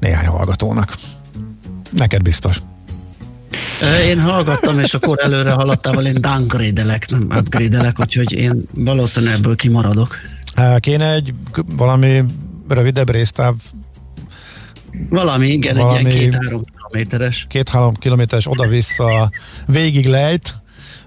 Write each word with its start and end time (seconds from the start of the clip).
néhány 0.00 0.26
hallgatónak. 0.26 0.96
Neked 1.90 2.22
biztos. 2.22 2.60
Én 4.06 4.20
hallgattam, 4.20 4.78
és 4.78 4.94
akkor 4.94 5.18
előre 5.22 5.50
haladtával 5.50 6.06
én 6.06 6.20
downgrade-elek, 6.20 7.08
nem 7.08 7.28
upgrade-elek, 7.38 8.00
úgyhogy 8.00 8.32
én 8.32 8.62
valószínűleg 8.74 9.34
ebből 9.34 9.56
kimaradok. 9.56 10.16
Kéne 10.78 11.12
egy 11.12 11.34
valami 11.76 12.24
rövidebb 12.68 13.10
résztáv 13.10 13.54
valami, 15.08 15.48
igen, 15.48 15.76
valami 15.76 15.98
egy 15.98 16.14
ilyen 16.14 16.30
két-három 16.30 16.64
kilométeres. 16.64 17.46
Két-három 17.48 17.94
kilométeres 17.94 18.46
oda-vissza 18.46 19.30
végig 19.66 20.06
lejt, 20.06 20.59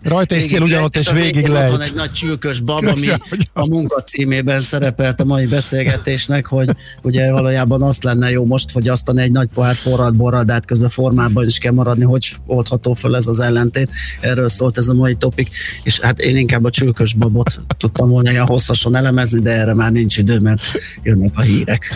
Rajta 0.03 0.35
is 0.35 0.45
cél 0.45 0.61
ugyanott, 0.61 0.95
és 0.95 1.11
végig 1.11 1.47
lehet. 1.47 1.69
Van 1.69 1.81
egy 1.81 1.93
nagy 1.93 2.11
csülkös 2.11 2.59
bab, 2.59 2.85
ami 2.85 3.07
a 3.53 3.67
munka 3.67 4.01
címében 4.01 4.61
szerepelt 4.61 5.19
a 5.19 5.25
mai 5.25 5.45
beszélgetésnek, 5.45 6.45
hogy 6.45 6.69
ugye 7.01 7.31
valójában 7.31 7.81
azt 7.81 8.03
lenne 8.03 8.29
jó 8.29 8.45
most 8.45 8.71
fogyasztani 8.71 9.21
egy 9.21 9.31
nagy 9.31 9.47
pohár 9.53 9.75
forrad 9.75 10.15
borral, 10.15 10.43
de 10.43 10.53
hát 10.53 10.65
közben 10.65 10.89
formában 10.89 11.45
is 11.45 11.57
kell 11.57 11.73
maradni, 11.73 12.03
hogy 12.03 12.31
oldható 12.45 12.93
föl 12.93 13.15
ez 13.15 13.27
az 13.27 13.39
ellentét. 13.39 13.89
Erről 14.21 14.49
szólt 14.49 14.77
ez 14.77 14.87
a 14.87 14.93
mai 14.93 15.15
topik, 15.15 15.49
és 15.83 15.99
hát 15.99 16.19
én 16.19 16.37
inkább 16.37 16.63
a 16.63 16.69
csülkös 16.69 17.13
babot 17.13 17.61
tudtam 17.77 18.09
volna 18.09 18.31
ilyen 18.31 18.45
hosszasan 18.45 18.95
elemezni, 18.95 19.39
de 19.39 19.51
erre 19.51 19.73
már 19.73 19.91
nincs 19.91 20.17
idő, 20.17 20.39
mert 20.39 20.61
jönnek 21.03 21.31
a 21.35 21.41
hírek. 21.41 21.93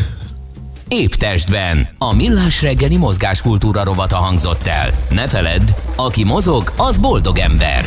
Épp 0.89 1.11
testben. 1.11 1.87
A 1.97 2.13
millás 2.13 2.61
reggeli 2.61 2.97
mozgáskultúra 2.97 3.83
rovata 3.83 4.15
hangzott 4.15 4.67
el. 4.67 4.89
Ne 5.09 5.27
feledd, 5.27 5.69
aki 5.95 6.23
mozog, 6.23 6.73
az 6.77 6.97
boldog 6.97 7.37
ember. 7.37 7.85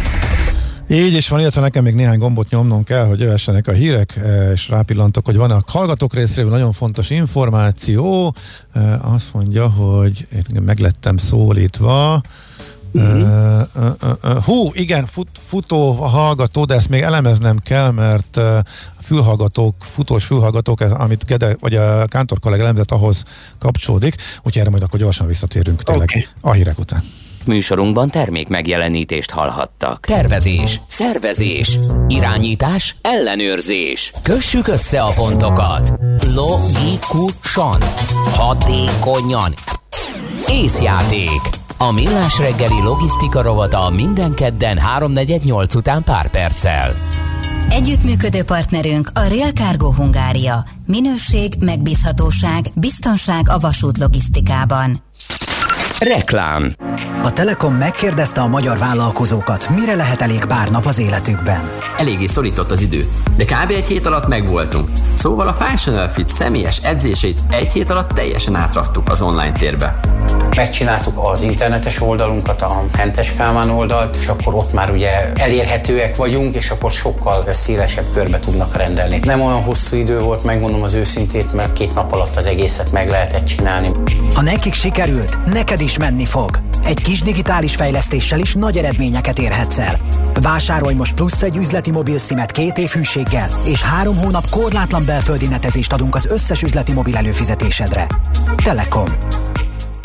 Így 0.88 1.14
is 1.14 1.28
van, 1.28 1.40
illetve 1.40 1.60
nekem 1.60 1.82
még 1.84 1.94
néhány 1.94 2.18
gombot 2.18 2.50
nyomnom 2.50 2.84
kell, 2.84 3.04
hogy 3.04 3.20
jöhessenek 3.20 3.66
a 3.66 3.72
hírek, 3.72 4.16
eh, 4.16 4.50
és 4.52 4.68
rápillantok, 4.68 5.26
hogy 5.26 5.36
van 5.36 5.50
a 5.50 5.60
hallgatók 5.66 6.14
részéről 6.14 6.50
nagyon 6.50 6.72
fontos 6.72 7.10
információ. 7.10 8.34
Eh, 8.72 9.12
azt 9.14 9.32
mondja, 9.34 9.68
hogy 9.68 10.26
meglettem 10.64 11.16
szólítva, 11.16 12.22
Uh-huh. 12.92 13.60
Uh, 13.76 13.90
uh, 14.02 14.10
uh, 14.24 14.42
hú, 14.44 14.70
igen, 14.72 15.06
fut, 15.06 15.28
futó 15.46 15.92
hallgató, 15.92 16.64
de 16.64 16.74
ezt 16.74 16.88
még 16.88 17.02
elemeznem 17.02 17.58
kell, 17.58 17.90
mert 17.90 18.36
uh, 18.36 18.44
a 18.98 19.02
fülhallgatók, 19.02 19.74
futós 19.78 20.24
fülhallgatók, 20.24 20.80
ez, 20.80 20.90
amit 20.90 21.24
Gede, 21.24 21.56
vagy 21.60 21.74
a 21.74 22.06
Kántor 22.06 22.38
kollega 22.38 22.62
elemzett, 22.62 22.90
ahhoz 22.90 23.22
kapcsolódik, 23.58 24.14
úgyhogy 24.36 24.58
erre 24.58 24.70
majd 24.70 24.82
akkor 24.82 24.98
gyorsan 24.98 25.26
visszatérünk 25.26 25.82
tényleg 25.82 26.08
okay. 26.10 26.26
a 26.40 26.52
hírek 26.52 26.78
után. 26.78 27.02
Műsorunkban 27.44 28.10
termék 28.10 28.48
megjelenítést 28.48 29.30
hallhattak. 29.30 30.06
Tervezés, 30.06 30.80
szervezés, 30.86 31.78
irányítás, 32.08 32.96
ellenőrzés. 33.02 34.12
Kössük 34.22 34.68
össze 34.68 35.02
a 35.02 35.12
pontokat. 35.12 35.92
Logikusan, 36.34 37.80
hatékonyan. 38.36 39.54
Észjáték. 40.48 41.40
A 41.82 41.92
Millás 41.92 42.38
reggeli 42.38 42.82
logisztika 42.82 43.42
rovata 43.42 43.90
minden 43.90 44.34
kedden 44.34 44.78
3.48 44.98 45.76
után 45.76 46.02
pár 46.02 46.30
perccel. 46.30 46.94
Együttműködő 47.68 48.42
partnerünk 48.42 49.10
a 49.14 49.20
Real 49.20 49.50
Cargo 49.50 49.92
Hungária. 49.92 50.64
Minőség, 50.86 51.54
megbízhatóság, 51.60 52.66
biztonság 52.74 53.48
a 53.48 53.58
vasút 53.58 53.98
logisztikában. 53.98 54.96
Reklám 55.98 56.74
A 57.22 57.32
Telekom 57.32 57.74
megkérdezte 57.74 58.40
a 58.40 58.46
magyar 58.46 58.78
vállalkozókat, 58.78 59.68
mire 59.68 59.94
lehet 59.94 60.20
elég 60.20 60.44
pár 60.44 60.70
nap 60.70 60.84
az 60.84 60.98
életükben. 60.98 61.70
Eléggé 61.96 62.26
szorított 62.26 62.70
az 62.70 62.80
idő, 62.80 63.04
de 63.36 63.44
kb. 63.44 63.70
egy 63.70 63.86
hét 63.86 64.06
alatt 64.06 64.28
megvoltunk. 64.28 64.88
Szóval 65.14 65.48
a 65.48 65.52
Functional 65.52 66.08
Fit 66.08 66.28
személyes 66.28 66.78
edzését 66.78 67.40
egy 67.50 67.72
hét 67.72 67.90
alatt 67.90 68.10
teljesen 68.10 68.54
átraktuk 68.54 69.08
az 69.08 69.22
online 69.22 69.52
térbe. 69.52 70.00
Megcsináltuk 70.60 71.18
az 71.22 71.42
internetes 71.42 72.00
oldalunkat, 72.00 72.62
a 72.62 72.84
Hentes 72.92 73.34
Kálmán 73.34 73.70
oldalt, 73.70 74.16
és 74.16 74.28
akkor 74.28 74.54
ott 74.54 74.72
már 74.72 74.90
ugye 74.90 75.32
elérhetőek 75.34 76.16
vagyunk, 76.16 76.54
és 76.54 76.70
akkor 76.70 76.90
sokkal 76.90 77.44
szélesebb 77.52 78.04
körbe 78.12 78.40
tudnak 78.40 78.76
rendelni. 78.76 79.20
Nem 79.22 79.40
olyan 79.40 79.62
hosszú 79.62 79.96
idő 79.96 80.18
volt, 80.18 80.44
megmondom 80.44 80.82
az 80.82 80.94
őszintét, 80.94 81.52
mert 81.52 81.72
két 81.72 81.94
nap 81.94 82.12
alatt 82.12 82.36
az 82.36 82.46
egészet 82.46 82.92
meg 82.92 83.08
lehetett 83.08 83.44
csinálni. 83.44 83.90
Ha 84.34 84.42
nekik 84.42 84.74
sikerült, 84.74 85.46
neked 85.46 85.80
is 85.80 85.98
menni 85.98 86.24
fog. 86.24 86.60
Egy 86.84 87.02
kis 87.02 87.22
digitális 87.22 87.74
fejlesztéssel 87.74 88.38
is 88.38 88.54
nagy 88.54 88.76
eredményeket 88.76 89.38
érhetsz 89.38 89.78
el. 89.78 89.98
Vásárolj 90.40 90.94
most 90.94 91.14
plusz 91.14 91.42
egy 91.42 91.56
üzleti 91.56 91.90
mobil 91.90 92.18
szimet 92.18 92.50
két 92.52 92.78
év 92.78 92.90
hűséggel, 92.90 93.48
és 93.64 93.82
három 93.82 94.16
hónap 94.16 94.50
korlátlan 94.50 95.04
belföldi 95.04 95.46
netezést 95.46 95.92
adunk 95.92 96.14
az 96.14 96.26
összes 96.26 96.62
üzleti 96.62 96.92
mobil 96.92 97.16
előfizetésedre. 97.16 98.06
Telekom. 98.64 99.08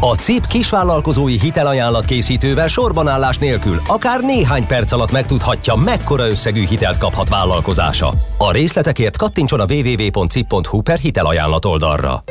A 0.00 0.14
CIP 0.14 0.46
kisvállalkozói 0.46 1.38
hitelajánlat 1.38 2.04
készítővel 2.04 2.68
sorbanállás 2.68 3.38
nélkül 3.38 3.80
akár 3.86 4.20
néhány 4.20 4.66
perc 4.66 4.92
alatt 4.92 5.12
megtudhatja, 5.12 5.74
mekkora 5.74 6.28
összegű 6.28 6.66
hitelt 6.66 6.98
kaphat 6.98 7.28
vállalkozása. 7.28 8.14
A 8.38 8.52
részletekért 8.52 9.16
kattintson 9.16 9.60
a 9.60 9.64
www.cip.hu 9.68 10.80
per 10.80 10.98
hitelajánlat 10.98 11.64
oldalra. 11.64 12.24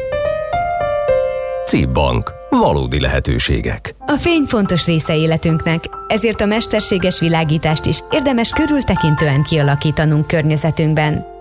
CIP 1.65 1.89
Bank. 1.89 2.33
Valódi 2.49 2.99
lehetőségek. 2.99 3.95
A 3.99 4.15
fény 4.19 4.43
fontos 4.47 4.85
része 4.85 5.15
életünknek, 5.15 5.83
ezért 6.07 6.41
a 6.41 6.45
mesterséges 6.45 7.19
világítást 7.19 7.85
is 7.85 7.99
érdemes 8.11 8.49
körültekintően 8.49 9.43
kialakítanunk 9.43 10.27
környezetünkben. 10.27 11.34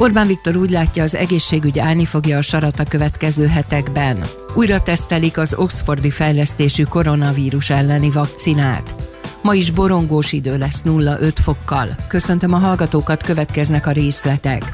Orbán 0.00 0.26
Viktor 0.26 0.56
úgy 0.56 0.70
látja, 0.70 1.02
az 1.02 1.14
egészségügy 1.14 1.78
állni 1.78 2.04
fogja 2.04 2.36
a 2.36 2.42
sarat 2.42 2.80
a 2.80 2.84
következő 2.84 3.46
hetekben. 3.46 4.24
Újra 4.54 4.80
tesztelik 4.80 5.38
az 5.38 5.54
Oxfordi 5.54 6.10
fejlesztésű 6.10 6.82
koronavírus 6.82 7.70
elleni 7.70 8.10
vakcinát. 8.10 8.94
Ma 9.42 9.54
is 9.54 9.70
borongós 9.70 10.32
idő 10.32 10.58
lesz 10.58 10.82
0-5 10.84 11.32
fokkal. 11.42 11.96
Köszöntöm 12.08 12.52
a 12.52 12.58
hallgatókat, 12.58 13.22
következnek 13.22 13.86
a 13.86 13.90
részletek. 13.90 14.72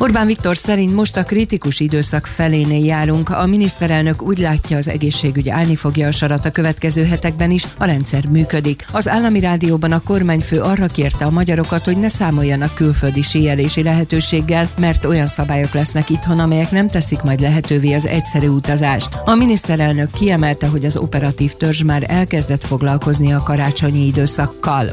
Orbán 0.00 0.26
Viktor 0.26 0.56
szerint 0.56 0.94
most 0.94 1.16
a 1.16 1.22
kritikus 1.22 1.80
időszak 1.80 2.26
felénél 2.26 2.84
járunk. 2.84 3.28
A 3.28 3.46
miniszterelnök 3.46 4.22
úgy 4.22 4.38
látja, 4.38 4.76
az 4.76 4.88
egészségügy 4.88 5.48
állni 5.48 5.76
fogja 5.76 6.06
a 6.06 6.10
sarat 6.10 6.44
a 6.44 6.50
következő 6.50 7.04
hetekben 7.04 7.50
is, 7.50 7.66
a 7.76 7.84
rendszer 7.84 8.26
működik. 8.26 8.86
Az 8.92 9.08
állami 9.08 9.40
rádióban 9.40 9.92
a 9.92 10.02
kormányfő 10.02 10.60
arra 10.60 10.86
kérte 10.86 11.24
a 11.24 11.30
magyarokat, 11.30 11.84
hogy 11.84 11.96
ne 11.96 12.08
számoljanak 12.08 12.74
külföldi 12.74 13.22
síelési 13.22 13.82
lehetőséggel, 13.82 14.68
mert 14.78 15.04
olyan 15.04 15.26
szabályok 15.26 15.72
lesznek 15.72 16.10
itthon, 16.10 16.38
amelyek 16.38 16.70
nem 16.70 16.88
teszik 16.88 17.22
majd 17.22 17.40
lehetővé 17.40 17.92
az 17.92 18.06
egyszerű 18.06 18.48
utazást. 18.48 19.18
A 19.24 19.34
miniszterelnök 19.34 20.10
kiemelte, 20.10 20.66
hogy 20.66 20.84
az 20.84 20.96
operatív 20.96 21.52
törzs 21.52 21.82
már 21.82 22.04
elkezdett 22.08 22.64
foglalkozni 22.64 23.32
a 23.32 23.42
karácsonyi 23.42 24.06
időszakkal. 24.06 24.90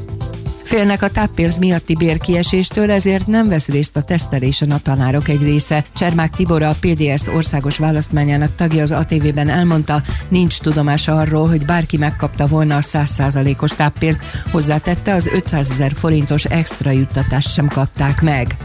Félnek 0.66 1.02
a 1.02 1.10
táppénz 1.10 1.58
miatti 1.58 1.96
bérkieséstől, 1.96 2.92
ezért 2.92 3.28
nem 3.28 3.48
vesz 3.48 3.68
részt 3.68 3.96
a 3.96 4.02
tesztelésen 4.02 4.72
a 4.72 4.80
tanárok 4.80 5.28
egy 5.28 5.42
része. 5.42 5.86
Csermák 5.96 6.36
Tibor, 6.36 6.62
a 6.62 6.76
PDS 6.80 7.28
országos 7.28 7.78
választmányának 7.78 8.56
tagja 8.56 8.82
az 8.82 8.92
ATV-ben 8.92 9.50
elmondta, 9.50 10.02
nincs 10.28 10.60
tudomása 10.60 11.20
arról, 11.20 11.48
hogy 11.48 11.66
bárki 11.66 11.98
megkapta 11.98 12.48
volna 12.48 12.76
a 12.76 12.82
100%-os 12.82 13.72
táppénzt, 13.72 14.20
hozzátette 14.52 15.14
az 15.14 15.28
500 15.28 15.70
ezer 15.70 15.92
forintos 15.96 16.46
extra 16.46 16.92
juttatást 16.92 17.54
sem 17.54 17.68
kapták 17.68 18.22
meg. 18.22 18.56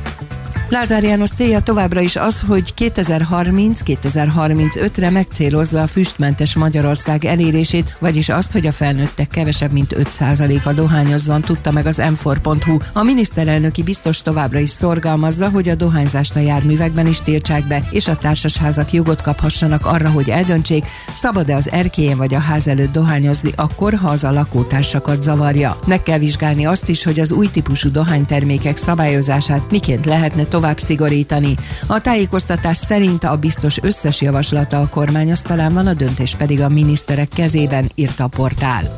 Lázár 0.71 1.03
János 1.03 1.31
célja 1.31 1.61
továbbra 1.61 2.01
is 2.01 2.17
az, 2.17 2.41
hogy 2.41 2.75
2030-2035-re 2.77 5.11
megcélozza 5.11 5.83
a 5.83 5.87
füstmentes 5.87 6.55
Magyarország 6.55 7.25
elérését, 7.25 7.97
vagyis 7.99 8.29
azt, 8.29 8.53
hogy 8.53 8.67
a 8.67 8.73
felnőttek 8.73 9.29
kevesebb 9.29 9.73
mint 9.73 9.95
5%-a 9.99 10.73
dohányozzon, 10.73 11.41
tudta 11.41 11.71
meg 11.71 11.87
az 11.87 11.97
m 11.97 12.15
A 12.93 13.03
miniszterelnöki 13.03 13.83
biztos 13.83 14.23
továbbra 14.23 14.59
is 14.59 14.71
szorgalmazza, 14.71 15.49
hogy 15.49 15.69
a 15.69 15.75
dohányzást 15.75 16.37
a 16.37 16.41
járművekben 16.41 17.07
is 17.07 17.21
tiltsák 17.21 17.67
be, 17.67 17.83
és 17.91 18.09
a 18.09 18.17
társasházak 18.17 18.93
jogot 18.93 19.23
kaphassanak 19.23 19.87
arra, 19.87 20.11
hogy 20.11 20.31
eldöntsék, 20.31 20.87
szabad-e 21.15 21.55
az 21.55 21.71
erkélyen 21.71 22.17
vagy 22.17 22.35
a 22.35 22.39
ház 22.39 22.69
előtt 22.69 22.93
dohányozni 22.93 23.53
akkor, 23.57 23.95
ha 23.95 24.09
az 24.09 24.25
a 24.25 24.33
lakótársakat 24.33 25.23
zavarja. 25.23 25.79
Meg 25.87 26.03
kell 26.03 26.19
vizsgálni 26.19 26.67
azt 26.67 26.89
is, 26.89 27.03
hogy 27.03 27.21
az 27.21 27.33
új 27.33 27.51
típusú 27.51 27.91
dohánytermékek 27.91 28.77
szabályozását 28.77 29.71
miként 29.71 30.07
lehetne 30.07 30.45
tovább 30.45 30.59
szigorítani. 30.79 31.55
A 31.87 32.01
tájékoztatás 32.01 32.77
szerint 32.77 33.25
a 33.25 33.37
biztos 33.37 33.79
összes 33.83 34.21
javaslata 34.21 34.81
a 34.81 34.89
kormányasztalán 34.89 35.73
van, 35.73 35.87
a 35.87 35.95
döntés 35.95 36.35
pedig 36.35 36.61
a 36.61 36.69
miniszterek 36.69 37.29
kezében, 37.29 37.91
írta 37.95 38.25
a 38.25 38.29
portál. 38.29 38.95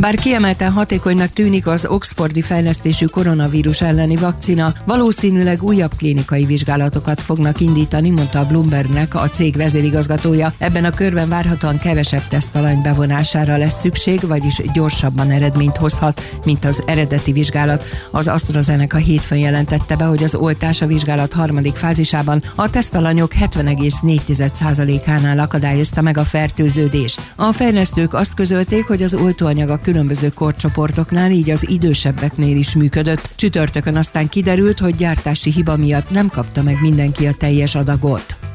Bár 0.00 0.14
kiemelten 0.14 0.72
hatékonynak 0.72 1.32
tűnik 1.32 1.66
az 1.66 1.86
Oxfordi 1.86 2.42
fejlesztésű 2.42 3.06
koronavírus 3.06 3.80
elleni 3.80 4.16
vakcina, 4.16 4.74
valószínűleg 4.86 5.62
újabb 5.62 5.94
klinikai 5.96 6.44
vizsgálatokat 6.44 7.22
fognak 7.22 7.60
indítani, 7.60 8.10
mondta 8.10 8.38
a 8.38 8.46
Bloombergnek 8.46 9.14
a 9.14 9.28
cég 9.28 9.56
vezérigazgatója. 9.56 10.52
Ebben 10.58 10.84
a 10.84 10.90
körben 10.90 11.28
várhatóan 11.28 11.78
kevesebb 11.78 12.28
tesztalany 12.28 12.82
bevonására 12.82 13.56
lesz 13.56 13.80
szükség, 13.80 14.20
vagyis 14.26 14.60
gyorsabban 14.72 15.30
eredményt 15.30 15.76
hozhat, 15.76 16.22
mint 16.44 16.64
az 16.64 16.82
eredeti 16.86 17.32
vizsgálat. 17.32 17.84
Az 18.10 18.28
AstraZeneca 18.28 18.96
hétfőn 18.96 19.38
jelentette 19.38 19.96
be, 19.96 20.04
hogy 20.04 20.22
az 20.22 20.34
oltás 20.34 20.82
a 20.82 20.86
vizsgálat 20.86 21.32
harmadik 21.32 21.76
fázisában 21.76 22.42
a 22.54 22.70
tesztalanyok 22.70 23.32
70,4%-ánál 23.40 25.38
akadályozta 25.38 26.00
meg 26.00 26.18
a 26.18 26.24
fertőződést. 26.24 27.32
A 27.36 27.52
fejlesztők 27.52 28.14
azt 28.14 28.34
közölték, 28.34 28.84
hogy 28.86 29.02
az 29.02 29.14
oltóanyag 29.50 29.78
a 29.78 29.82
különböző 29.82 30.28
korcsoportoknál, 30.28 31.30
így 31.30 31.50
az 31.50 31.68
idősebbeknél 31.68 32.56
is 32.56 32.74
működött. 32.74 33.30
Csütörtökön 33.34 33.96
aztán 33.96 34.28
kiderült, 34.28 34.78
hogy 34.78 34.96
gyártási 34.96 35.50
hiba 35.50 35.76
miatt 35.76 36.10
nem 36.10 36.28
kapta 36.28 36.62
meg 36.62 36.80
mindenki 36.80 37.26
a 37.26 37.34
teljes 37.38 37.74
adagot. 37.74 38.49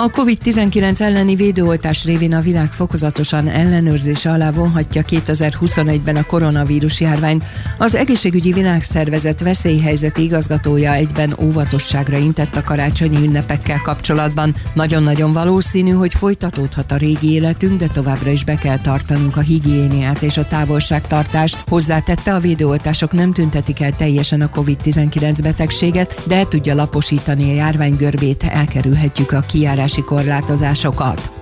A 0.00 0.10
COVID-19 0.10 1.00
elleni 1.00 1.34
védőoltás 1.34 2.04
révén 2.04 2.34
a 2.34 2.40
világ 2.40 2.72
fokozatosan 2.72 3.48
ellenőrzése 3.48 4.30
alá 4.30 4.50
vonhatja 4.50 5.02
2021-ben 5.08 6.16
a 6.16 6.22
koronavírus 6.22 7.00
járványt. 7.00 7.44
Az 7.78 7.94
egészségügyi 7.94 8.52
világszervezet 8.52 9.40
veszélyhelyzeti 9.40 10.22
igazgatója 10.22 10.92
egyben 10.92 11.36
óvatosságra 11.40 12.16
intett 12.16 12.56
a 12.56 12.62
karácsonyi 12.62 13.16
ünnepekkel 13.26 13.80
kapcsolatban. 13.82 14.54
Nagyon-nagyon 14.74 15.32
valószínű, 15.32 15.90
hogy 15.90 16.14
folytatódhat 16.14 16.92
a 16.92 16.96
régi 16.96 17.32
életünk, 17.32 17.78
de 17.78 17.86
továbbra 17.86 18.30
is 18.30 18.44
be 18.44 18.54
kell 18.54 18.78
tartanunk 18.78 19.36
a 19.36 19.40
higiéniát 19.40 20.22
és 20.22 20.36
a 20.36 20.46
távolságtartást. 20.46 21.64
Hozzátette, 21.66 22.34
a 22.34 22.40
védőoltások 22.40 23.12
nem 23.12 23.32
tüntetik 23.32 23.80
el 23.80 23.96
teljesen 23.96 24.40
a 24.40 24.50
COVID-19 24.50 25.38
betegséget, 25.42 26.22
de 26.26 26.46
tudja 26.48 26.74
laposítani 26.74 27.50
a 27.50 27.54
járvány 27.54 27.96
görbét, 27.96 28.44
elkerülhetjük 28.44 29.32
a 29.32 29.40
kijárás 29.40 29.86
mobilitási 29.88 30.02
korlátozásokat. 30.02 31.37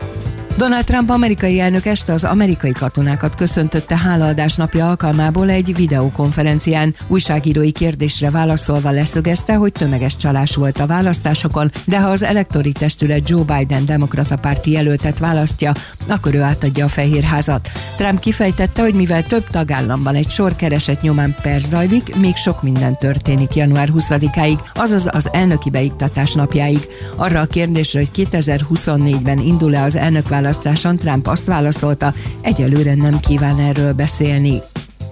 Donald 0.57 0.85
Trump 0.85 1.11
amerikai 1.11 1.61
elnök 1.61 1.87
este 1.87 2.13
az 2.13 2.25
amerikai 2.25 2.73
katonákat 2.73 3.35
köszöntötte 3.35 3.97
hálaadás 3.97 4.55
napja 4.55 4.89
alkalmából 4.89 5.51
egy 5.51 5.77
videokonferencián. 5.77 6.95
Újságírói 7.07 7.73
kérdésre 7.73 8.31
válaszolva 8.31 8.91
leszögezte, 8.91 9.55
hogy 9.55 9.73
tömeges 9.73 10.17
csalás 10.17 10.55
volt 10.55 10.81
a 10.81 10.87
választásokon, 10.87 11.71
de 11.85 12.01
ha 12.01 12.09
az 12.09 12.23
elektori 12.23 12.73
testület 12.73 13.29
Joe 13.29 13.43
Biden 13.43 13.87
demokrata 13.87 14.37
párti 14.37 14.71
jelöltet 14.71 15.19
választja, 15.19 15.73
akkor 16.07 16.35
ő 16.35 16.41
átadja 16.43 16.85
a 16.85 16.89
fehérházat. 16.89 17.71
Trump 17.97 18.21
kifejtette, 18.21 18.83
hogy 18.83 18.95
mivel 18.95 19.23
több 19.23 19.49
tagállamban 19.51 20.15
egy 20.15 20.31
sor 20.31 20.57
kereset 20.57 21.03
nyomán 21.03 21.37
per 21.43 21.61
zajlik, 21.61 22.17
még 22.17 22.37
sok 22.37 22.63
minden 22.63 22.99
történik 22.99 23.55
január 23.55 23.89
20-áig, 23.95 24.59
azaz 24.75 25.09
az 25.13 25.29
elnöki 25.33 25.71
beiktatás 25.71 26.33
napjáig. 26.33 26.87
Arra 27.17 27.41
a 27.41 27.47
kérdésre, 27.47 27.99
hogy 27.99 28.27
2024-ben 28.31 29.39
indul-e 29.39 29.83
az 29.83 29.97
elnökválasztás, 29.97 30.45
választáson 30.47 30.97
Trump 30.97 31.27
azt 31.27 31.47
válaszolta, 31.47 32.15
egyelőre 32.41 32.95
nem 32.95 33.21
kíván 33.21 33.59
erről 33.59 33.93
beszélni. 33.93 34.61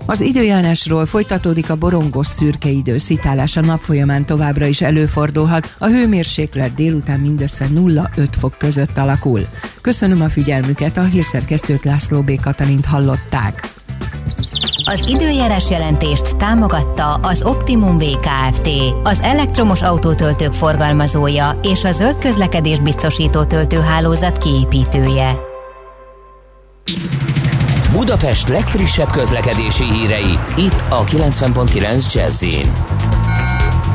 Az 0.07 0.21
időjárásról 0.21 1.07
folytatódik 1.07 1.71
a 1.71 1.77
borongos 1.77 2.27
szürke 2.27 2.69
idő, 2.69 2.99
szitálás 2.99 3.57
a 3.57 3.61
nap 3.61 3.81
folyamán 3.81 4.27
továbbra 4.27 4.67
is 4.67 4.81
előfordulhat, 4.81 5.75
a 5.79 5.87
hőmérséklet 5.87 6.75
délután 6.75 7.21
mindössze 7.21 7.67
0-5 7.75 8.29
fok 8.39 8.55
között 8.59 8.99
alakul. 8.99 9.41
Köszönöm 9.81 10.23
a 10.23 10.29
figyelmüket, 10.29 10.97
a 10.97 11.05
hírszerkesztőt 11.05 11.85
László 11.85 12.23
B. 12.23 12.41
Katalint 12.41 12.87
hallották. 12.87 13.73
Az 14.85 15.09
időjárás 15.09 15.71
jelentést 15.71 16.37
támogatta 16.37 17.15
az 17.15 17.43
Optimum 17.43 17.99
VKFT, 17.99 18.69
az 19.03 19.19
elektromos 19.23 19.83
autótöltők 19.83 20.53
forgalmazója 20.53 21.59
és 21.63 21.85
a 21.85 21.93
zöld 21.93 22.19
közlekedés 22.19 22.79
biztosító 22.79 23.45
töltőhálózat 23.45 24.39
kiépítője. 24.39 25.35
Budapest 27.93 28.49
legfrissebb 28.49 29.11
közlekedési 29.11 29.85
hírei, 29.85 30.39
itt 30.57 30.85
a 30.89 31.05
90.9 31.05 32.13
jazz 32.13 32.43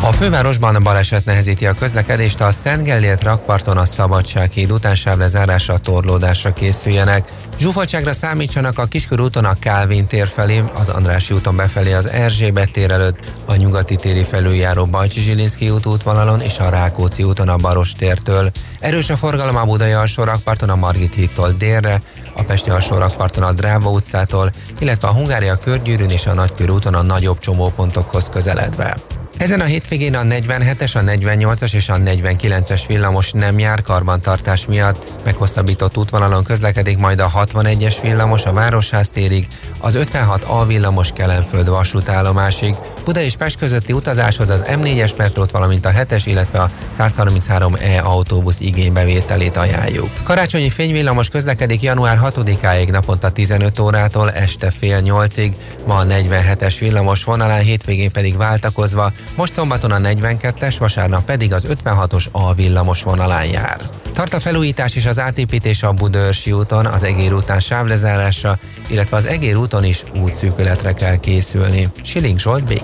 a 0.01 0.11
fővárosban 0.11 0.83
baleset 0.83 1.25
nehezíti 1.25 1.65
a 1.65 1.73
közlekedést, 1.73 2.41
a 2.41 2.51
Szent 2.51 2.83
Gellért 2.83 3.23
rakparton 3.23 3.77
a 3.77 3.85
Szabadsághíd 3.85 4.71
után 4.71 4.95
sávlezárásra 4.95 5.77
torlódásra 5.77 6.53
készüljenek. 6.53 7.31
Zsúfoltságra 7.57 8.13
számítsanak 8.13 8.79
a 8.79 8.87
úton 9.21 9.45
a 9.45 9.59
Kálvin 9.59 10.07
tér 10.07 10.27
felé, 10.27 10.63
az 10.73 10.89
Andrási 10.89 11.33
úton 11.33 11.55
befelé 11.55 11.93
az 11.93 12.07
Erzsébet 12.07 12.71
tér 12.71 12.91
előtt, 12.91 13.17
a 13.45 13.55
nyugati 13.55 13.95
téri 13.95 14.23
felüljáró 14.23 14.85
Bajcsi 14.85 15.19
Zsilinszki 15.19 15.69
út 15.69 15.85
útvonalon 15.85 16.41
és 16.41 16.57
a 16.57 16.69
Rákóczi 16.69 17.23
úton 17.23 17.49
a 17.49 17.57
Baros 17.57 17.91
tértől. 17.91 18.51
Erős 18.79 19.09
a 19.09 19.17
forgalom 19.17 19.55
a 19.55 19.65
Budai 19.65 19.91
alsó 19.91 20.23
rakparton 20.23 20.69
a 20.69 20.75
Margit 20.75 21.15
hídtól 21.15 21.51
délre, 21.57 22.01
a 22.33 22.43
Pesti 22.43 22.69
alsó 22.69 22.97
rakparton 22.97 23.43
a 23.43 23.53
Dráva 23.53 23.89
utcától, 23.89 24.51
illetve 24.79 25.07
a 25.07 25.13
Hungária 25.13 25.55
körgyűrűn 25.55 26.09
és 26.09 26.25
a 26.25 26.33
Nagykörúton 26.33 26.93
a 26.93 27.01
nagyobb 27.01 27.39
csomópontokhoz 27.39 28.29
közeledve. 28.31 29.18
Ezen 29.39 29.59
a 29.59 29.63
hétvégén 29.63 30.15
a 30.15 30.21
47-es, 30.21 30.95
a 30.95 30.99
48-as 30.99 31.73
és 31.73 31.89
a 31.89 31.95
49-es 31.95 32.83
villamos 32.87 33.31
nem 33.31 33.59
jár 33.59 33.81
karbantartás 33.81 34.65
miatt. 34.65 35.23
Meghosszabbított 35.23 35.97
útvonalon 35.97 36.43
közlekedik 36.43 36.97
majd 36.97 37.19
a 37.19 37.31
61-es 37.35 37.95
villamos 38.01 38.45
a 38.45 38.53
Városház 38.53 39.09
térig, 39.09 39.47
az 39.79 39.97
56A 39.97 40.63
villamos 40.67 41.11
Kelenföld 41.11 41.69
vasútállomásig. 41.69 42.75
Buda 43.05 43.21
és 43.21 43.35
Pest 43.35 43.57
közötti 43.57 43.93
utazáshoz 43.93 44.49
az 44.49 44.63
M4-es 44.67 45.17
metrót, 45.17 45.51
valamint 45.51 45.85
a 45.85 45.89
7-es, 45.89 46.21
illetve 46.25 46.59
a 46.59 46.71
133E 46.97 48.03
autóbusz 48.03 48.59
igénybevételét 48.59 49.57
ajánljuk. 49.57 50.09
Karácsonyi 50.23 50.69
fényvillamos 50.69 51.29
közlekedik 51.29 51.81
január 51.81 52.19
6-áig 52.23 52.91
naponta 52.91 53.29
15 53.29 53.79
órától 53.79 54.31
este 54.31 54.71
fél 54.71 55.01
8-ig, 55.03 55.51
ma 55.85 55.95
a 55.95 56.05
47-es 56.05 56.75
villamos 56.79 57.23
vonalán 57.23 57.61
hétvégén 57.61 58.11
pedig 58.11 58.37
váltakozva 58.37 59.11
most 59.35 59.53
szombaton 59.53 59.91
a 59.91 59.97
42-es, 59.97 60.75
vasárnap 60.79 61.25
pedig 61.25 61.53
az 61.53 61.67
56-os 61.69 62.25
A 62.31 62.53
villamos 62.53 63.03
vonalán 63.03 63.45
jár. 63.45 63.89
Tart 64.13 64.33
a 64.33 64.39
felújítás 64.39 64.95
és 64.95 65.05
az 65.05 65.19
átépítés 65.19 65.83
a 65.83 65.91
Budörsi 65.91 66.51
úton, 66.51 66.85
az 66.85 67.03
Egér 67.03 67.33
után 67.33 67.59
sávlezárásra, 67.59 68.59
illetve 68.87 69.17
az 69.17 69.25
Egér 69.25 69.55
úton 69.55 69.83
is 69.83 70.03
útszűkületre 70.21 70.93
kell 70.93 71.15
készülni. 71.15 71.89
Siling 72.01 72.39
Zsolt, 72.39 72.63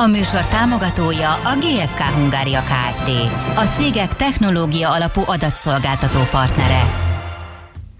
A 0.00 0.06
műsor 0.06 0.46
támogatója 0.46 1.30
a 1.32 1.56
GFK 1.56 2.00
Hungária 2.00 2.60
Kft. 2.60 3.08
A 3.56 3.64
cégek 3.76 4.16
technológia 4.16 4.92
alapú 4.92 5.20
adatszolgáltató 5.26 6.18
partnere. 6.30 6.90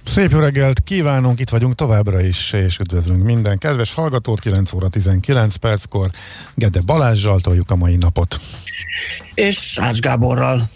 Szép 0.05 0.31
jó 0.31 0.38
reggelt 0.38 0.81
kívánunk, 0.81 1.40
itt 1.40 1.49
vagyunk 1.49 1.75
továbbra 1.75 2.21
is, 2.21 2.52
és 2.52 2.78
üdvözlünk 2.78 3.25
minden 3.25 3.59
kedves 3.59 3.93
hallgatót, 3.93 4.40
9 4.40 4.73
óra 4.73 4.88
19 4.88 5.57
perckor. 5.57 6.11
Gede 6.55 6.81
Balázsjal 6.81 7.40
toljuk 7.40 7.71
a 7.71 7.76
mai 7.76 7.97
napot. 7.97 8.40
És 9.35 9.78
Ács 9.81 9.99
Gáborral. 9.99 10.69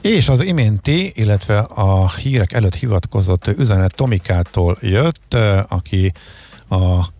És 0.00 0.28
az 0.28 0.42
iménti, 0.42 1.12
illetve 1.14 1.58
a 1.58 2.10
hírek 2.10 2.52
előtt 2.52 2.74
hivatkozott 2.74 3.46
üzenet 3.46 3.94
Tomikától 3.94 4.78
jött, 4.80 5.36
aki 5.68 6.12
a 6.68 7.14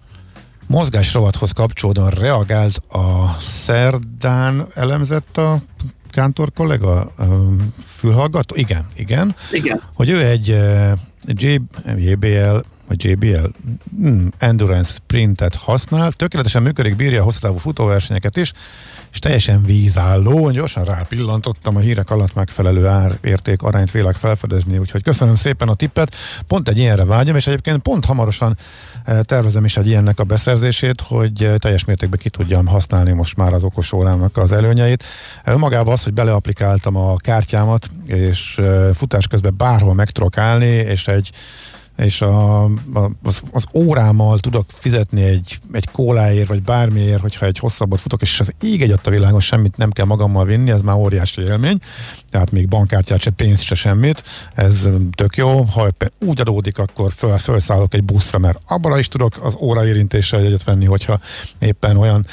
mozgásrovathoz 0.66 1.50
kapcsolódóan 1.50 2.10
reagált 2.10 2.76
a 2.76 3.36
szerdán 3.38 4.66
elemzett 4.74 5.36
a 5.36 5.58
Kántor 6.10 6.52
kollega 6.52 7.12
fülhallgató? 7.84 8.54
Igen, 8.56 8.86
igen. 8.94 9.34
Igen. 9.52 9.82
Hogy 9.94 10.10
ő 10.10 10.26
egy 10.26 10.56
JBL 11.96 12.58
vagy 12.86 13.04
JBL 13.04 13.46
hmm, 13.98 14.32
Endurance 14.38 14.92
Sprintet 14.92 15.54
használ, 15.54 16.12
tökéletesen 16.12 16.62
működik, 16.62 16.96
bírja 16.96 17.20
a 17.20 17.24
hosszú 17.24 17.38
távú 17.38 17.56
futóversenyeket 17.56 18.36
is, 18.36 18.52
és 19.16 19.22
teljesen 19.22 19.62
vízálló, 19.62 20.50
gyorsan 20.50 20.84
rápillantottam 20.84 21.76
a 21.76 21.80
hírek 21.80 22.10
alatt 22.10 22.34
megfelelő 22.34 22.86
árérték 22.86 23.62
arányt 23.62 23.90
vélek 23.90 24.14
felfedezni, 24.14 24.78
úgyhogy 24.78 25.02
köszönöm 25.02 25.34
szépen 25.34 25.68
a 25.68 25.74
tippet, 25.74 26.14
pont 26.46 26.68
egy 26.68 26.78
ilyenre 26.78 27.04
vágyom, 27.04 27.36
és 27.36 27.46
egyébként 27.46 27.82
pont 27.82 28.04
hamarosan 28.04 28.56
eh, 29.04 29.20
tervezem 29.22 29.64
is 29.64 29.76
egy 29.76 29.86
ilyennek 29.86 30.20
a 30.20 30.24
beszerzését, 30.24 31.00
hogy 31.00 31.44
eh, 31.44 31.56
teljes 31.56 31.84
mértékben 31.84 32.18
ki 32.22 32.28
tudjam 32.28 32.66
használni 32.66 33.12
most 33.12 33.36
már 33.36 33.52
az 33.52 33.64
okos 33.64 33.92
órámnak 33.92 34.36
az 34.36 34.52
előnyeit. 34.52 35.04
Eh, 35.44 35.54
Önmagában 35.54 35.92
az, 35.92 36.04
hogy 36.04 36.12
beleaplikáltam 36.12 36.96
a 36.96 37.16
kártyámat, 37.16 37.90
és 38.06 38.60
futás 38.94 39.26
közben 39.26 39.54
bárhol 39.56 39.94
meg 39.94 40.10
tudok 40.10 40.38
állni, 40.38 40.66
és 40.66 41.08
egy 41.08 41.30
és 41.96 42.20
a, 42.20 42.64
a, 42.64 43.10
az, 43.22 43.42
az 43.52 43.66
órámmal 43.74 44.38
tudok 44.38 44.64
fizetni 44.68 45.22
egy, 45.22 45.58
egy 45.72 45.88
kóláért, 45.92 46.48
vagy 46.48 46.62
bármiért, 46.62 47.20
hogyha 47.20 47.46
egy 47.46 47.58
hosszabbat 47.58 48.00
futok, 48.00 48.22
és 48.22 48.40
az 48.40 48.54
ég 48.60 48.82
egy 48.82 48.94
a 49.02 49.10
világon 49.10 49.40
semmit 49.40 49.76
nem 49.76 49.90
kell 49.90 50.04
magammal 50.04 50.44
vinni, 50.44 50.70
ez 50.70 50.82
már 50.82 50.96
óriási 50.96 51.42
élmény, 51.42 51.78
tehát 52.30 52.50
még 52.50 52.68
bankkártyát 52.68 53.20
se, 53.20 53.30
pénzt 53.30 53.62
se 53.62 53.74
semmit, 53.74 54.22
ez 54.54 54.88
tök 55.12 55.36
jó, 55.36 55.62
ha 55.62 55.88
úgy 56.26 56.40
adódik, 56.40 56.78
akkor 56.78 57.12
föl, 57.12 57.38
felszállok 57.38 57.94
egy 57.94 58.04
buszra, 58.04 58.38
mert 58.38 58.60
abban 58.66 58.98
is 58.98 59.08
tudok 59.08 59.38
az 59.42 59.56
óraérintéssel 59.60 60.40
egyet 60.40 60.64
venni, 60.64 60.84
hogyha 60.84 61.20
éppen 61.58 61.96
olyan 61.96 62.26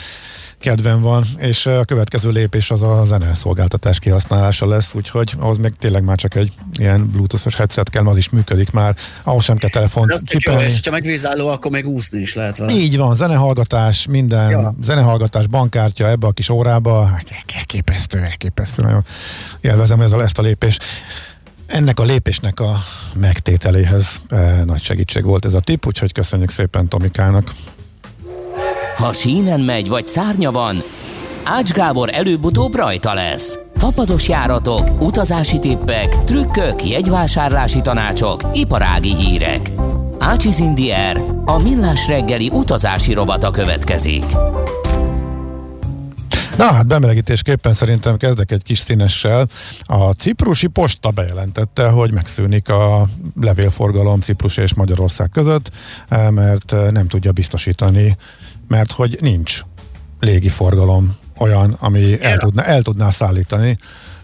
kedvem 0.63 1.01
van, 1.01 1.25
és 1.37 1.65
a 1.65 1.85
következő 1.85 2.29
lépés 2.29 2.71
az 2.71 2.83
a 2.83 3.03
zeneszolgáltatás 3.05 3.99
kihasználása 3.99 4.67
lesz, 4.67 4.93
úgyhogy 4.93 5.33
ahhoz 5.39 5.57
még 5.57 5.73
tényleg 5.79 6.03
már 6.03 6.17
csak 6.17 6.35
egy 6.35 6.51
ilyen 6.73 7.07
bluetoothos 7.07 7.55
headset 7.55 7.89
kell, 7.89 8.07
az 8.07 8.17
is 8.17 8.29
működik 8.29 8.71
már, 8.71 8.95
ahhoz 9.23 9.43
sem 9.43 9.57
kell 9.57 9.69
telefont 9.69 10.11
Jó, 10.11 10.17
cipelni. 10.17 10.63
és 10.63 10.79
ha 10.83 10.91
meg 10.91 11.03
vízálló, 11.03 11.47
akkor 11.47 11.71
még 11.71 11.87
úszni 11.87 12.19
is 12.19 12.33
lehet 12.33 12.57
vele. 12.57 12.71
Így 12.71 12.97
van, 12.97 13.15
zenehallgatás, 13.15 14.07
minden, 14.07 14.49
ja. 14.49 14.75
zenehallgatás, 14.81 15.47
bankkártya 15.47 16.07
ebbe 16.07 16.27
a 16.27 16.31
kis 16.31 16.49
órába, 16.49 17.19
elképesztő, 17.55 18.19
elképesztő, 18.19 18.81
nagyon 18.81 19.05
élvezem 19.61 20.01
ezzel 20.01 20.23
ezt 20.23 20.39
a 20.39 20.41
lépést. 20.41 20.83
Ennek 21.65 21.99
a 21.99 22.03
lépésnek 22.03 22.59
a 22.59 22.79
megtételéhez 23.15 24.21
eh, 24.29 24.61
nagy 24.65 24.81
segítség 24.81 25.23
volt 25.23 25.45
ez 25.45 25.53
a 25.53 25.59
tip, 25.59 25.85
úgyhogy 25.85 26.11
köszönjük 26.11 26.51
szépen 26.51 26.87
Tomikának. 26.87 27.53
Ha 29.03 29.13
sínen 29.13 29.59
megy, 29.59 29.89
vagy 29.89 30.05
szárnya 30.05 30.51
van, 30.51 30.83
Ács 31.43 31.71
Gábor 31.71 32.09
előbb-utóbb 32.11 32.75
rajta 32.75 33.13
lesz. 33.13 33.59
Fapados 33.75 34.27
járatok, 34.27 35.01
utazási 35.01 35.59
tippek, 35.59 36.23
trükkök, 36.23 36.85
jegyvásárlási 36.85 37.81
tanácsok, 37.81 38.41
iparági 38.53 39.15
hírek. 39.15 39.71
Ácsiz 40.19 40.59
Indier, 40.59 41.23
a 41.45 41.61
millás 41.61 42.07
reggeli 42.07 42.49
utazási 42.53 43.13
robata 43.13 43.51
következik. 43.51 44.25
Na 46.57 46.63
hát 46.63 46.87
bemelegítésképpen 46.87 47.73
szerintem 47.73 48.17
kezdek 48.17 48.51
egy 48.51 48.63
kis 48.63 48.79
színessel. 48.79 49.47
A 49.81 50.11
ciprusi 50.11 50.67
posta 50.67 51.09
bejelentette, 51.09 51.87
hogy 51.87 52.11
megszűnik 52.11 52.69
a 52.69 53.07
levélforgalom 53.41 54.19
Ciprus 54.19 54.57
és 54.57 54.73
Magyarország 54.73 55.29
között, 55.29 55.69
eh, 56.07 56.29
mert 56.29 56.73
eh, 56.73 56.91
nem 56.91 57.07
tudja 57.07 57.31
biztosítani, 57.31 58.17
mert 58.67 58.91
hogy 58.91 59.17
nincs 59.21 59.61
légiforgalom 60.19 61.15
olyan, 61.37 61.77
ami 61.79 62.21
el, 62.21 62.37
tudná, 62.37 62.63
el 62.63 62.81
tudná 62.81 63.09
szállítani 63.09 63.77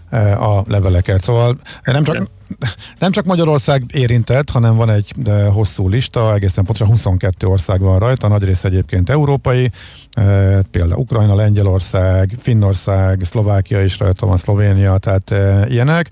eh, 0.09 0.41
a 0.41 0.63
leveleket. 0.67 1.23
Szóval 1.23 1.57
nem 1.83 2.03
csak, 2.03 2.29
nem 2.99 3.11
csak 3.11 3.25
Magyarország 3.25 3.83
érintett, 3.93 4.49
hanem 4.49 4.75
van 4.75 4.89
egy 4.89 5.13
hosszú 5.51 5.87
lista, 5.87 6.33
egészen 6.33 6.63
pontosan 6.63 6.87
22 6.87 7.47
ország 7.47 7.79
van 7.79 7.99
rajta, 7.99 8.27
nagy 8.27 8.43
rész 8.43 8.63
egyébként 8.63 9.09
európai, 9.09 9.71
e, 10.11 10.61
például 10.61 10.99
Ukrajna, 10.99 11.35
Lengyelország, 11.35 12.35
Finnország, 12.39 13.21
Szlovákia 13.23 13.83
is 13.83 13.99
rajta 13.99 14.25
van, 14.25 14.37
Szlovénia, 14.37 14.97
tehát 14.97 15.33
ilyenek, 15.69 16.09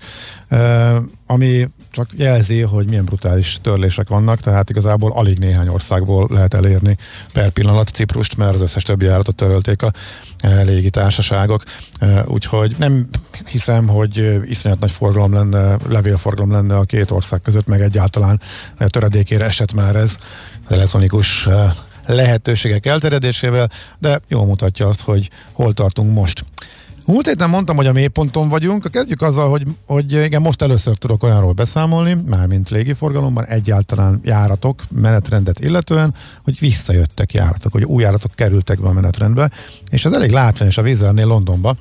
ami 1.26 1.68
csak 1.98 2.08
jelzi, 2.16 2.60
hogy 2.60 2.86
milyen 2.86 3.04
brutális 3.04 3.58
törlések 3.62 4.08
vannak, 4.08 4.40
tehát 4.40 4.70
igazából 4.70 5.12
alig 5.12 5.38
néhány 5.38 5.68
országból 5.68 6.26
lehet 6.30 6.54
elérni 6.54 6.96
per 7.32 7.50
pillanat 7.50 7.88
Ciprust, 7.88 8.36
mert 8.36 8.54
az 8.54 8.60
összes 8.60 8.82
többi 8.82 9.04
járatot 9.04 9.34
törölték 9.34 9.82
a 9.82 9.92
e, 10.38 10.62
légitársaságok, 10.62 11.62
e, 11.98 12.24
úgyhogy 12.26 12.74
nem 12.78 13.08
hiszem, 13.44 13.88
hogy 13.88 14.40
iszonyat 14.44 14.80
nagy 14.80 14.90
forgalom 14.90 15.32
lenne, 15.32 15.76
levélforgalom 15.88 16.16
forgalom 16.16 16.52
lenne 16.52 16.76
a 16.76 16.84
két 16.84 17.10
ország 17.10 17.42
között, 17.42 17.66
meg 17.66 17.80
egyáltalán 17.80 18.40
töredékére 18.86 19.44
esett 19.44 19.72
már 19.72 19.96
ez 19.96 20.16
az 20.66 20.72
elektronikus 20.72 21.46
eh, 21.46 21.72
lehetőségek 22.06 22.86
elterjedésével, 22.86 23.70
de 23.98 24.20
jól 24.28 24.46
mutatja 24.46 24.88
azt, 24.88 25.00
hogy 25.00 25.30
hol 25.52 25.72
tartunk 25.72 26.14
most. 26.14 26.44
Múlt 27.08 27.26
héten 27.26 27.48
mondtam, 27.48 27.76
hogy 27.76 27.86
a 27.86 27.92
mélyponton 27.92 28.48
vagyunk. 28.48 28.90
Kezdjük 28.90 29.22
azzal, 29.22 29.50
hogy, 29.50 29.62
hogy 29.86 30.12
igen, 30.12 30.42
most 30.42 30.62
először 30.62 30.96
tudok 30.96 31.22
olyanról 31.22 31.52
beszámolni, 31.52 32.16
mármint 32.26 32.70
légiforgalomban, 32.70 33.44
egyáltalán 33.46 34.20
járatok, 34.24 34.82
menetrendet 34.90 35.60
illetően, 35.60 36.14
hogy 36.44 36.58
visszajöttek 36.58 37.32
járatok, 37.32 37.72
hogy 37.72 37.84
új 37.84 38.02
járatok 38.02 38.34
kerültek 38.34 38.80
be 38.80 38.88
a 38.88 38.92
menetrendbe, 38.92 39.50
és 39.90 40.04
ez 40.04 40.12
elég 40.12 40.30
látványos 40.30 40.78
a 40.78 40.82
Vizernél 40.82 41.26
Londonba. 41.26 41.76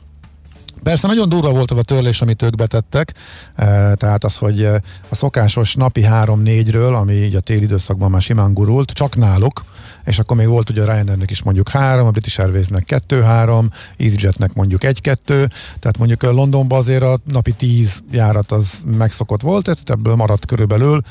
Persze 0.83 1.07
nagyon 1.07 1.29
durva 1.29 1.51
volt 1.51 1.71
a 1.71 1.81
törlés, 1.81 2.21
amit 2.21 2.41
ők 2.41 2.55
betettek, 2.55 3.13
e, 3.55 3.95
tehát 3.95 4.23
az, 4.23 4.35
hogy 4.35 4.63
e, 4.63 4.81
a 5.09 5.15
szokásos 5.15 5.75
napi 5.75 6.05
3-4-ről, 6.05 6.95
ami 6.95 7.13
így 7.13 7.35
a 7.35 7.39
téli 7.39 7.63
időszakban 7.63 8.11
már 8.11 8.21
simán 8.21 8.53
gurult, 8.53 8.91
csak 8.91 9.15
náluk, 9.15 9.61
és 10.07 10.19
akkor 10.19 10.37
még 10.37 10.47
volt 10.47 10.69
ugye 10.69 10.83
Ryanairnek 10.83 11.31
is 11.31 11.43
mondjuk 11.43 11.69
3, 11.69 12.07
a 12.07 12.11
British 12.11 12.39
Airwaysnek 12.39 13.03
2-3, 13.07 13.65
EasyJetnek 13.97 14.53
mondjuk 14.53 14.81
1-2, 14.83 15.15
tehát 15.25 15.97
mondjuk 15.97 16.23
Londonban 16.23 16.79
azért 16.79 17.03
a 17.03 17.19
napi 17.23 17.51
10 17.51 18.01
járat 18.11 18.51
az 18.51 18.67
megszokott 18.85 19.41
volt, 19.41 19.63
tehát 19.63 19.89
ebből 19.89 20.15
maradt 20.15 20.45
körülbelül 20.45 21.01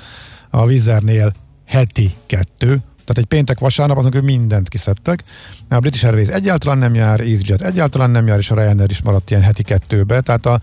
a 0.51 0.67
Vizernél 0.67 1.33
heti 1.67 2.15
2, 2.27 2.67
tehát 2.67 3.19
egy 3.23 3.25
péntek 3.25 3.59
vasárnap 3.59 3.97
azon 3.97 4.25
mindent 4.25 4.69
kiszedtek. 4.69 5.25
A 5.69 5.79
British 5.79 6.05
Airways 6.05 6.29
egyáltalán 6.29 6.79
nem 6.79 6.95
jár, 6.95 7.21
EasyJet 7.21 7.63
egyáltalán 7.63 8.11
nem 8.11 8.27
jár, 8.27 8.39
és 8.39 8.51
a 8.51 8.55
Ryanair 8.55 8.91
is 8.91 9.03
maradt 9.03 9.31
ilyen 9.31 9.43
heti 9.43 9.63
kettőbe. 9.63 10.21
Tehát 10.21 10.47
a 10.47 10.61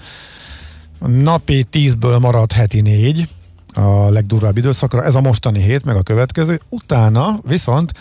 napi 1.07 1.63
tízből 1.63 2.17
maradt 2.17 2.51
heti 2.51 2.81
négy, 2.81 3.27
a 3.73 4.09
legdurvább 4.09 4.57
időszakra, 4.57 5.03
ez 5.03 5.15
a 5.15 5.21
mostani 5.21 5.59
hét, 5.59 5.85
meg 5.85 5.95
a 5.95 6.01
következő. 6.01 6.59
Utána 6.69 7.39
viszont 7.47 7.91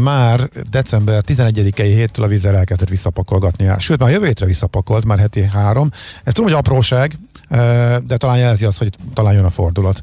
már 0.00 0.48
december 0.70 1.22
11-i 1.26 1.82
héttől 1.82 2.24
a 2.24 2.28
vízzel 2.28 2.56
elkezdett 2.56 2.88
visszapakolgatni. 2.88 3.70
Sőt, 3.78 3.98
már 3.98 4.10
jövő 4.10 4.26
hétre 4.26 4.46
visszapakolt, 4.46 5.04
már 5.04 5.18
heti 5.18 5.42
három. 5.42 5.90
Ez 6.24 6.32
tudom, 6.32 6.50
hogy 6.50 6.58
apróság, 6.58 7.18
eh, 7.48 7.96
de 8.06 8.16
talán 8.16 8.38
jelzi 8.38 8.64
azt, 8.64 8.78
hogy 8.78 8.90
talán 9.14 9.34
jön 9.34 9.44
a 9.44 9.50
fordulat. 9.50 10.00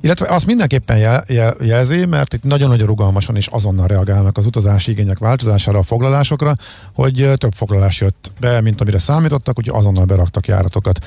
Illetve 0.00 0.26
azt 0.26 0.46
mindenképpen 0.46 0.98
jel, 0.98 1.24
jel, 1.26 1.56
jelzi, 1.60 2.04
mert 2.04 2.34
itt 2.34 2.42
nagyon-nagyon 2.42 2.86
rugalmasan 2.86 3.36
és 3.36 3.46
azonnal 3.46 3.86
reagálnak 3.86 4.38
az 4.38 4.46
utazási 4.46 4.90
igények 4.90 5.18
változására, 5.18 5.78
a 5.78 5.82
foglalásokra, 5.82 6.54
hogy 6.92 7.30
több 7.36 7.52
foglalás 7.54 8.00
jött 8.00 8.32
be, 8.40 8.60
mint 8.60 8.80
amire 8.80 8.98
számítottak, 8.98 9.58
úgyhogy 9.58 9.78
azonnal 9.78 10.04
beraktak 10.04 10.46
járatokat. 10.46 10.98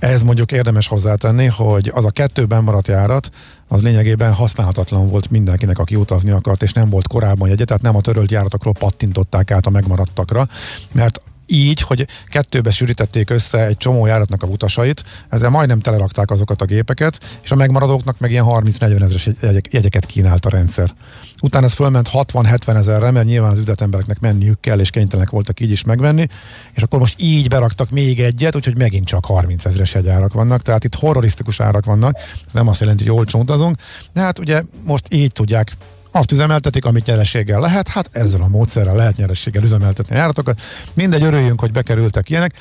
Ez 0.00 0.22
mondjuk 0.22 0.52
érdemes 0.52 0.86
hozzátenni, 0.86 1.46
hogy 1.46 1.90
az 1.94 2.04
a 2.04 2.10
kettőben 2.10 2.62
maradt 2.62 2.88
járat, 2.88 3.30
az 3.68 3.82
lényegében 3.82 4.32
használhatatlan 4.32 5.08
volt 5.08 5.30
mindenkinek, 5.30 5.78
aki 5.78 5.96
utazni 5.96 6.30
akart, 6.30 6.62
és 6.62 6.72
nem 6.72 6.88
volt 6.90 7.08
korábban 7.08 7.48
jegye, 7.48 7.64
tehát 7.64 7.82
nem 7.82 7.96
a 7.96 8.00
törölt 8.00 8.30
járatokról 8.30 8.72
pattintották 8.72 9.50
át 9.50 9.66
a 9.66 9.70
megmaradtakra, 9.70 10.48
mert 10.92 11.20
így, 11.50 11.80
hogy 11.80 12.06
kettőbe 12.28 12.70
sűrítették 12.70 13.30
össze 13.30 13.66
egy 13.66 13.76
csomó 13.76 14.06
járatnak 14.06 14.42
a 14.42 14.46
utasait, 14.46 15.04
ezzel 15.28 15.50
majdnem 15.50 15.80
telerakták 15.80 16.30
azokat 16.30 16.62
a 16.62 16.64
gépeket, 16.64 17.18
és 17.42 17.50
a 17.50 17.54
megmaradóknak 17.54 18.18
meg 18.18 18.30
ilyen 18.30 18.44
30-40 18.48 19.02
ezeres 19.02 19.28
jegyeket 19.70 20.06
kínált 20.06 20.46
a 20.46 20.48
rendszer. 20.48 20.94
Utána 21.42 21.66
ez 21.66 21.72
fölment 21.72 22.10
60-70 22.12 22.76
ezerre, 22.76 23.10
mert 23.10 23.26
nyilván 23.26 23.50
az 23.50 23.58
üzletembereknek 23.58 24.20
menniük 24.20 24.60
kell, 24.60 24.80
és 24.80 24.90
kénytelenek 24.90 25.30
voltak 25.30 25.60
így 25.60 25.70
is 25.70 25.84
megvenni, 25.84 26.26
és 26.72 26.82
akkor 26.82 26.98
most 26.98 27.14
így 27.20 27.48
beraktak 27.48 27.90
még 27.90 28.20
egyet, 28.20 28.56
úgyhogy 28.56 28.76
megint 28.76 29.06
csak 29.06 29.24
30 29.24 29.64
ezeres 29.64 29.94
jegyárak 29.94 30.32
vannak, 30.32 30.62
tehát 30.62 30.84
itt 30.84 30.94
horrorisztikus 30.94 31.60
árak 31.60 31.84
vannak, 31.84 32.16
ez 32.46 32.52
nem 32.52 32.68
azt 32.68 32.80
jelenti, 32.80 33.06
hogy 33.06 33.18
olcsón 33.18 33.40
utazunk, 33.40 33.76
de 34.12 34.20
hát 34.20 34.38
ugye 34.38 34.62
most 34.84 35.04
így 35.10 35.32
tudják 35.32 35.72
azt 36.10 36.32
üzemeltetik, 36.32 36.84
amit 36.84 37.06
nyerességgel 37.06 37.60
lehet, 37.60 37.88
hát 37.88 38.08
ezzel 38.12 38.42
a 38.42 38.48
módszerrel 38.48 38.94
lehet 38.94 39.16
nyerességgel 39.16 39.62
üzemeltetni 39.62 40.14
a 40.14 40.18
járatokat. 40.18 40.60
Mindegy, 40.94 41.22
örüljünk, 41.22 41.60
hogy 41.60 41.72
bekerültek 41.72 42.30
ilyenek. 42.30 42.54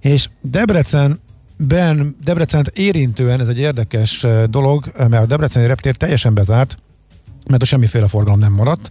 És 0.00 0.28
Debrecen 0.40 1.20
Ben, 1.58 2.16
Debrecent 2.24 2.68
érintően 2.68 3.40
ez 3.40 3.48
egy 3.48 3.58
érdekes 3.58 4.26
dolog, 4.46 4.92
mert 4.96 5.22
a 5.22 5.26
Debreceni 5.26 5.66
reptér 5.66 5.96
teljesen 5.96 6.34
bezárt, 6.34 6.78
mert 7.46 7.62
a 7.62 7.66
semmiféle 7.66 8.08
forgalom 8.08 8.38
nem 8.38 8.52
maradt, 8.52 8.90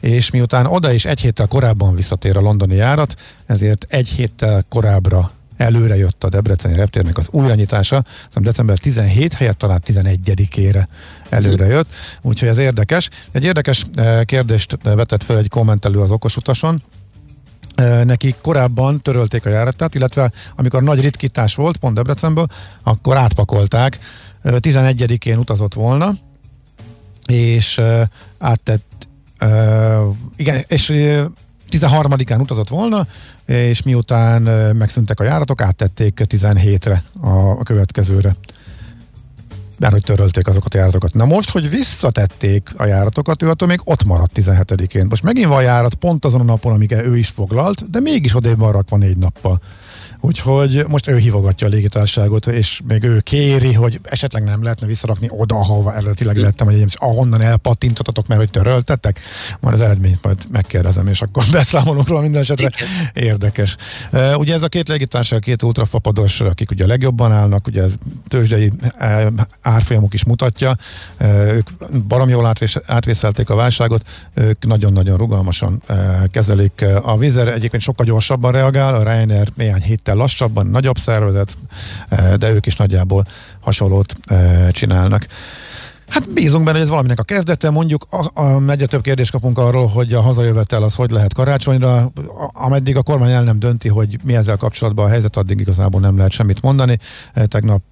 és 0.00 0.30
miután 0.30 0.66
oda 0.66 0.92
is 0.92 1.04
egy 1.04 1.20
héttel 1.20 1.46
korábban 1.46 1.94
visszatér 1.94 2.36
a 2.36 2.40
londoni 2.40 2.74
járat, 2.74 3.14
ezért 3.46 3.86
egy 3.88 4.08
héttel 4.08 4.64
korábbra 4.68 5.30
előre 5.56 5.96
jött 5.96 6.24
a 6.24 6.28
Debreceni 6.28 6.74
reptérnek 6.74 7.18
az 7.18 7.28
újranyitása, 7.30 8.04
szóval 8.28 8.42
december 8.42 8.78
17 8.78 9.32
helyett 9.32 9.58
talán 9.58 9.82
11-ére 9.86 10.86
előre 11.28 11.66
jött, 11.66 11.86
úgyhogy 12.22 12.48
ez 12.48 12.58
érdekes. 12.58 13.08
Egy 13.32 13.44
érdekes 13.44 13.84
eh, 13.94 14.24
kérdést 14.24 14.78
vetett 14.82 15.22
fel 15.22 15.38
egy 15.38 15.48
kommentelő 15.48 16.00
az 16.00 16.10
okos 16.10 16.36
utason, 16.36 16.82
eh, 17.74 18.04
neki 18.04 18.34
korábban 18.42 19.00
törölték 19.02 19.46
a 19.46 19.50
járatát, 19.50 19.94
illetve 19.94 20.32
amikor 20.56 20.82
nagy 20.82 21.00
ritkítás 21.00 21.54
volt, 21.54 21.76
pont 21.76 21.94
Debrecenből, 21.94 22.46
akkor 22.82 23.16
átpakolták, 23.16 23.98
11-én 24.44 25.32
eh, 25.32 25.38
utazott 25.38 25.74
volna, 25.74 26.14
és 27.26 27.80
áttett, 28.38 29.08
igen, 30.36 30.64
és 30.68 30.92
13-án 31.70 32.40
utazott 32.40 32.68
volna, 32.68 33.06
és 33.46 33.82
miután 33.82 34.42
megszűntek 34.76 35.20
a 35.20 35.24
járatok, 35.24 35.60
áttették 35.60 36.20
17-re 36.28 37.02
a, 37.20 37.28
a 37.28 37.62
következőre. 37.62 38.36
Mert 39.78 39.92
hogy 39.92 40.02
törölték 40.02 40.46
azokat 40.46 40.74
a 40.74 40.78
járatokat. 40.78 41.14
Na 41.14 41.24
most, 41.24 41.50
hogy 41.50 41.70
visszatették 41.70 42.70
a 42.76 42.84
járatokat, 42.84 43.42
ő 43.42 43.48
attól 43.48 43.68
még 43.68 43.80
ott 43.84 44.04
maradt 44.04 44.32
17-én. 44.34 45.06
Most 45.08 45.22
megint 45.22 45.48
van 45.48 45.62
járat 45.62 45.94
pont 45.94 46.24
azon 46.24 46.40
a 46.40 46.44
napon, 46.44 46.72
amiket 46.72 47.04
ő 47.04 47.16
is 47.16 47.28
foglalt, 47.28 47.90
de 47.90 48.00
mégis 48.00 48.34
odébb 48.34 48.58
van 48.58 48.72
rakva 48.72 48.96
négy 48.96 49.16
nappal. 49.16 49.60
Úgyhogy 50.26 50.84
most 50.88 51.08
ő 51.08 51.16
hívogatja 51.16 51.66
a 51.66 51.70
légitárságot, 51.70 52.46
és 52.46 52.80
még 52.88 53.02
ő 53.02 53.20
kéri, 53.20 53.72
hogy 53.72 54.00
esetleg 54.02 54.44
nem 54.44 54.62
lehetne 54.62 54.86
visszarakni 54.86 55.28
oda, 55.30 55.54
ahova 55.54 55.94
eredetileg 55.94 56.36
lettem, 56.36 56.66
hogy 56.66 56.78
és 56.78 56.94
ahonnan 56.94 57.40
elpattintottatok, 57.40 58.26
mert 58.26 58.40
hogy 58.40 58.50
töröltetek. 58.50 59.20
Majd 59.60 59.74
az 59.74 59.80
eredményt 59.80 60.22
majd 60.22 60.38
megkérdezem, 60.50 61.06
és 61.06 61.22
akkor 61.22 61.44
beszámolunk 61.52 62.08
róla 62.08 62.20
minden 62.20 62.40
esetre. 62.40 62.70
Érdekes. 63.12 63.76
Uh, 64.12 64.38
ugye 64.38 64.54
ez 64.54 64.62
a 64.62 64.68
két 64.68 64.88
légitársaság, 64.88 65.40
két 65.40 65.62
ultrafapados, 65.62 66.40
akik 66.40 66.70
ugye 66.70 66.84
a 66.84 66.86
legjobban 66.86 67.32
állnak, 67.32 67.66
ugye 67.66 67.82
ez 67.82 67.92
tőzsdei 68.28 68.72
árfolyamuk 69.60 70.14
is 70.14 70.24
mutatja. 70.24 70.76
Uh, 71.20 71.28
ők 71.52 71.68
barom 72.08 72.28
jól 72.28 72.46
átvés, 72.46 72.78
átvészelték 72.86 73.50
a 73.50 73.54
válságot, 73.54 74.02
ők 74.34 74.66
nagyon-nagyon 74.66 75.16
rugalmasan 75.16 75.82
kezelik. 76.30 76.84
A 77.02 77.18
Vizer 77.18 77.48
egyébként 77.48 77.82
sokkal 77.82 78.06
gyorsabban 78.06 78.52
reagál, 78.52 78.94
a 78.94 79.02
Ryanair 79.02 79.48
néhány 79.54 79.82
héttel 79.82 80.15
lassabban, 80.16 80.66
nagyobb 80.66 80.96
szervezet, 80.98 81.56
eh, 82.08 82.34
de 82.34 82.52
ők 82.52 82.66
is 82.66 82.76
nagyjából 82.76 83.26
hasonlót 83.60 84.14
eh, 84.24 84.68
csinálnak. 84.70 85.26
Hát 86.08 86.32
bízunk 86.32 86.64
benne, 86.64 86.76
hogy 86.76 86.86
ez 86.86 86.92
valaminek 86.92 87.18
a 87.18 87.22
kezdete, 87.22 87.70
mondjuk 87.70 88.06
a, 88.10 88.40
a, 88.42 88.70
egyre 88.70 88.86
több 88.86 89.00
kérdést 89.00 89.30
kapunk 89.30 89.58
arról, 89.58 89.86
hogy 89.86 90.12
a 90.12 90.20
hazajövetel 90.20 90.82
az 90.82 90.94
hogy 90.94 91.10
lehet 91.10 91.34
karácsonyra, 91.34 92.12
ameddig 92.52 92.96
a 92.96 93.02
kormány 93.02 93.30
el 93.30 93.42
nem 93.42 93.58
dönti, 93.58 93.88
hogy 93.88 94.18
mi 94.24 94.34
ezzel 94.34 94.56
kapcsolatban 94.56 95.06
a 95.06 95.08
helyzet, 95.08 95.36
addig 95.36 95.60
igazából 95.60 96.00
nem 96.00 96.16
lehet 96.16 96.32
semmit 96.32 96.62
mondani. 96.62 96.98
Eh, 97.32 97.44
tegnap, 97.44 97.82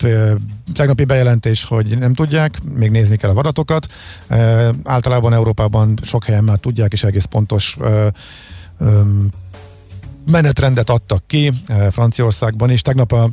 tegnapi 0.74 1.04
bejelentés, 1.04 1.64
hogy 1.64 1.98
nem 1.98 2.14
tudják, 2.14 2.58
még 2.74 2.90
nézni 2.90 3.16
kell 3.16 3.30
a 3.30 3.34
vadatokat. 3.34 3.86
Általában 4.84 5.32
Európában 5.32 5.98
sok 6.02 6.24
helyen 6.24 6.44
már 6.44 6.58
tudják, 6.58 6.92
és 6.92 7.04
egész 7.04 7.24
pontos 7.24 7.76
menetrendet 10.26 10.90
adtak 10.90 11.26
ki 11.26 11.52
eh, 11.66 11.90
Franciaországban 11.90 12.70
is. 12.70 12.82
Tegnap 12.82 13.12
a 13.12 13.30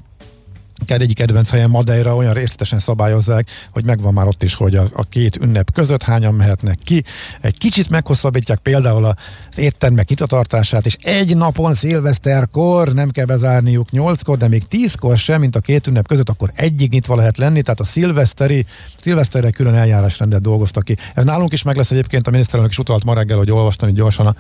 egyik 0.88 1.16
kedvenc 1.16 1.50
helyen 1.50 1.70
Madeira 1.70 2.16
olyan 2.16 2.34
részletesen 2.34 2.80
szabályozzák, 2.80 3.50
hogy 3.72 3.86
megvan 3.86 4.14
már 4.14 4.28
ott 4.28 4.44
is, 4.44 4.54
hogy 4.54 4.76
a, 4.76 4.86
a 4.94 5.04
két 5.04 5.36
ünnep 5.36 5.72
között 5.74 6.04
hányan 6.04 6.34
mehetnek 6.34 6.80
ki. 6.84 7.04
Egy 7.42 7.58
kicsit 7.58 7.90
meghosszabbítják 7.90 8.60
például 8.60 9.06
az 9.06 9.16
éttermek 9.58 10.10
nyitatartását, 10.10 10.86
és 10.86 10.98
egy 11.02 11.38
napon 11.38 11.74
szilveszterkor 11.74 12.94
nem 12.94 13.10
kell 13.10 13.26
bezárniuk 13.26 13.92
nyolckor, 13.92 14.38
de 14.38 14.48
még 14.48 14.68
tízkor 14.68 15.18
sem, 15.18 15.40
mint 15.40 15.56
a 15.56 15.60
két 15.60 15.88
ünnep 15.88 16.08
között, 16.08 16.30
akkor 16.30 16.52
egyig 16.56 16.92
nyitva 16.92 17.16
lehet 17.16 17.38
lenni, 17.38 17.62
tehát 17.62 17.80
a 17.80 17.84
szilveszteri, 17.84 18.66
szilveszterre 19.02 19.52
külön 19.52 19.74
eljárásrendet 19.74 20.42
dolgoztak 20.42 20.84
ki. 20.84 20.98
Ez 21.14 21.24
nálunk 21.24 21.54
is 21.54 21.64
meg 21.64 21.76
lesz 21.76 21.92
egyébként, 21.92 22.28
a 22.28 22.32
miniszterelnök 22.32 22.72
is 22.72 22.80
utalt 22.80 23.04
ma 23.04 23.14
reggel, 23.14 23.38
hogy 23.38 23.52
olvastam, 23.52 23.88
hogy 23.88 23.98
gyorsan 23.98 24.28
a 24.28 24.36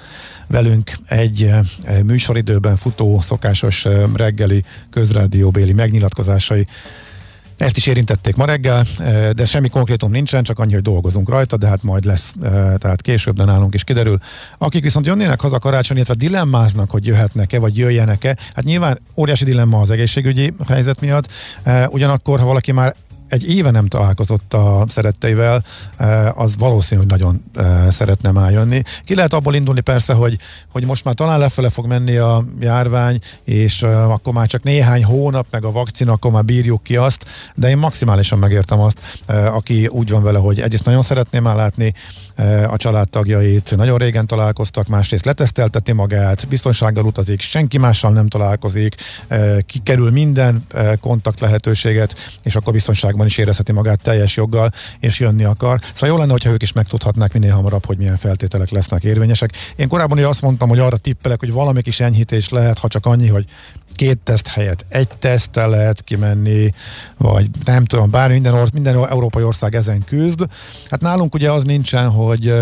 velünk 0.48 0.92
egy 1.06 1.42
e, 1.42 1.64
műsoridőben 2.04 2.76
futó 2.76 3.22
szokásos 3.22 3.86
e, 3.86 4.06
reggeli 4.16 4.64
közrádióbéli 4.90 5.74
megnyilatkozásai 6.32 6.68
ezt 7.58 7.78
is 7.78 7.88
érintették 7.88 8.36
ma 8.36 8.46
reggel, 8.46 8.86
de 9.34 9.46
semmi 9.46 9.70
konkrétum 9.70 10.12
nincsen, 10.12 10.44
csak 10.44 10.60
annyi, 10.60 10.74
hogy 10.74 10.82
dolgozunk 10.82 11.30
rajta, 11.30 11.58
de 11.58 11.68
hát 11.68 11.84
majd 11.84 12.06
lesz, 12.06 12.32
tehát 12.78 13.02
később, 13.02 13.36
de 13.36 13.46
nálunk 13.46 13.74
is 13.74 13.84
kiderül. 13.84 14.18
Akik 14.58 14.84
viszont 14.84 15.06
jönnének 15.06 15.42
haza 15.42 15.60
karácsony, 15.60 15.96
illetve 15.96 16.14
dilemmáznak, 16.14 16.92
hogy 16.92 17.06
jöhetnek-e, 17.06 17.60
vagy 17.60 17.78
jöjjenek-e, 17.78 18.38
hát 18.56 18.64
nyilván 18.64 19.00
óriási 19.16 19.44
dilemma 19.44 19.80
az 19.80 19.92
egészségügyi 19.92 20.54
helyzet 20.68 21.02
miatt, 21.02 21.32
ugyanakkor, 21.90 22.40
ha 22.40 22.46
valaki 22.46 22.72
már 22.72 22.96
egy 23.32 23.50
éve 23.50 23.72
nem 23.72 23.88
találkozott 23.88 24.54
a 24.54 24.86
szeretteivel, 24.88 25.64
eh, 25.98 26.40
az 26.40 26.58
valószínű, 26.58 27.00
hogy 27.00 27.10
nagyon 27.10 27.44
eh, 27.56 27.88
szeretne 27.92 28.32
már 28.32 28.52
jönni. 28.52 28.82
Ki 29.06 29.16
lehet 29.16 29.34
abból 29.34 29.56
indulni 29.56 29.82
persze, 29.82 30.14
hogy, 30.14 30.38
hogy 30.72 30.86
most 30.86 31.04
már 31.04 31.14
talán 31.14 31.40
lefele 31.40 31.70
fog 31.70 31.86
menni 31.86 32.18
a 32.18 32.46
járvány, 32.60 33.20
és 33.44 33.82
eh, 33.82 34.12
akkor 34.12 34.34
már 34.34 34.48
csak 34.48 34.64
néhány 34.64 35.04
hónap, 35.04 35.46
meg 35.50 35.64
a 35.64 35.72
vakcina, 35.72 36.12
akkor 36.12 36.32
már 36.32 36.46
bírjuk 36.46 36.84
ki 36.84 36.96
azt, 36.96 37.26
de 37.56 37.70
én 37.70 37.78
maximálisan 37.78 38.40
megértem 38.40 38.80
azt, 38.80 39.00
aki 39.28 39.88
úgy 39.88 40.10
van 40.10 40.24
vele, 40.24 40.40
hogy 40.40 40.60
egyrészt 40.62 40.86
nagyon 40.86 41.02
szeretném 41.02 41.44
már 41.44 41.56
látni 41.56 41.94
a 42.68 42.78
családtagjait, 42.78 43.76
nagyon 43.76 43.98
régen 43.98 44.28
találkoztak, 44.28 44.88
másrészt 44.88 45.26
letesztelteti 45.26 45.92
magát, 45.92 46.48
biztonsággal 46.48 47.06
utazik, 47.06 47.42
senki 47.42 47.78
mással 47.78 48.12
nem 48.12 48.28
találkozik, 48.28 48.96
kikerül 49.66 50.12
minden 50.12 50.66
kontakt 51.00 51.40
lehetőséget, 51.40 52.38
és 52.44 52.56
akkor 52.56 52.74
biztonságban 52.74 53.26
is 53.26 53.38
érezheti 53.38 53.72
magát 53.72 54.02
teljes 54.02 54.36
joggal, 54.36 54.72
és 55.00 55.20
jönni 55.20 55.44
akar. 55.44 55.80
Szóval 55.94 56.10
jó 56.10 56.18
lenne, 56.18 56.32
hogyha 56.32 56.50
ők 56.52 56.62
is 56.62 56.72
megtudhatnák 56.72 57.34
minél 57.34 57.54
hamarabb, 57.54 57.86
hogy 57.86 57.98
milyen 57.98 58.18
feltételek 58.18 58.70
lesznek 58.70 59.04
érvényesek. 59.04 59.52
Én 59.76 59.88
korábban 59.88 60.18
is 60.18 60.24
azt 60.24 60.42
mondtam, 60.42 60.70
hogy 60.70 60.80
arra 60.80 60.98
tippelek, 60.98 61.40
hogy 61.40 61.52
valami 61.52 61.82
kis 61.82 62.00
enyhítés 62.00 62.50
lehet, 62.50 62.78
ha 62.78 62.88
csak 62.88 63.06
annyi, 63.06 63.28
hogy 63.28 63.46
két 64.02 64.18
teszt 64.24 64.48
helyett 64.48 64.86
egy 64.88 65.08
teszttel 65.20 65.70
lehet 65.70 66.02
kimenni, 66.02 66.74
vagy 67.18 67.50
nem 67.66 67.86
tudom, 67.86 68.10
bármi, 68.10 68.34
minden, 68.34 68.54
orsz, 68.54 68.72
minden 68.72 68.96
európai 68.96 69.44
ország 69.44 69.76
ezen 69.76 70.04
küzd. 70.04 70.46
Hát 70.90 71.02
nálunk 71.02 71.34
ugye 71.34 71.52
az 71.52 71.64
nincsen, 71.64 72.10
hogy 72.10 72.54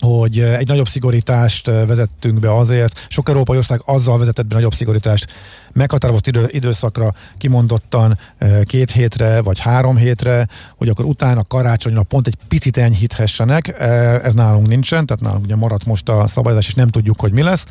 hogy 0.00 0.38
egy 0.38 0.68
nagyobb 0.68 0.88
szigorítást 0.88 1.66
vezettünk 1.66 2.40
be 2.40 2.54
azért, 2.54 3.06
sok 3.08 3.28
európai 3.28 3.56
ország 3.56 3.80
azzal 3.84 4.18
vezetett 4.18 4.46
be 4.46 4.54
nagyobb 4.54 4.74
szigorítást 4.74 5.32
meghatározott 5.72 6.26
idő, 6.26 6.46
időszakra 6.48 7.14
kimondottan 7.38 8.18
két 8.62 8.90
hétre 8.90 9.42
vagy 9.42 9.58
három 9.58 9.96
hétre, 9.96 10.48
hogy 10.76 10.88
akkor 10.88 11.04
utána 11.04 11.44
karácsonyra 11.44 12.02
pont 12.02 12.26
egy 12.26 12.36
picit 12.48 12.76
enyhíthessenek. 12.76 13.80
Ez 14.24 14.34
nálunk 14.34 14.66
nincsen, 14.66 15.06
tehát 15.06 15.22
nálunk 15.22 15.44
ugye 15.44 15.56
maradt 15.56 15.84
most 15.84 16.08
a 16.08 16.28
szabályozás, 16.28 16.68
és 16.68 16.74
nem 16.74 16.88
tudjuk, 16.88 17.20
hogy 17.20 17.32
mi 17.32 17.42
lesz. 17.42 17.64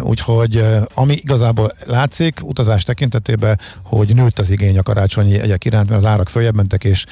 Úgyhogy 0.00 0.64
ami 0.94 1.14
igazából 1.14 1.72
látszik 1.84 2.40
utazás 2.42 2.82
tekintetében, 2.82 3.60
hogy 3.82 4.14
nőtt 4.14 4.38
az 4.38 4.50
igény 4.50 4.78
a 4.78 4.82
karácsonyi 4.82 5.38
egyek 5.38 5.64
iránt, 5.64 5.88
mert 5.88 6.02
az 6.02 6.08
árak 6.08 6.28
följebb 6.28 6.54
mentek, 6.54 6.84
és 6.84 7.04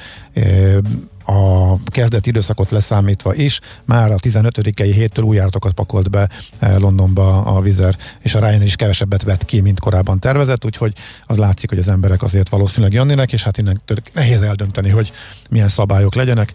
a 1.29 1.75
kezdeti 1.85 2.29
időszakot 2.29 2.71
leszámítva 2.71 3.33
is, 3.33 3.59
már 3.85 4.11
a 4.11 4.15
15-i 4.15 4.91
héttől 4.93 5.25
új 5.25 5.35
járatokat 5.35 5.73
pakolt 5.73 6.09
be 6.09 6.29
Londonba 6.77 7.41
a 7.41 7.61
Vizer, 7.61 7.95
és 8.19 8.35
a 8.35 8.39
Ryan 8.39 8.61
is 8.61 8.75
kevesebbet 8.75 9.23
vett 9.23 9.45
ki, 9.45 9.59
mint 9.59 9.79
korábban 9.79 10.19
tervezett, 10.19 10.65
úgyhogy 10.65 10.93
az 11.25 11.37
látszik, 11.37 11.69
hogy 11.69 11.79
az 11.79 11.87
emberek 11.87 12.23
azért 12.23 12.49
valószínűleg 12.49 12.93
jönnének, 12.93 13.33
és 13.33 13.43
hát 13.43 13.57
innen 13.57 13.81
nehéz 14.13 14.41
eldönteni, 14.41 14.89
hogy 14.89 15.11
milyen 15.49 15.67
szabályok 15.67 16.15
legyenek 16.15 16.53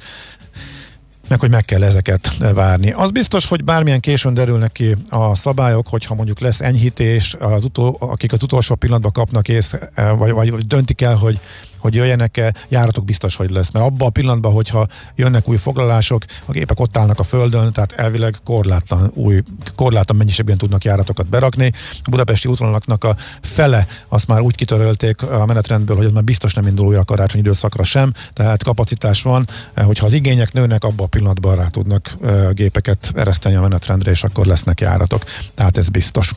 meg 1.33 1.41
hogy 1.41 1.51
meg 1.51 1.65
kell 1.65 1.83
ezeket 1.83 2.37
várni. 2.55 2.91
Az 2.91 3.11
biztos, 3.11 3.47
hogy 3.47 3.65
bármilyen 3.65 4.01
későn 4.01 4.35
derülnek 4.35 4.73
ki 4.73 4.97
a 5.09 5.35
szabályok, 5.35 5.89
hogyha 5.89 6.15
mondjuk 6.15 6.41
lesz 6.41 6.61
enyhítés, 6.61 7.37
az 7.39 7.65
utol, 7.65 7.97
akik 7.99 8.33
az 8.33 8.43
utolsó 8.43 8.75
pillanatban 8.75 9.13
kapnak 9.13 9.49
ész, 9.49 9.75
vagy, 10.17 10.51
vagy 10.51 10.67
döntik 10.67 11.01
el, 11.01 11.17
hogy 11.17 11.39
hogy 11.83 11.95
jöjjenek-e, 11.95 12.55
járatok 12.69 13.05
biztos, 13.05 13.37
hogy 13.37 13.51
lesz. 13.51 13.71
Mert 13.71 13.85
abban 13.85 14.09
a 14.09 14.11
pillanatban, 14.11 14.53
hogyha 14.53 14.87
jönnek 15.15 15.49
új 15.49 15.57
foglalások, 15.57 16.25
a 16.45 16.53
gépek 16.53 16.81
ott 16.81 16.97
állnak 16.97 17.19
a 17.19 17.23
földön, 17.23 17.73
tehát 17.73 17.93
elvileg 17.93 18.37
korlátlan, 18.45 19.11
új, 19.15 19.43
korlátlan 19.75 20.17
mennyiségben 20.17 20.59
tudnak 20.59 20.85
járatokat 20.85 21.27
berakni. 21.27 21.73
A 21.93 22.11
budapesti 22.11 22.49
útvonalaknak 22.49 23.05
a 23.05 23.17
fele 23.41 23.87
azt 24.09 24.27
már 24.27 24.41
úgy 24.41 24.55
kitörölték 24.55 25.23
a 25.23 25.47
menetrendből, 25.47 25.97
hogy 25.97 26.05
ez 26.05 26.13
már 26.13 26.25
biztos 26.25 26.55
nem 26.55 26.67
indul 26.67 26.87
újra 26.87 27.01
a 27.01 27.05
karácsony 27.05 27.41
időszakra 27.41 27.85
sem, 27.85 28.13
tehát 28.33 28.63
kapacitás 28.63 29.23
van, 29.23 29.49
hogyha 29.75 30.07
az 30.07 30.13
igények 30.13 30.53
nőnek, 30.53 30.85
abban 30.85 31.07
a 31.07 31.09
pillanatban 31.09 31.57
rá 31.57 31.67
tudnak 31.67 32.17
gépeket 32.53 33.13
ereszteni 33.15 33.55
a 33.55 33.61
menetrendre, 33.61 34.11
és 34.11 34.25
akkor 34.25 34.47
lesznek 34.47 34.81
járatok. 34.81 35.25
Tehát 35.55 35.77
ez 35.77 35.89
biztos. 35.89 36.33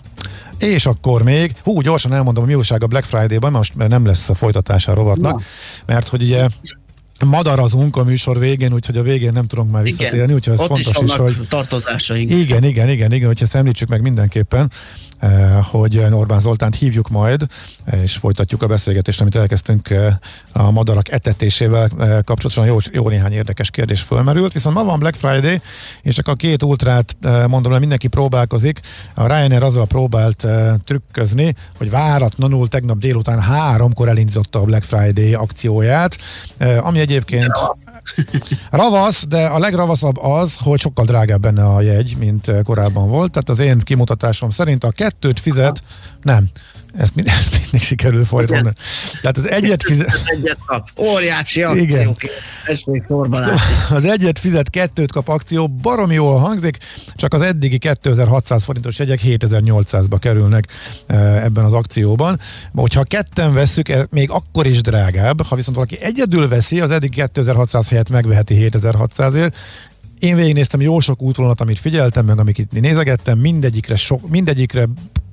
És 0.57 0.85
akkor 0.85 1.23
még, 1.23 1.55
hú, 1.63 1.81
gyorsan 1.81 2.13
elmondom, 2.13 2.43
a 2.43 2.45
mi 2.45 2.55
újság 2.55 2.83
a 2.83 2.87
Black 2.87 3.05
Friday-ban, 3.05 3.51
most 3.51 3.75
nem 3.75 4.05
lesz 4.05 4.29
a 4.29 4.33
folytatása 4.33 4.91
a 4.91 4.95
rovatnak, 4.95 5.37
Na. 5.37 5.43
mert 5.85 6.07
hogy 6.07 6.21
ugye 6.21 6.47
madarazunk 7.25 7.95
a 7.95 8.03
műsor 8.03 8.39
végén, 8.39 8.73
úgyhogy 8.73 8.97
a 8.97 9.01
végén 9.01 9.31
nem 9.31 9.47
tudunk 9.47 9.71
már 9.71 9.83
visszatérni, 9.83 10.33
úgyhogy 10.33 10.53
ez 10.53 10.59
Ott 10.59 10.67
fontos 10.67 11.01
is, 11.01 11.03
is, 11.03 11.15
hogy... 11.15 11.47
tartozásaink. 11.47 12.31
Igen, 12.31 12.63
igen, 12.63 12.89
igen, 12.89 13.11
igen, 13.11 13.27
hogy 13.27 13.41
ezt 13.41 13.55
említsük 13.55 13.89
meg 13.89 14.01
mindenképpen. 14.01 14.71
Eh, 15.25 15.63
hogy 15.71 15.97
Orbán 16.11 16.39
Zoltánt 16.39 16.75
hívjuk 16.75 17.09
majd, 17.09 17.45
eh, 17.85 18.01
és 18.01 18.15
folytatjuk 18.15 18.61
a 18.61 18.67
beszélgetést, 18.67 19.21
amit 19.21 19.35
elkezdtünk 19.35 19.89
eh, 19.89 20.15
a 20.51 20.71
madarak 20.71 21.11
etetésével 21.11 21.89
kapcsolatosan. 22.23 22.65
Jó, 22.65 22.77
jó 22.91 23.09
néhány 23.09 23.33
érdekes 23.33 23.69
kérdés 23.69 24.01
fölmerült, 24.01 24.53
viszont 24.53 24.75
ma 24.75 24.83
van 24.83 24.99
Black 24.99 25.15
Friday, 25.15 25.61
és 26.01 26.15
csak 26.15 26.27
a 26.27 26.33
két 26.35 26.63
ultrát 26.63 27.15
mondom, 27.47 27.71
hogy 27.71 27.79
mindenki 27.79 28.07
próbálkozik. 28.07 28.79
A 29.13 29.27
Ryanair 29.27 29.63
azzal 29.63 29.85
próbált 29.85 30.47
trükközni, 30.83 31.55
hogy 31.77 31.89
váratlanul 31.89 32.67
tegnap 32.67 32.97
délután 32.97 33.39
háromkor 33.39 34.07
elindította 34.07 34.59
a 34.59 34.63
Black 34.63 34.83
Friday 34.83 35.33
akcióját, 35.33 36.17
ami 36.79 36.99
egyébként 36.99 37.51
ravasz, 38.69 39.25
de 39.35 39.45
a 39.45 39.59
legravaszabb 39.59 40.17
az, 40.17 40.53
hogy 40.57 40.79
sokkal 40.79 41.05
drágább 41.05 41.41
benne 41.41 41.65
a 41.65 41.81
jegy, 41.81 42.15
mint 42.19 42.51
korábban 42.63 43.09
volt. 43.09 43.31
Tehát 43.31 43.49
az 43.49 43.59
én 43.59 43.79
kimutatásom 43.79 44.49
szerint 44.49 44.83
a 44.83 44.91
kettőt 45.19 45.39
fizet, 45.39 45.83
nem, 46.21 46.45
ezt, 46.97 47.15
mind, 47.15 47.27
ezt 47.27 47.51
mindig 47.51 47.81
sikerül 47.81 48.25
fordítani. 48.25 48.73
Tehát 49.21 49.37
az 49.37 49.49
egyet 49.49 49.83
fizet... 49.83 50.21
Egyet 50.25 50.57
kap. 50.65 50.89
Óriási 50.99 51.63
akció. 51.63 52.15
Az 53.89 54.05
egyet 54.05 54.39
fizet, 54.39 54.69
kettőt 54.69 55.11
kap 55.11 55.27
akció, 55.27 55.67
baromi 55.67 56.13
jól 56.13 56.39
hangzik, 56.39 56.77
csak 57.15 57.33
az 57.33 57.41
eddigi 57.41 57.77
2600 57.77 58.63
forintos 58.63 58.99
jegyek 58.99 59.19
7800-ba 59.23 60.17
kerülnek 60.19 60.67
e, 61.07 61.15
ebben 61.43 61.63
az 61.63 61.73
akcióban. 61.73 62.39
Hogyha 62.73 63.03
ketten 63.03 63.53
veszük, 63.53 63.89
ez 63.89 64.05
még 64.09 64.29
akkor 64.29 64.65
is 64.65 64.81
drágább, 64.81 65.45
ha 65.45 65.55
viszont 65.55 65.75
valaki 65.75 66.01
egyedül 66.01 66.47
veszi, 66.47 66.79
az 66.79 66.89
eddig 66.89 67.09
2600 67.09 67.87
helyett 67.87 68.09
megveheti 68.09 68.69
7600-ért, 68.71 69.55
én 70.19 70.35
végignéztem 70.35 70.81
jó 70.81 70.99
sok 70.99 71.21
útvonalat, 71.21 71.61
amit 71.61 71.79
figyeltem, 71.79 72.25
meg 72.25 72.39
amiket 72.39 72.71
nézegettem, 72.71 73.39
mindegyikre, 73.39 73.95
sok, 73.95 74.29
mindegyikre 74.29 74.87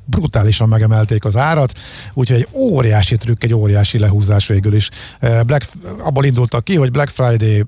brutálisan 0.04 0.68
megemelték 0.68 1.24
az 1.24 1.36
árat, 1.36 1.78
úgyhogy 2.14 2.36
egy 2.36 2.48
óriási 2.52 3.16
trükk, 3.16 3.44
egy 3.44 3.54
óriási 3.54 3.98
lehúzás 3.98 4.46
végül 4.46 4.74
is. 4.74 4.88
Eh, 5.18 5.42
Black, 5.42 5.68
abból 5.98 6.24
indultak 6.24 6.64
ki, 6.64 6.76
hogy 6.76 6.90
Black 6.90 7.08
Friday 7.08 7.64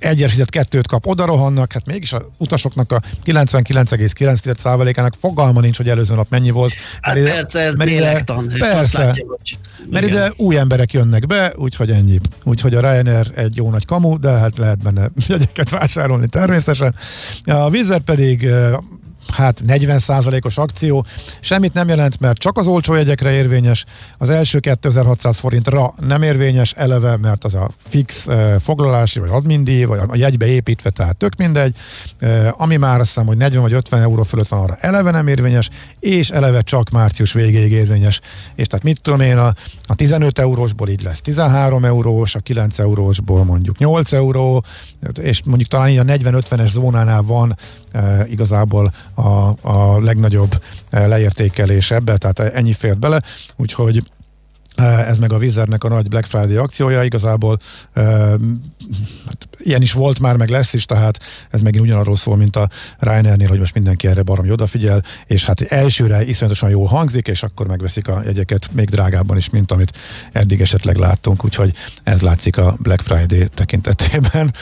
egyes 0.00 0.30
fizet 0.30 0.50
kettőt 0.50 0.86
kap, 0.86 1.06
oda 1.06 1.24
rohannak, 1.24 1.72
hát 1.72 1.86
mégis 1.86 2.12
a 2.12 2.30
utasoknak 2.38 2.92
a 2.92 3.02
99,9%-ának 3.24 5.14
fogalma 5.20 5.60
nincs, 5.60 5.76
hogy 5.76 5.88
előző 5.88 6.14
nap 6.14 6.26
mennyi 6.30 6.50
volt. 6.50 6.72
Hát 7.00 7.14
mert 7.14 7.34
persze, 7.34 7.60
ez 7.60 7.74
mert 7.74 7.90
ide, 7.90 8.22
persze, 8.58 9.04
látja, 9.04 9.24
hogy... 9.26 9.58
Mert 9.90 10.06
ide 10.06 10.32
új 10.36 10.58
emberek 10.58 10.92
jönnek 10.92 11.26
be, 11.26 11.52
úgyhogy 11.56 11.90
ennyi. 11.90 12.20
Úgyhogy 12.44 12.74
a 12.74 12.80
Ryanair 12.80 13.32
egy 13.34 13.56
jó 13.56 13.70
nagy 13.70 13.84
kamu, 13.84 14.18
de 14.18 14.30
hát 14.30 14.58
lehet 14.58 14.82
benne 14.82 15.10
jegyeket 15.26 15.70
vásárolni 15.70 16.26
természetesen. 16.28 16.94
A 17.44 17.70
Vizer 17.70 18.00
pedig 18.00 18.48
hát 19.32 19.60
40%-os 19.66 20.58
akció. 20.58 21.06
Semmit 21.40 21.74
nem 21.74 21.88
jelent, 21.88 22.20
mert 22.20 22.38
csak 22.38 22.58
az 22.58 22.66
olcsó 22.66 22.94
jegyekre 22.94 23.32
érvényes, 23.32 23.84
az 24.18 24.28
első 24.28 24.58
2600 24.58 25.38
forintra 25.38 25.94
nem 26.06 26.22
érvényes 26.22 26.72
eleve, 26.72 27.16
mert 27.16 27.44
az 27.44 27.54
a 27.54 27.70
fix 27.88 28.26
eh, 28.26 28.54
foglalási, 28.60 29.18
vagy 29.18 29.30
admindi, 29.32 29.84
vagy 29.84 29.98
a 30.06 30.16
jegybe 30.16 30.46
építve, 30.46 30.90
tehát 30.90 31.16
tök 31.16 31.36
mindegy. 31.36 31.76
Eh, 32.18 32.60
ami 32.60 32.76
már 32.76 33.00
azt 33.00 33.08
hiszem, 33.08 33.26
hogy 33.26 33.36
40 33.36 33.62
vagy 33.62 33.72
50 33.72 34.02
euró 34.02 34.22
fölött 34.22 34.48
van, 34.48 34.60
arra 34.60 34.76
eleve 34.80 35.10
nem 35.10 35.28
érvényes, 35.28 35.68
és 36.00 36.30
eleve 36.30 36.60
csak 36.60 36.90
március 36.90 37.32
végéig 37.32 37.72
érvényes. 37.72 38.20
És 38.54 38.66
tehát 38.66 38.84
mit 38.84 39.00
tudom 39.02 39.20
én, 39.20 39.38
a, 39.38 39.54
a 39.86 39.94
15 39.94 40.38
eurósból 40.38 40.88
így 40.88 41.02
lesz 41.02 41.20
13 41.20 41.84
eurós, 41.84 42.34
a 42.34 42.40
9 42.40 42.78
eurósból 42.78 43.44
mondjuk 43.44 43.78
8 43.78 44.12
euró, 44.12 44.64
és 45.20 45.42
mondjuk 45.44 45.68
talán 45.68 45.88
így 45.88 45.98
a 45.98 46.04
40-50-es 46.04 46.70
zónánál 46.70 47.22
van 47.22 47.56
e, 47.92 48.26
igazából 48.30 48.92
a, 49.16 49.56
a 49.60 50.00
legnagyobb 50.00 50.62
e, 50.90 51.06
leértékelés 51.06 51.90
ebbe, 51.90 52.16
tehát 52.16 52.54
ennyi 52.54 52.72
fért 52.72 52.98
bele, 52.98 53.22
úgyhogy 53.56 54.02
ez 54.82 55.18
meg 55.18 55.32
a 55.32 55.36
Wizardnek 55.36 55.84
a 55.84 55.88
nagy 55.88 56.08
Black 56.08 56.26
Friday 56.26 56.56
akciója, 56.56 57.02
igazából 57.02 57.58
e, 57.92 58.02
hát 59.26 59.48
ilyen 59.58 59.82
is 59.82 59.92
volt 59.92 60.18
már, 60.18 60.36
meg 60.36 60.48
lesz 60.48 60.72
is, 60.72 60.84
tehát 60.84 61.18
ez 61.50 61.60
megint 61.60 61.84
ugyanarról 61.84 62.16
szól, 62.16 62.36
mint 62.36 62.56
a 62.56 62.68
Ryanairnél, 62.98 63.48
hogy 63.48 63.58
most 63.58 63.74
mindenki 63.74 64.06
erre 64.06 64.22
baromi 64.22 64.50
odafigyel, 64.50 65.02
és 65.26 65.44
hát 65.44 65.60
elsőre 65.60 66.24
iszonyatosan 66.24 66.70
jó 66.70 66.84
hangzik, 66.84 67.28
és 67.28 67.42
akkor 67.42 67.66
megveszik 67.66 68.08
a 68.08 68.22
jegyeket 68.24 68.68
még 68.72 68.88
drágábban 68.88 69.36
is, 69.36 69.50
mint 69.50 69.72
amit 69.72 69.98
eddig 70.32 70.60
esetleg 70.60 70.96
láttunk, 70.96 71.44
úgyhogy 71.44 71.72
ez 72.02 72.20
látszik 72.20 72.58
a 72.58 72.76
Black 72.78 73.00
Friday 73.00 73.48
tekintetében. 73.48 74.54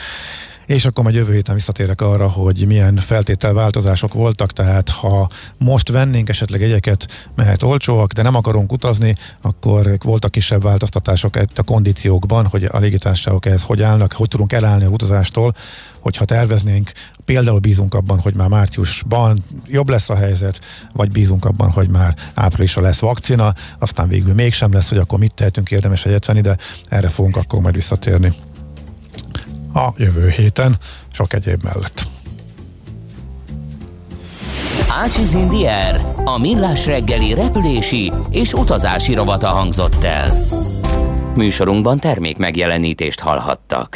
És 0.65 0.85
akkor 0.85 1.03
majd 1.03 1.15
jövő 1.15 1.33
héten 1.33 1.55
visszatérek 1.55 2.01
arra, 2.01 2.27
hogy 2.27 2.65
milyen 2.67 2.95
feltételváltozások 2.95 4.13
voltak, 4.13 4.51
tehát 4.51 4.89
ha 4.89 5.29
most 5.57 5.89
vennénk 5.89 6.29
esetleg 6.29 6.63
egyeket, 6.63 7.29
mehet 7.35 7.63
olcsóak, 7.63 8.11
de 8.11 8.21
nem 8.21 8.35
akarunk 8.35 8.71
utazni, 8.71 9.15
akkor 9.41 9.97
voltak 10.03 10.31
kisebb 10.31 10.63
változtatások 10.63 11.35
a 11.55 11.63
kondíciókban, 11.63 12.45
hogy 12.45 12.63
a 12.63 12.79
légitársaságok 12.79 13.45
ehhez 13.45 13.63
hogy 13.63 13.81
állnak, 13.81 14.13
hogy 14.13 14.27
tudunk 14.27 14.53
elállni 14.53 14.85
a 14.85 14.89
utazástól, 14.89 15.55
hogyha 15.99 16.25
terveznénk, 16.25 16.91
például 17.25 17.59
bízunk 17.59 17.93
abban, 17.93 18.19
hogy 18.19 18.35
már 18.35 18.47
márciusban 18.47 19.43
jobb 19.65 19.89
lesz 19.89 20.09
a 20.09 20.15
helyzet, 20.15 20.59
vagy 20.93 21.11
bízunk 21.11 21.45
abban, 21.45 21.71
hogy 21.71 21.87
már 21.87 22.15
áprilisra 22.33 22.81
lesz 22.81 22.99
vakcina, 22.99 23.53
aztán 23.79 24.07
végül 24.07 24.33
mégsem 24.33 24.73
lesz, 24.73 24.89
hogy 24.89 24.97
akkor 24.97 25.19
mit 25.19 25.33
tehetünk, 25.33 25.71
érdemes 25.71 26.05
egyet 26.05 26.25
venni, 26.25 26.41
de 26.41 26.57
erre 26.89 27.09
fogunk 27.09 27.35
akkor 27.35 27.59
majd 27.61 27.75
visszatérni 27.75 28.33
a 29.75 29.93
jövő 29.97 30.29
héten, 30.29 30.75
sok 31.11 31.33
egyéb 31.33 31.63
mellett. 31.63 32.03
Ácsiz 34.89 35.33
Indier, 35.33 36.13
a 36.25 36.39
millás 36.39 36.85
reggeli 36.85 37.33
repülési 37.33 38.11
és 38.29 38.53
utazási 38.53 39.13
rovata 39.13 39.47
hangzott 39.47 40.03
el. 40.03 40.33
Műsorunkban 41.35 41.99
termék 41.99 42.37
megjelenítést 42.37 43.19
hallhattak. 43.19 43.95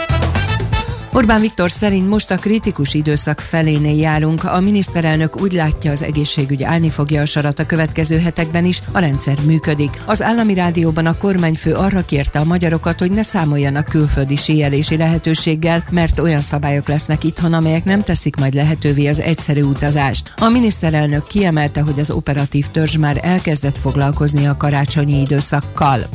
Orbán 1.13 1.41
Viktor 1.41 1.71
szerint 1.71 2.09
most 2.09 2.31
a 2.31 2.37
kritikus 2.37 2.93
időszak 2.93 3.39
felénél 3.39 3.97
járunk. 3.97 4.43
A 4.43 4.59
miniszterelnök 4.59 5.41
úgy 5.41 5.51
látja, 5.51 5.91
az 5.91 6.01
egészségügy 6.01 6.63
állni 6.63 6.89
fogja 6.89 7.21
a 7.21 7.25
sarat 7.25 7.59
a 7.59 7.65
következő 7.65 8.19
hetekben 8.19 8.65
is, 8.65 8.81
a 8.91 8.99
rendszer 8.99 9.37
működik. 9.45 10.01
Az 10.05 10.21
állami 10.21 10.53
rádióban 10.53 11.05
a 11.05 11.17
kormányfő 11.17 11.73
arra 11.73 12.05
kérte 12.05 12.39
a 12.39 12.43
magyarokat, 12.43 12.99
hogy 12.99 13.11
ne 13.11 13.21
számoljanak 13.21 13.85
külföldi 13.85 14.35
síelési 14.35 14.97
lehetőséggel, 14.97 15.83
mert 15.89 16.19
olyan 16.19 16.39
szabályok 16.39 16.87
lesznek 16.87 17.23
itthon, 17.23 17.53
amelyek 17.53 17.83
nem 17.83 18.01
teszik 18.01 18.35
majd 18.35 18.53
lehetővé 18.53 19.07
az 19.07 19.19
egyszerű 19.19 19.61
utazást. 19.61 20.33
A 20.37 20.49
miniszterelnök 20.49 21.27
kiemelte, 21.27 21.81
hogy 21.81 21.99
az 21.99 22.11
operatív 22.11 22.67
törzs 22.67 22.97
már 22.97 23.19
elkezdett 23.21 23.77
foglalkozni 23.77 24.47
a 24.47 24.57
karácsonyi 24.57 25.21
időszakkal. 25.21 26.09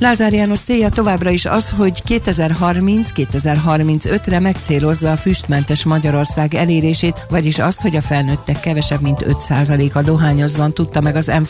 Lázár 0.00 0.32
János 0.32 0.60
célja 0.60 0.88
továbbra 0.88 1.30
is 1.30 1.46
az, 1.46 1.70
hogy 1.70 2.02
2030-2035-re 2.08 4.40
megcélozza 4.40 5.10
a 5.10 5.16
füstmentes 5.16 5.84
Magyarország 5.84 6.54
elérését, 6.54 7.26
vagyis 7.28 7.58
azt, 7.58 7.80
hogy 7.80 7.96
a 7.96 8.00
felnőttek 8.00 8.60
kevesebb 8.60 9.00
mint 9.00 9.24
5%-a 9.28 10.02
dohányozzon, 10.02 10.72
tudta 10.72 11.00
meg 11.00 11.16
az 11.16 11.26
m 11.26 11.42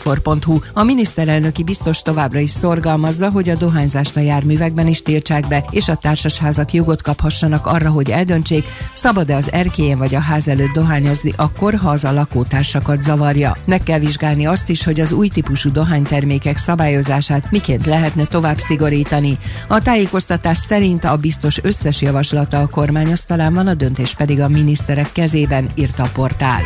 A 0.73 0.83
miniszterelnöki 0.83 1.63
biztos 1.63 2.01
továbbra 2.01 2.39
is 2.39 2.49
szorgalmazza, 2.49 3.29
hogy 3.29 3.49
a 3.49 3.55
dohányzást 3.55 4.15
a 4.15 4.19
járművekben 4.19 4.87
is 4.87 5.01
tiltsák 5.01 5.47
be, 5.47 5.65
és 5.71 5.87
a 5.87 5.95
társasházak 5.95 6.73
jogot 6.73 7.01
kaphassanak 7.01 7.65
arra, 7.65 7.89
hogy 7.89 8.09
eldöntsék, 8.09 8.65
szabad-e 8.93 9.35
az 9.35 9.51
erkélyen 9.51 9.97
vagy 9.97 10.15
a 10.15 10.19
ház 10.19 10.47
előtt 10.47 10.73
dohányozni 10.73 11.33
akkor, 11.35 11.75
ha 11.75 11.89
az 11.89 12.03
a 12.03 12.11
lakótársakat 12.11 13.01
zavarja. 13.01 13.55
Meg 13.65 13.83
kell 13.83 13.99
vizsgálni 13.99 14.45
azt 14.45 14.69
is, 14.69 14.83
hogy 14.83 14.99
az 14.99 15.11
új 15.11 15.27
típusú 15.27 15.71
dohánytermékek 15.71 16.57
szabályozását 16.57 17.51
miként 17.51 17.85
lehetne 17.85 18.23
tovább 18.23 18.37
szigorítani. 18.57 19.37
A 19.67 19.81
tájékoztatás 19.81 20.57
szerint 20.57 21.03
a 21.03 21.17
biztos 21.17 21.63
összes 21.63 22.01
javaslata 22.01 22.59
a 22.59 22.67
kormányasztalán 22.67 23.53
van, 23.53 23.67
a 23.67 23.73
döntés 23.73 24.15
pedig 24.15 24.39
a 24.39 24.47
miniszterek 24.47 25.11
kezében, 25.11 25.69
írta 25.75 26.03
a 26.03 26.09
portál. 26.13 26.61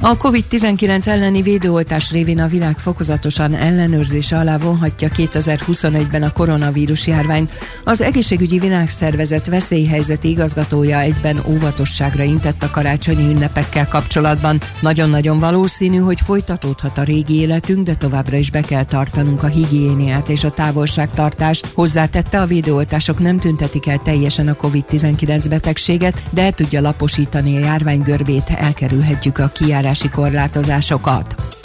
A 0.00 0.16
COVID-19 0.16 1.06
elleni 1.06 1.42
védőoltás 1.42 2.10
révén 2.10 2.40
a 2.40 2.46
világ 2.46 2.78
fokozatosan 2.78 3.54
ellenőrzése 3.54 4.38
alá 4.38 4.58
vonhatja 4.58 5.08
2021-ben 5.16 6.22
a 6.22 6.32
koronavírus 6.32 7.06
járványt. 7.06 7.52
Az 7.84 8.00
egészségügyi 8.00 8.58
világszervezet 8.58 9.46
veszélyhelyzeti 9.46 10.28
igazgatója 10.28 11.00
egyben 11.00 11.40
óvatosságra 11.46 12.22
intett 12.22 12.62
a 12.62 12.70
karácsonyi 12.70 13.32
ünnepekkel 13.32 13.88
kapcsolatban. 13.88 14.60
Nagyon-nagyon 14.80 15.38
valószínű, 15.38 15.96
hogy 15.96 16.20
folytatódhat 16.20 16.98
a 16.98 17.02
régi 17.02 17.34
életünk, 17.34 17.86
de 17.86 17.94
továbbra 17.94 18.36
is 18.36 18.50
be 18.50 18.60
kell 18.60 18.84
tartanunk 18.84 19.42
a 19.42 19.46
higiéniát 19.46 20.28
és 20.28 20.44
a 20.44 20.50
távolságtartást. 20.50 21.70
Hozzátette, 21.74 22.40
a 22.40 22.46
védőoltások 22.46 23.18
nem 23.18 23.38
tüntetik 23.38 23.86
el 23.86 24.00
teljesen 24.04 24.48
a 24.48 24.54
COVID-19 24.54 25.44
betegséget, 25.48 26.22
de 26.30 26.42
el 26.42 26.52
tudja 26.52 26.80
laposítani 26.80 27.56
a 27.56 27.60
járvány 27.60 28.00
görbét, 28.00 28.50
elkerülhetjük 28.50 29.38
a 29.38 29.50
kijárás 29.54 29.84
eljárási 29.86 30.08
korlátozásokat. 30.08 31.55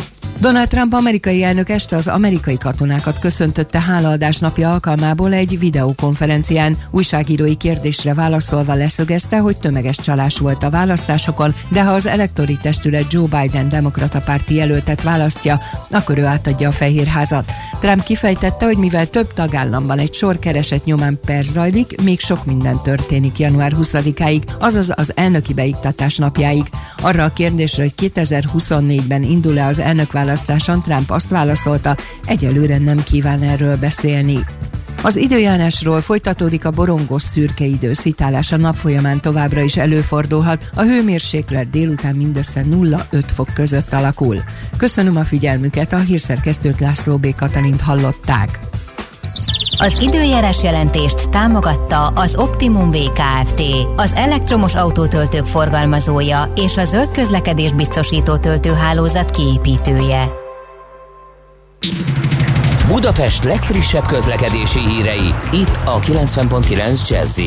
Donald 0.41 0.67
Trump 0.67 0.93
amerikai 0.93 1.43
elnök 1.43 1.69
este 1.69 1.95
az 1.95 2.07
amerikai 2.07 2.57
katonákat 2.57 3.19
köszöntötte 3.19 3.79
hálaadás 3.79 4.37
napja 4.37 4.71
alkalmából 4.71 5.33
egy 5.33 5.59
videokonferencián. 5.59 6.77
Újságírói 6.91 7.55
kérdésre 7.55 8.13
válaszolva 8.13 8.73
leszögezte, 8.73 9.37
hogy 9.37 9.57
tömeges 9.57 9.97
csalás 9.97 10.37
volt 10.37 10.63
a 10.63 10.69
választásokon, 10.69 11.55
de 11.69 11.83
ha 11.83 11.91
az 11.91 12.05
elektori 12.05 12.57
testület 12.61 13.13
Joe 13.13 13.27
Biden 13.27 13.69
demokrata 13.69 14.21
párti 14.21 14.55
jelöltet 14.55 15.03
választja, 15.03 15.61
akkor 15.91 16.17
ő 16.17 16.25
átadja 16.25 16.67
a 16.67 16.71
fehérházat. 16.71 17.51
Trump 17.79 18.03
kifejtette, 18.03 18.65
hogy 18.65 18.77
mivel 18.77 19.09
több 19.09 19.33
tagállamban 19.33 19.99
egy 19.99 20.13
sor 20.13 20.39
kereset 20.39 20.85
nyomán 20.85 21.19
per 21.25 21.43
zajlik, 21.43 22.01
még 22.01 22.19
sok 22.19 22.45
minden 22.45 22.81
történik 22.83 23.39
január 23.39 23.73
20-áig, 23.81 24.41
azaz 24.59 24.93
az 24.95 25.11
elnöki 25.15 25.53
beiktatás 25.53 26.17
napjáig. 26.17 26.69
Arra 27.01 27.23
a 27.23 27.33
kérdésre, 27.33 27.83
hogy 27.83 28.11
2024-ben 28.15 29.23
indul-e 29.23 29.65
az 29.65 29.79
elnökválasztás, 29.79 30.29
választáson 30.31 30.81
Trump 30.81 31.11
azt 31.11 31.29
válaszolta, 31.29 31.97
egyelőre 32.25 32.77
nem 32.77 33.03
kíván 33.03 33.41
erről 33.41 33.77
beszélni. 33.77 34.39
Az 35.01 35.15
időjárásról 35.15 36.01
folytatódik 36.01 36.65
a 36.65 36.71
borongos 36.71 37.21
szürke 37.21 37.65
idő, 37.65 37.93
szitálás 37.93 38.51
a 38.51 38.57
nap 38.57 38.75
folyamán 38.75 39.21
továbbra 39.21 39.61
is 39.61 39.77
előfordulhat, 39.77 40.69
a 40.75 40.81
hőmérséklet 40.81 41.69
délután 41.69 42.15
mindössze 42.15 42.63
0-5 42.69 43.23
fok 43.33 43.53
között 43.53 43.93
alakul. 43.93 44.43
Köszönöm 44.77 45.17
a 45.17 45.23
figyelmüket, 45.23 45.93
a 45.93 45.99
hírszerkesztőt 45.99 46.79
László 46.79 47.17
B. 47.17 47.35
Katalint 47.35 47.81
hallották. 47.81 48.70
Az 49.77 50.01
időjárás 50.01 50.63
jelentést 50.63 51.29
támogatta 51.29 52.07
az 52.07 52.35
Optimum 52.35 52.91
VKFT, 52.91 53.61
az 53.95 54.11
elektromos 54.13 54.75
autótöltők 54.75 55.45
forgalmazója 55.45 56.51
és 56.55 56.77
a 56.77 56.83
zöld 56.83 57.11
közlekedés 57.11 57.71
biztosító 57.71 58.37
töltőhálózat 58.37 59.31
kiépítője. 59.31 60.31
Budapest 62.87 63.43
legfrissebb 63.43 64.05
közlekedési 64.05 64.79
hírei, 64.79 65.33
itt 65.51 65.79
a 65.85 65.99
90.9 65.99 67.09
jazz 67.09 67.39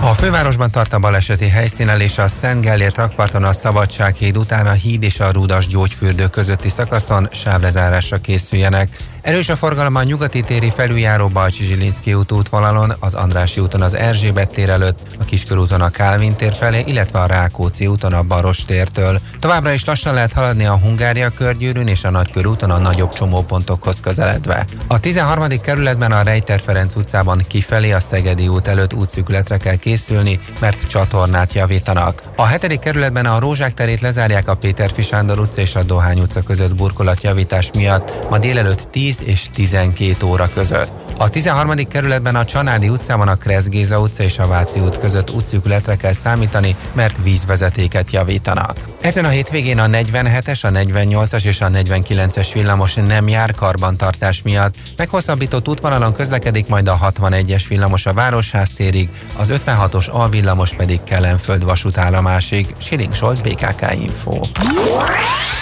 a 0.00 0.14
fővárosban 0.14 0.70
tart 0.70 0.92
a 0.92 0.98
baleseti 0.98 1.48
helyszínen 1.48 2.00
és 2.00 2.18
a 2.18 2.28
Szent 2.28 2.60
Gellért 2.60 2.96
rakparton 2.96 3.44
a 3.44 3.52
Szabadsághíd 3.52 4.36
után 4.36 4.66
a 4.66 4.72
híd 4.72 5.02
és 5.02 5.20
a 5.20 5.30
Rudas 5.30 5.66
gyógyfürdő 5.66 6.26
közötti 6.26 6.68
szakaszon 6.68 7.28
sávlezárásra 7.32 8.18
készüljenek. 8.18 8.96
Erős 9.26 9.48
a 9.48 9.56
forgalom 9.56 9.94
a 9.94 10.02
nyugati 10.02 10.40
téri 10.40 10.70
felüljáró 10.70 11.28
Balcsi 11.28 11.64
Zsilinszki 11.64 12.14
út 12.14 12.32
útvonalon, 12.32 12.96
az 13.00 13.14
Andrási 13.14 13.60
úton 13.60 13.82
az 13.82 13.94
Erzsébet 13.94 14.50
tér 14.50 14.68
előtt, 14.68 14.98
a 15.18 15.24
Kiskörúton 15.24 15.80
a 15.80 15.88
Kálvin 15.88 16.34
tér 16.34 16.54
felé, 16.54 16.84
illetve 16.86 17.18
a 17.18 17.26
Rákóczi 17.26 17.86
úton 17.86 18.12
a 18.12 18.22
Baros 18.22 18.64
tértől. 18.64 19.20
Továbbra 19.40 19.72
is 19.72 19.84
lassan 19.84 20.14
lehet 20.14 20.32
haladni 20.32 20.66
a 20.66 20.78
Hungária 20.78 21.30
körgyűrűn 21.30 21.88
és 21.88 22.04
a 22.04 22.10
Nagykörúton 22.10 22.70
a 22.70 22.78
nagyobb 22.78 23.12
csomópontokhoz 23.12 24.00
közeledve. 24.00 24.66
A 24.86 25.00
13. 25.00 25.48
kerületben 25.60 26.12
a 26.12 26.22
Rejter 26.22 26.60
Ferenc 26.60 26.96
utcában 26.96 27.44
kifelé 27.48 27.92
a 27.92 28.00
Szegedi 28.00 28.48
út 28.48 28.68
előtt 28.68 28.94
útszükletre 28.94 29.56
kell 29.56 29.76
készülni, 29.76 30.40
mert 30.60 30.88
csatornát 30.88 31.52
javítanak. 31.52 32.22
A 32.36 32.46
7. 32.46 32.78
kerületben 32.78 33.26
a 33.26 33.38
Rózsák 33.38 33.74
terét 33.74 34.00
lezárják 34.00 34.48
a 34.48 34.54
Péter 34.54 34.90
Fisándor 34.94 35.38
utca 35.38 35.60
és 35.60 35.74
a 35.74 35.82
Dohány 35.82 36.20
utca 36.20 36.42
között 36.42 36.74
burkolatjavítás 36.74 37.70
miatt 37.74 38.30
ma 38.30 38.38
délelőtt 38.38 38.88
10 38.90 39.14
10 39.18 39.28
és 39.28 39.46
12 39.52 40.26
óra 40.26 40.48
között. 40.48 41.05
A 41.18 41.28
13. 41.28 41.74
kerületben 41.88 42.34
a 42.34 42.44
Csanádi 42.44 42.88
utcában 42.88 43.28
a 43.28 43.34
Kressz 43.34 43.68
Géza 43.68 44.00
utca 44.00 44.22
és 44.22 44.38
a 44.38 44.46
Váci 44.46 44.80
út 44.80 44.98
között 44.98 45.30
útszűkületre 45.30 45.96
kell 45.96 46.12
számítani, 46.12 46.76
mert 46.92 47.22
vízvezetéket 47.22 48.10
javítanak. 48.10 48.76
Ezen 49.00 49.24
a 49.24 49.28
hétvégén 49.28 49.78
a 49.78 49.86
47-es, 49.86 50.64
a 50.64 50.68
48-as 50.68 51.44
és 51.44 51.60
a 51.60 51.68
49-es 51.68 52.50
villamos 52.52 52.94
nem 52.94 53.28
jár 53.28 53.54
karbantartás 53.54 54.42
miatt. 54.42 54.74
Meghosszabbított 54.96 55.68
útvonalon 55.68 56.12
közlekedik 56.12 56.66
majd 56.66 56.88
a 56.88 56.98
61-es 57.02 57.64
villamos 57.68 58.06
a 58.06 58.12
Városház 58.12 58.70
térig, 58.70 59.08
az 59.36 59.52
56-os 59.52 60.10
alvillamos 60.10 60.74
pedig 60.74 61.02
Kellenföld 61.02 61.64
vasútállomásig. 61.64 62.74
Siling 62.78 63.14
Solt, 63.14 63.42
BKK 63.42 63.94
Info. 63.94 64.40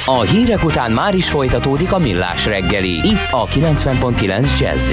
A 0.07 0.21
hírek 0.21 0.65
után 0.65 0.93
már 0.93 1.15
is 1.15 1.29
folytatódik 1.29 1.93
a 1.93 1.99
millás 1.99 2.47
reggeli. 2.47 3.09
Itt 3.09 3.31
a 3.31 3.47
90.9 3.47 4.59
jazz 4.61 4.93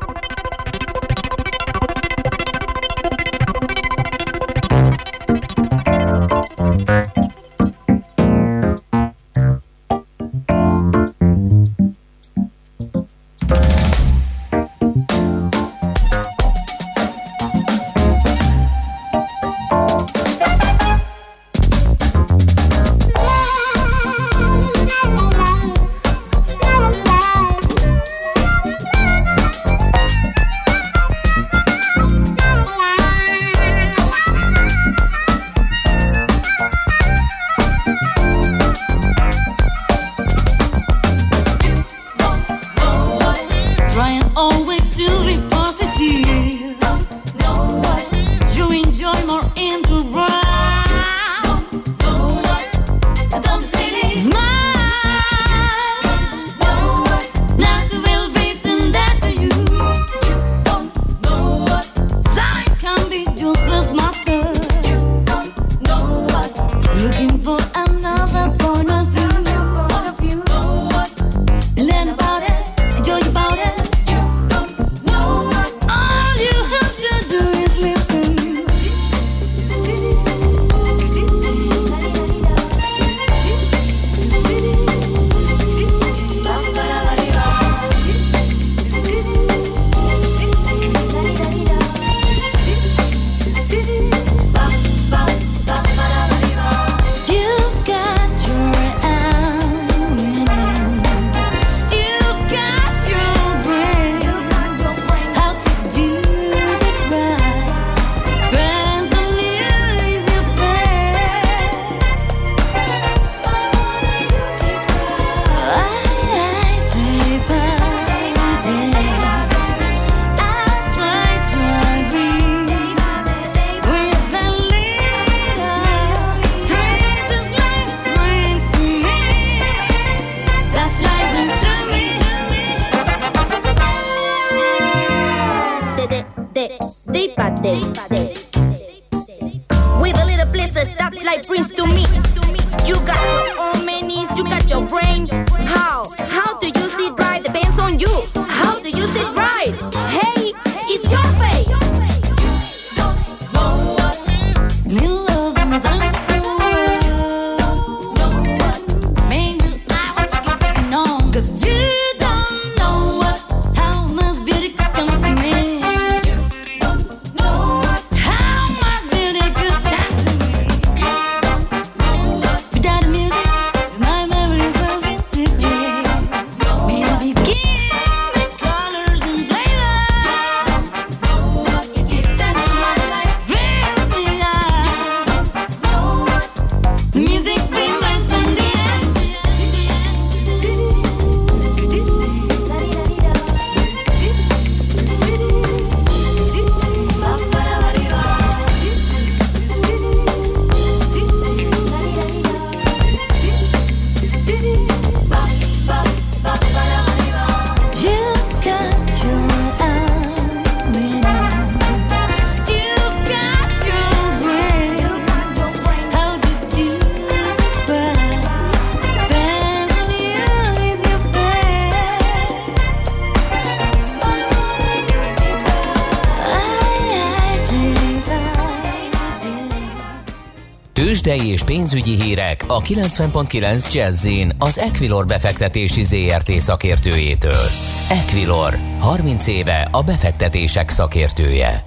Tőzsdei 231.21 231.49
és 231.49 231.63
pénzügyi 231.63 232.21
hírek 232.21 232.63
a 232.67 232.81
90.9 232.81 233.93
Jazzin 233.93 234.55
az 234.59 234.79
Equilor 234.79 235.25
befektetési 235.25 236.03
ZRT 236.03 236.51
szakértőjétől. 236.51 237.65
Equilor, 238.09 238.77
30 238.99 239.47
éve 239.47 239.87
a 239.91 240.03
befektetések 240.03 240.89
szakértője. 240.89 241.85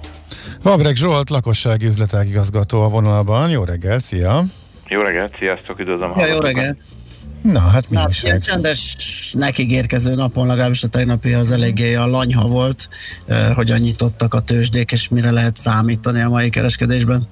Vavreg 0.61 0.95
Zsolt, 0.95 1.29
lakossági 1.29 1.85
üzletág 1.85 2.27
igazgató 2.27 2.81
a 2.81 2.87
vonalban. 2.89 3.49
Jó 3.49 3.63
reggel, 3.63 3.99
szia! 3.99 4.43
Jó 4.87 5.01
reggelt, 5.01 5.35
sziasztok, 5.37 5.79
üdvözlöm 5.79 6.13
Ja, 6.17 6.25
jó 6.25 6.39
reggelt! 6.39 6.77
Na, 7.41 7.59
hát 7.59 7.89
mi 7.89 7.95
Na, 7.95 8.05
is 8.09 8.23
ilyen 8.23 8.39
csendesnek 8.39 9.57
ígérkező 9.57 10.15
napon 10.15 10.47
legalábbis 10.47 10.83
a 10.83 10.87
tegnapi 10.87 11.33
az 11.33 11.51
eléggé 11.51 11.95
a 11.95 12.05
lanyha 12.05 12.47
volt, 12.47 12.89
eh, 13.25 13.55
hogyan 13.55 13.79
nyitottak 13.79 14.33
a 14.33 14.39
tőzsdék, 14.39 14.91
és 14.91 15.09
mire 15.09 15.31
lehet 15.31 15.55
számítani 15.55 16.21
a 16.21 16.29
mai 16.29 16.49
kereskedésben. 16.49 17.23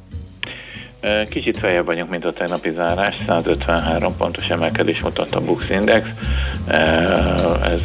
Kicsit 1.30 1.58
feljebb 1.58 1.86
vagyunk, 1.86 2.10
mint 2.10 2.26
a 2.26 2.34
tegnapi 2.34 2.72
zárás, 2.72 3.16
153 3.28 4.18
pontos 4.18 4.50
emelkedés 4.50 5.02
mutatta 5.02 5.38
a 5.38 5.42
Bux 5.42 5.70
Index, 5.70 6.08
ez 7.66 7.82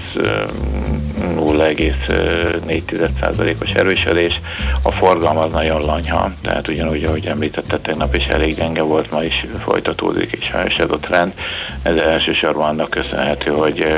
0,4%-os 1.18 3.70
erősödés. 3.70 4.40
A 4.82 4.92
forgalom 4.92 5.36
az 5.36 5.50
nagyon 5.50 5.80
lanyha, 5.80 6.30
tehát 6.42 6.68
ugyanúgy, 6.68 7.04
ahogy 7.04 7.26
említette, 7.26 7.78
tegnap 7.78 8.14
is 8.14 8.24
elég 8.24 8.54
gyenge 8.54 8.82
volt, 8.82 9.10
ma 9.10 9.22
is 9.22 9.46
folytatódik 9.64 10.38
és 10.68 10.76
ez 10.78 10.90
a 10.90 10.98
trend. 10.98 11.32
Ez 11.82 11.96
elsősorban 11.96 12.68
annak 12.68 12.90
köszönhető, 12.90 13.50
hogy 13.50 13.94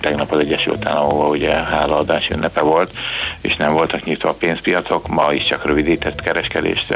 tegnap 0.00 0.32
az 0.32 0.38
Egyesült 0.38 0.86
Államokban 0.86 1.28
ugye 1.28 1.50
hálaadás 1.50 2.28
ünnepe 2.28 2.60
volt, 2.60 2.92
és 3.40 3.56
nem 3.56 3.72
voltak 3.72 4.04
nyitva 4.04 4.28
a 4.28 4.34
pénzpiacok, 4.38 5.08
ma 5.08 5.32
is 5.32 5.44
csak 5.44 5.64
rövidített 5.64 6.20
kereskedést 6.20 6.94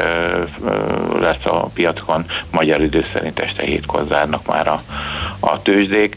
lesz 1.21 1.45
a 1.45 1.69
piacon, 1.75 2.25
magyar 2.51 2.81
idő 2.81 3.05
szerint 3.13 3.39
este 3.39 3.65
hétkor 3.65 4.05
zárnak 4.09 4.47
már 4.47 4.69
a, 4.69 4.77
a 5.41 5.63
tőzsdék. 5.63 6.15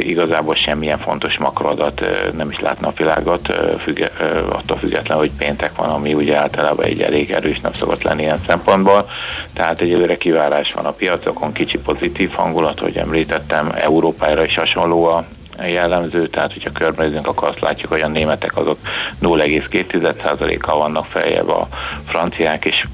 Igazából 0.00 0.54
semmilyen 0.54 0.98
fontos 0.98 1.36
makroadat 1.36 2.00
nem 2.36 2.50
is 2.50 2.60
lát 2.68 2.80
napvilágot, 2.80 3.60
függe, 3.82 4.10
attól 4.48 4.76
független, 4.76 5.18
hogy 5.18 5.30
péntek 5.38 5.76
van, 5.76 5.88
ami 5.88 6.14
ugye 6.14 6.36
általában 6.36 6.84
egy 6.84 7.02
elég 7.02 7.30
erős 7.30 7.60
nap 7.60 7.76
szokott 7.76 8.02
lenni 8.02 8.22
ilyen 8.22 8.40
szempontból. 8.46 9.08
Tehát 9.54 9.80
egyelőre 9.80 10.16
kivárás 10.16 10.72
van 10.72 10.84
a 10.84 10.92
piacokon, 10.92 11.52
kicsi 11.52 11.78
pozitív 11.78 12.30
hangulat, 12.30 12.80
hogy 12.80 12.96
említettem, 12.96 13.72
Európára 13.78 14.44
is 14.44 14.54
hasonló 14.54 15.04
a 15.04 15.24
jellemző, 15.66 16.26
tehát 16.26 16.52
hogyha 16.52 16.72
körbenézünk, 16.72 17.26
akkor 17.26 17.48
azt 17.48 17.60
látjuk, 17.60 17.92
hogy 17.92 18.00
a 18.00 18.08
németek 18.08 18.56
azok 18.56 18.78
0,2%-kal 19.22 20.78
vannak 20.78 21.06
feljebb 21.06 21.48
a 21.48 21.68
franciák, 22.06 22.64
és 22.64 22.86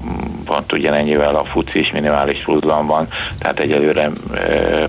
pont 0.45 0.71
ugyanennyivel 0.71 1.35
a 1.35 1.43
FUCI 1.43 1.79
is 1.79 1.91
minimális 1.91 2.43
pluszban 2.43 2.85
van, 2.87 3.07
tehát 3.37 3.59
egyelőre 3.59 4.11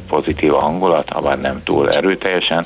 pozitív 0.09 0.55
a 0.55 0.61
hangulat, 0.61 1.09
ha 1.09 1.35
nem 1.35 1.63
túl 1.65 1.91
erőteljesen. 1.91 2.65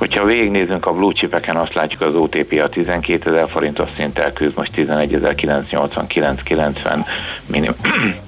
Hogyha 0.00 0.24
végignézünk 0.24 0.86
a 0.86 0.92
blue 0.92 1.12
chipeken, 1.12 1.56
azt 1.56 1.74
látjuk 1.74 2.00
az 2.00 2.14
OTP 2.14 2.60
a 2.62 2.68
12 2.68 3.30
ezer 3.30 3.50
forintos 3.50 3.88
szinttel 3.96 4.32
küzd, 4.32 4.56
most 4.56 4.72
11.989-90 4.76 7.06
minim 7.46 7.74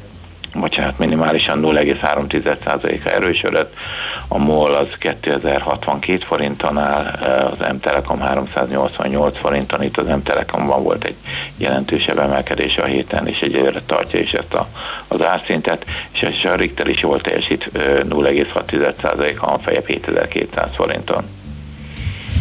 bocsánat, 0.61 0.99
minimálisan 0.99 1.61
0,3%-a 1.63 3.09
erősödött, 3.09 3.75
a 4.29 4.39
MOL 4.39 4.75
az 4.75 4.87
2062 4.99 6.25
forinton 6.25 6.79
áll, 6.79 7.05
az 7.51 7.59
M-Telekom 7.59 8.21
388 8.21 9.39
forinton, 9.39 9.83
itt 9.83 9.97
az 9.97 10.07
M-Telekomban 10.07 10.83
volt 10.83 11.05
egy 11.05 11.17
jelentősebb 11.57 12.19
emelkedés 12.19 12.79
a 12.79 12.85
héten, 12.85 13.27
és 13.27 13.41
egyelőre 13.41 13.81
tartja 13.87 14.21
is 14.21 14.33
ezt 14.33 14.55
a, 14.55 14.69
az 15.09 15.25
árszintet, 15.25 15.85
és 16.13 16.45
a 16.45 16.55
Richter 16.55 16.89
is 16.89 17.01
jól 17.01 17.21
teljesít 17.21 17.71
0,6%-a, 17.75 19.53
a 19.53 19.59
fejebb 19.59 19.87
7200 19.87 20.75
forinton. 20.75 21.25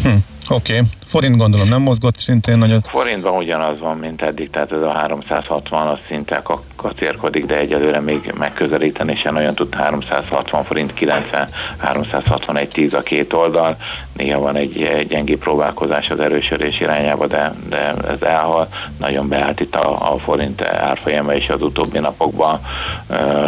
Hm, 0.02 0.18
Oké, 0.48 0.54
okay. 0.54 0.88
Forint 1.12 1.36
gondolom 1.36 1.68
nem 1.68 1.82
mozgott 1.82 2.16
szintén 2.16 2.58
nagyot. 2.58 2.88
Forintban 2.88 3.36
ugyanaz 3.36 3.78
van, 3.78 3.96
mint 3.96 4.22
eddig, 4.22 4.50
tehát 4.50 4.72
ez 4.72 4.82
a 4.82 4.92
360 4.92 5.86
az 5.86 5.98
szinten 6.08 6.42
kacérkodik, 6.76 7.46
de 7.46 7.58
egyelőre 7.58 8.00
még 8.00 8.32
megközelíteni 8.38 9.16
sem 9.16 9.36
olyan 9.36 9.54
tud 9.54 9.74
360 9.74 10.64
forint 10.64 10.94
90, 10.94 11.48
361 11.78 12.68
10 12.68 12.94
a 12.94 13.00
két 13.00 13.32
oldal. 13.32 13.76
Néha 14.16 14.40
van 14.40 14.56
egy 14.56 15.06
gyengi 15.08 15.36
próbálkozás 15.36 16.10
az 16.10 16.20
erősödés 16.20 16.80
irányába, 16.80 17.26
de, 17.26 17.52
de 17.68 17.94
ez 18.08 18.22
elhal. 18.22 18.68
Nagyon 18.98 19.28
beállt 19.28 19.60
itt 19.60 19.74
a, 19.74 20.12
a 20.12 20.18
forint 20.18 20.62
árfolyama 20.62 21.34
is 21.34 21.48
az 21.48 21.62
utóbbi 21.62 21.98
napokban. 21.98 22.60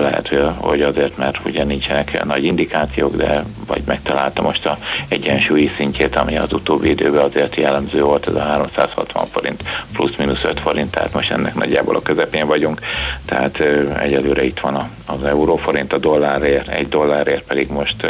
Lehet, 0.00 0.30
hogy 0.56 0.82
azért, 0.82 1.16
mert 1.16 1.38
ugye 1.44 1.64
nincsenek 1.64 2.24
nagy 2.24 2.44
indikációk, 2.44 3.16
de 3.16 3.44
vagy 3.66 3.82
megtalálta 3.86 4.42
most 4.42 4.66
a 4.66 4.78
egyensúlyi 5.08 5.70
szintjét, 5.78 6.16
ami 6.16 6.36
az 6.36 6.52
utóbbi 6.52 6.88
időben 6.88 7.24
azért 7.24 7.53
jellemző 7.57 8.02
volt, 8.02 8.28
ez 8.28 8.34
a 8.34 8.42
360 8.42 9.26
forint 9.26 9.62
plusz-minusz 9.92 10.42
5 10.44 10.61
forint, 10.61 10.90
tehát 10.90 11.12
most 11.12 11.30
ennek 11.30 11.55
nagyjából 11.55 11.96
a 11.96 12.02
közepén 12.02 12.46
vagyunk, 12.46 12.80
tehát 13.24 13.61
egyelőre 13.98 14.44
itt 14.44 14.61
van 14.61 14.90
az 15.07 15.24
euróforint, 15.24 15.92
a 15.92 15.98
dollárért, 15.98 16.68
egy 16.68 16.88
dollárért 16.88 17.44
pedig 17.44 17.68
most 17.68 18.07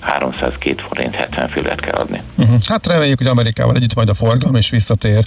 302 0.00 0.80
forint 0.88 1.14
70 1.14 1.48
füllet 1.48 1.80
kell 1.80 1.94
adni. 1.94 2.20
Uh-huh. 2.38 2.56
Hát 2.66 2.86
reméljük, 2.86 3.18
hogy 3.18 3.26
Amerikával 3.26 3.74
együtt 3.74 3.94
majd 3.94 4.08
a 4.08 4.14
forgalom 4.14 4.56
is 4.56 4.70
visszatér 4.70 5.24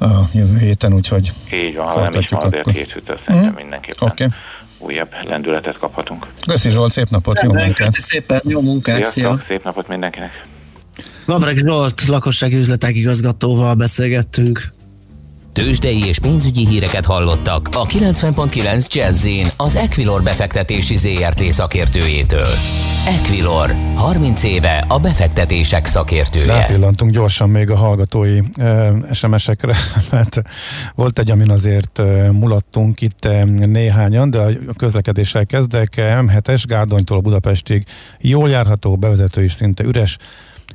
a 0.00 0.06
jövő 0.32 0.58
héten, 0.58 0.94
úgyhogy 0.94 1.32
Így 1.52 1.76
van, 1.76 1.86
ha 1.86 2.00
nem 2.00 2.20
is 2.20 2.28
van 2.28 2.42
azért 2.42 2.70
két 2.70 2.90
hűtő, 2.90 3.18
szerintem 3.24 3.50
uh-huh. 3.50 3.60
mindenképpen. 3.60 4.08
Okay 4.08 4.28
újabb 4.80 5.08
lendületet 5.22 5.78
kaphatunk. 5.78 6.26
Köszi 6.46 6.70
Zsolt, 6.70 6.92
szép 6.92 7.08
napot, 7.08 7.42
jó 7.42 7.52
munkát! 7.52 7.86
Köszi 7.86 8.00
szépen, 8.00 8.40
jó 8.44 8.60
munkát, 8.60 9.04
szia! 9.04 9.42
szép 9.46 9.64
napot 9.64 9.88
mindenkinek! 9.88 10.30
Lavreg 11.24 11.56
Zsolt, 11.56 12.06
lakossági 12.06 12.56
üzletek 12.56 12.96
igazgatóval 12.96 13.74
beszélgettünk. 13.74 14.72
Tőzsdei 15.52 16.04
és 16.06 16.18
pénzügyi 16.18 16.66
híreket 16.66 17.04
hallottak 17.04 17.68
a 17.72 17.86
90.9 17.86 18.92
jazz 18.92 19.26
az 19.56 19.76
Equilor 19.76 20.22
befektetési 20.22 20.96
ZRT 20.96 21.42
szakértőjétől. 21.52 22.46
Equilor, 23.06 23.74
30 23.94 24.42
éve 24.42 24.84
a 24.88 24.98
befektetések 24.98 25.86
szakértője. 25.86 26.46
Rápillantunk 26.46 27.12
gyorsan 27.12 27.48
még 27.48 27.70
a 27.70 27.76
hallgatói 27.76 28.38
e, 28.56 28.92
SMS-ekre, 29.12 29.76
mert 30.10 30.42
volt 30.94 31.18
egy, 31.18 31.30
amin 31.30 31.50
azért 31.50 31.98
e, 31.98 32.32
mulattunk 32.32 33.00
itt 33.00 33.24
e, 33.24 33.44
néhányan, 33.44 34.30
de 34.30 34.38
a 34.38 34.48
közlekedéssel 34.76 35.46
kezdek. 35.46 35.94
M7-es 35.96 36.62
Gárdonytól 36.66 37.16
a 37.16 37.20
Budapestig 37.20 37.84
jól 38.18 38.50
járható, 38.50 38.96
bevezető 38.96 39.44
is 39.44 39.52
szinte 39.52 39.84
üres, 39.84 40.16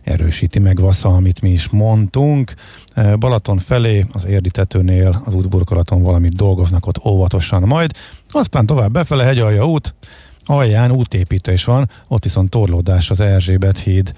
erősíti 0.06 0.60
meg 0.60 0.80
Vassza, 0.80 1.10
amit 1.10 1.41
mi 1.41 1.49
is 1.49 1.70
mondtunk. 1.70 2.53
Balaton 3.20 3.58
felé, 3.58 4.06
az 4.12 4.26
érditetőnél, 4.26 5.22
az 5.26 5.34
útburkolaton 5.34 6.01
valamit 6.01 6.36
dolgoznak 6.36 6.88
ott 6.88 7.06
óvatosan 7.06 7.62
majd. 7.62 7.91
Aztán 8.30 8.66
tovább 8.66 8.91
befele, 8.91 9.24
hegyalja 9.24 9.68
út, 9.68 9.93
alján 10.45 10.91
útépítés 10.91 11.64
van, 11.64 11.89
ott 12.08 12.24
viszont 12.24 12.49
torlódás 12.49 13.10
az 13.10 13.20
Erzsébet 13.20 13.80
híd 13.80 14.14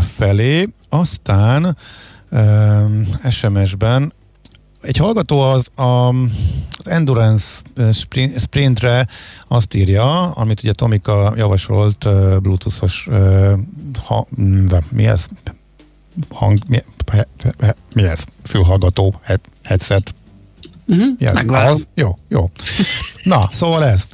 felé. 0.00 0.68
Aztán 0.88 1.76
SMS-ben 3.30 4.12
egy 4.86 4.96
hallgató 4.96 5.40
az, 5.40 5.66
a, 5.74 6.08
az 6.70 6.84
Endurance 6.84 7.62
Sprintre 8.38 9.08
azt 9.48 9.74
írja, 9.74 10.30
amit 10.30 10.62
ugye 10.62 10.72
Tomika 10.72 11.32
javasolt 11.36 12.04
uh, 12.04 12.36
Bluetooth-os 12.36 13.06
uh, 13.10 13.52
ha, 14.06 14.26
mi 14.90 15.06
ez? 15.06 15.26
Hang, 16.30 16.58
mi, 16.66 16.82
he, 17.12 17.26
he, 17.60 17.74
mi 17.94 18.02
ez? 18.02 18.24
Fülhallgató, 18.42 19.14
head, 19.22 19.40
headset. 19.62 20.14
Uh-huh, 20.88 21.08
yes, 21.18 21.42
az? 21.46 21.86
Jó, 21.94 22.18
jó. 22.28 22.50
Na, 23.24 23.48
szóval 23.52 23.84
ez 23.84 24.06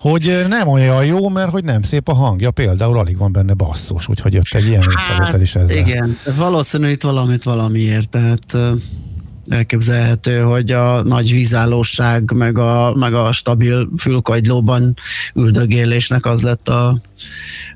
hogy 0.00 0.44
nem 0.48 0.68
olyan 0.68 1.04
jó, 1.04 1.28
mert 1.28 1.50
hogy 1.50 1.64
nem 1.64 1.82
szép 1.82 2.08
a 2.08 2.14
hangja, 2.14 2.50
például 2.50 2.98
alig 2.98 3.18
van 3.18 3.32
benne 3.32 3.52
basszus, 3.52 4.08
úgyhogy 4.08 4.34
jött 4.34 4.44
egy 4.50 4.66
ilyen 4.66 4.82
hát, 4.96 5.40
is 5.40 5.54
ezzel. 5.54 5.76
Igen, 5.76 6.16
valószínű 6.36 6.88
itt 6.88 7.02
valamit 7.02 7.44
valamiért, 7.44 8.08
tehát 8.08 8.56
elképzelhető, 9.50 10.40
hogy 10.40 10.70
a 10.70 11.02
nagy 11.02 11.32
vízállóság, 11.32 12.32
meg 12.32 12.58
a, 12.58 12.94
meg 12.94 13.14
a 13.14 13.32
stabil 13.32 13.88
fülkagylóban 13.98 14.96
üldögélésnek 15.34 16.26
az 16.26 16.42
lett 16.42 16.68
a, 16.68 16.98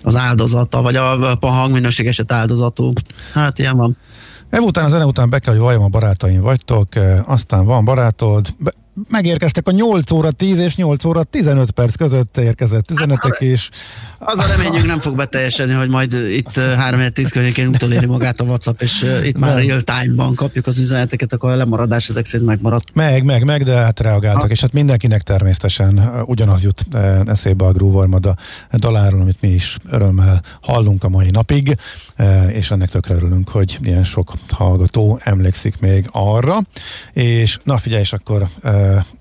az 0.02 0.16
áldozata, 0.16 0.82
vagy 0.82 0.96
a, 0.96 1.30
a 1.40 1.46
hangminőség 1.46 2.06
eset 2.06 2.32
áldozatú. 2.32 2.92
Hát 3.32 3.58
ilyen 3.58 3.76
van. 3.76 3.96
Ezután, 4.50 4.84
a 4.84 4.88
zene 4.88 5.06
után 5.06 5.30
be 5.30 5.38
kell, 5.38 5.52
hogy 5.52 5.62
valljam 5.62 5.82
a 5.82 5.88
barátaim 5.88 6.40
vagytok, 6.40 6.88
aztán 7.26 7.64
van 7.64 7.84
barátod, 7.84 8.54
be, 8.58 8.72
megérkeztek 9.08 9.68
a 9.68 9.70
8 9.70 10.10
óra 10.10 10.30
10 10.30 10.58
és 10.58 10.76
8 10.76 11.04
óra 11.04 11.22
15 11.22 11.70
perc 11.70 11.96
között 11.96 12.36
érkezett 12.36 12.90
üzenetek 12.90 13.40
is. 13.40 13.70
Az 14.26 14.38
a 14.38 14.46
reményünk 14.46 14.86
nem 14.86 15.00
fog 15.00 15.16
beteljesedni, 15.16 15.74
hogy 15.74 15.88
majd 15.88 16.12
itt 16.12 16.50
3-10 16.54 17.28
környékén 17.32 17.66
utoléri 17.66 18.06
magát 18.06 18.40
a 18.40 18.44
WhatsApp, 18.44 18.80
és 18.80 19.20
itt 19.24 19.38
már 19.38 19.64
real 19.64 19.80
time-ban 19.80 20.34
kapjuk 20.34 20.66
az 20.66 20.78
üzeneteket, 20.78 21.32
akkor 21.32 21.50
a 21.50 21.54
lemaradás 21.54 22.08
ezek 22.08 22.24
szerint 22.24 22.48
megmaradt. 22.48 22.94
Meg, 22.94 23.24
meg, 23.24 23.44
meg, 23.44 23.62
de 23.62 23.74
hát 23.74 24.00
reagáltak, 24.00 24.42
ha. 24.42 24.48
és 24.48 24.60
hát 24.60 24.72
mindenkinek 24.72 25.22
természetesen 25.22 26.22
ugyanaz 26.24 26.62
jut 26.62 26.84
eszébe 27.26 27.64
a 27.64 27.72
Groovormad 27.72 28.26
a 28.26 28.36
daláról, 28.72 29.20
amit 29.20 29.40
mi 29.40 29.48
is 29.48 29.76
örömmel 29.90 30.42
hallunk 30.60 31.04
a 31.04 31.08
mai 31.08 31.30
napig, 31.30 31.76
és 32.48 32.70
ennek 32.70 32.88
tökre 32.88 33.14
örülünk, 33.14 33.48
hogy 33.48 33.78
ilyen 33.82 34.04
sok 34.04 34.32
hallgató 34.48 35.20
emlékszik 35.22 35.80
még 35.80 36.08
arra, 36.12 36.58
és 37.12 37.58
na 37.64 37.78
figyelj, 37.78 38.00
és 38.00 38.12
akkor 38.12 38.48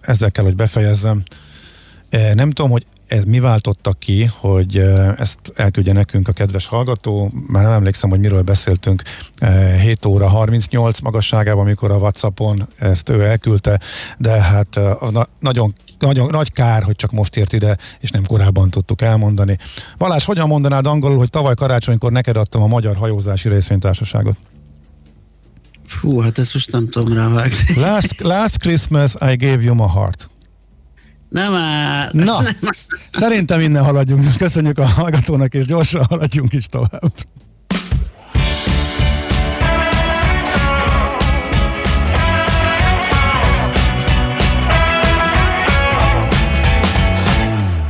ezzel 0.02 0.32
kell, 0.32 0.44
hogy 0.44 0.56
befejezzem. 0.56 1.24
Nem 2.34 2.52
tudom, 2.52 2.72
hogy 2.72 2.86
ez 3.14 3.24
mi 3.24 3.40
váltotta 3.40 3.92
ki, 3.92 4.30
hogy 4.40 4.78
ezt 5.18 5.40
elküldje 5.56 5.94
nekünk 5.94 6.28
a 6.28 6.32
kedves 6.32 6.68
hallgató. 6.68 7.32
Már 7.48 7.64
nem 7.64 7.72
emlékszem, 7.72 8.10
hogy 8.10 8.20
miről 8.20 8.42
beszéltünk 8.42 9.02
7 9.82 10.06
óra 10.06 10.28
38 10.28 11.00
magasságában, 11.00 11.62
amikor 11.62 11.92
a 11.92 11.96
Whatsappon 11.96 12.68
ezt 12.78 13.10
ő 13.10 13.24
elküldte, 13.24 13.80
de 14.18 14.32
hát 14.32 14.80
nagyon 15.40 15.74
nagyon 16.00 16.28
nagy 16.32 16.52
kár, 16.52 16.84
hogy 16.84 16.96
csak 16.96 17.12
most 17.12 17.38
ért 17.38 17.54
ide, 17.54 17.78
és 18.00 18.12
nem 18.12 18.26
korábban 18.26 18.70
tudtuk 18.70 19.02
elmondani. 19.02 19.58
Balázs, 19.98 20.26
hogyan 20.26 20.48
mondanád 20.48 20.86
angolul, 20.86 21.18
hogy 21.18 21.30
tavaly 21.30 21.54
karácsonykor 21.54 22.12
neked 22.12 22.38
adtam 22.38 22.62
a 22.62 22.68
Magyar 22.68 22.96
Hajózási 22.96 23.50
Részvénytársaságot? 23.50 24.38
Fú, 25.86 26.20
hát 26.20 26.38
ezt 26.38 26.54
most 26.54 26.72
nem 26.72 26.90
tudom 26.90 27.14
rávágni. 27.14 27.56
Last, 27.76 28.22
last 28.22 28.58
Christmas 28.58 29.14
I 29.14 29.36
gave 29.36 29.62
you 29.62 29.76
my 29.76 29.88
heart. 29.94 30.30
Nem 31.34 31.52
már. 31.52 32.12
Na, 32.12 32.38
szerintem 33.24 33.60
innen 33.60 33.84
haladjunk. 33.84 34.38
Köszönjük 34.38 34.80
a 34.80 34.86
hallgatónak, 34.86 35.54
és 35.54 35.66
gyorsan 35.66 36.06
haladjunk 36.06 36.54
is 36.54 36.66
tovább. 36.66 37.12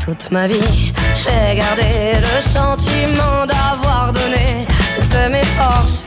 Toute 0.05 0.27
ma 0.31 0.47
vie, 0.47 0.93
j'ai 1.21 1.55
gardé 1.55 2.19
le 2.19 2.41
sentiment 2.41 3.45
d'avoir 3.51 4.11
donné 4.11 4.65
toutes 4.95 5.29
mes 5.31 5.47
forces. 5.57 6.03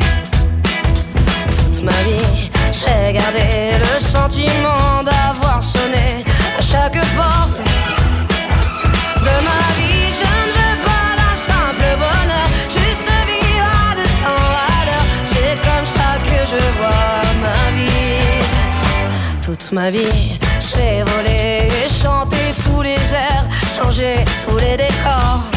Toute 1.57 1.82
ma 1.84 1.99
vie, 2.07 2.51
j'ai 2.72 3.12
gardé 3.12 3.78
le 3.78 4.01
sentiment 4.01 5.03
d'avoir 5.05 5.62
sonné 5.62 6.26
chaque 6.70 7.00
porte 7.14 7.60
de 9.26 9.34
ma 9.48 9.62
vie. 9.78 10.08
Je 10.20 10.32
ne 10.46 10.52
veux 10.56 10.76
pas 10.88 11.08
d'un 11.18 11.36
simple 11.50 11.88
bonheur, 12.02 12.48
juste 12.68 13.10
vivre 13.30 13.70
à 13.84 13.94
de 13.98 14.06
sans 14.20 14.42
valeur. 14.58 15.04
C'est 15.32 15.56
comme 15.66 15.86
ça 15.86 16.10
que 16.28 16.38
je 16.52 16.62
vois 16.78 17.22
ma 17.46 17.62
vie. 17.76 18.42
Toute 19.42 19.72
ma 19.72 19.90
vie, 19.90 20.38
j'ai 20.60 21.02
volé 21.12 21.68
et 21.84 21.88
chanté 21.88 22.42
tous 22.64 22.82
les 22.82 23.02
airs, 23.12 23.46
changé 23.76 24.24
tous 24.44 24.58
les 24.58 24.76
décors. 24.76 25.55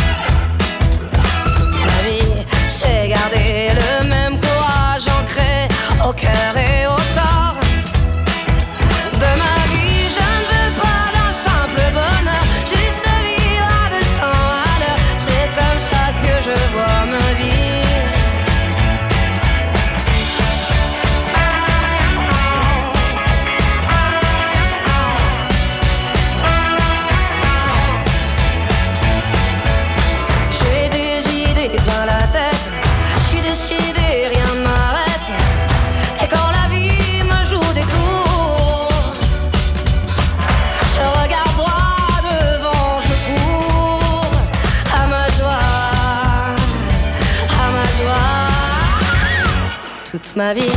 Toute 50.21 50.35
ma 50.35 50.53
vie, 50.53 50.69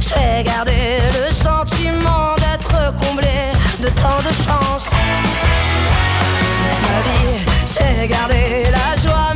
j'ai 0.00 0.42
gardé 0.42 0.98
le 1.14 1.32
sentiment 1.32 2.34
d'être 2.36 2.92
comblé 3.00 3.52
de 3.80 3.88
tant 3.90 4.18
de 4.18 4.32
chance. 4.44 4.90
Toute 6.54 6.80
ma 6.82 7.00
vie, 7.06 7.44
j'ai 7.66 8.08
gardé 8.08 8.64
la 8.72 9.00
joie, 9.00 9.34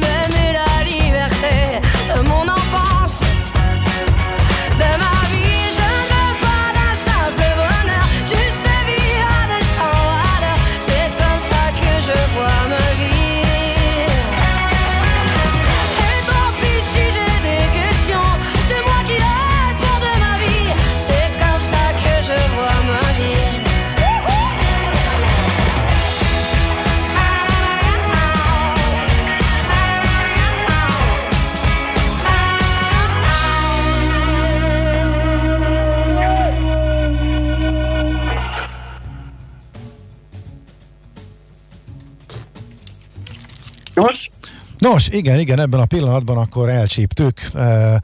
Nos, 44.83 45.09
igen, 45.09 45.39
igen, 45.39 45.61
ebben 45.61 45.81
a 45.81 45.85
pillanatban 45.85 46.37
akkor 46.37 46.69
elcsíptük 46.69 47.41
eh, 47.55 47.95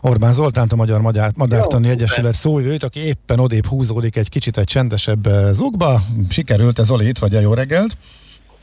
Orbán 0.00 0.32
Zoltánt, 0.32 0.72
a 0.72 0.76
Magyar 0.76 1.00
Magyar 1.00 1.30
Madártani 1.34 1.88
Egyesület 1.88 2.34
szóvivőt, 2.34 2.82
aki 2.82 3.00
éppen 3.00 3.38
odébb 3.38 3.66
húzódik 3.66 4.16
egy 4.16 4.28
kicsit 4.28 4.58
egy 4.58 4.64
csendesebb 4.64 5.26
eh, 5.26 5.52
zugba. 5.52 6.02
Sikerült 6.28 6.78
ez, 6.78 6.90
Oli, 6.90 7.08
itt 7.08 7.18
vagy, 7.18 7.32
jó 7.32 7.54
reggelt! 7.54 7.96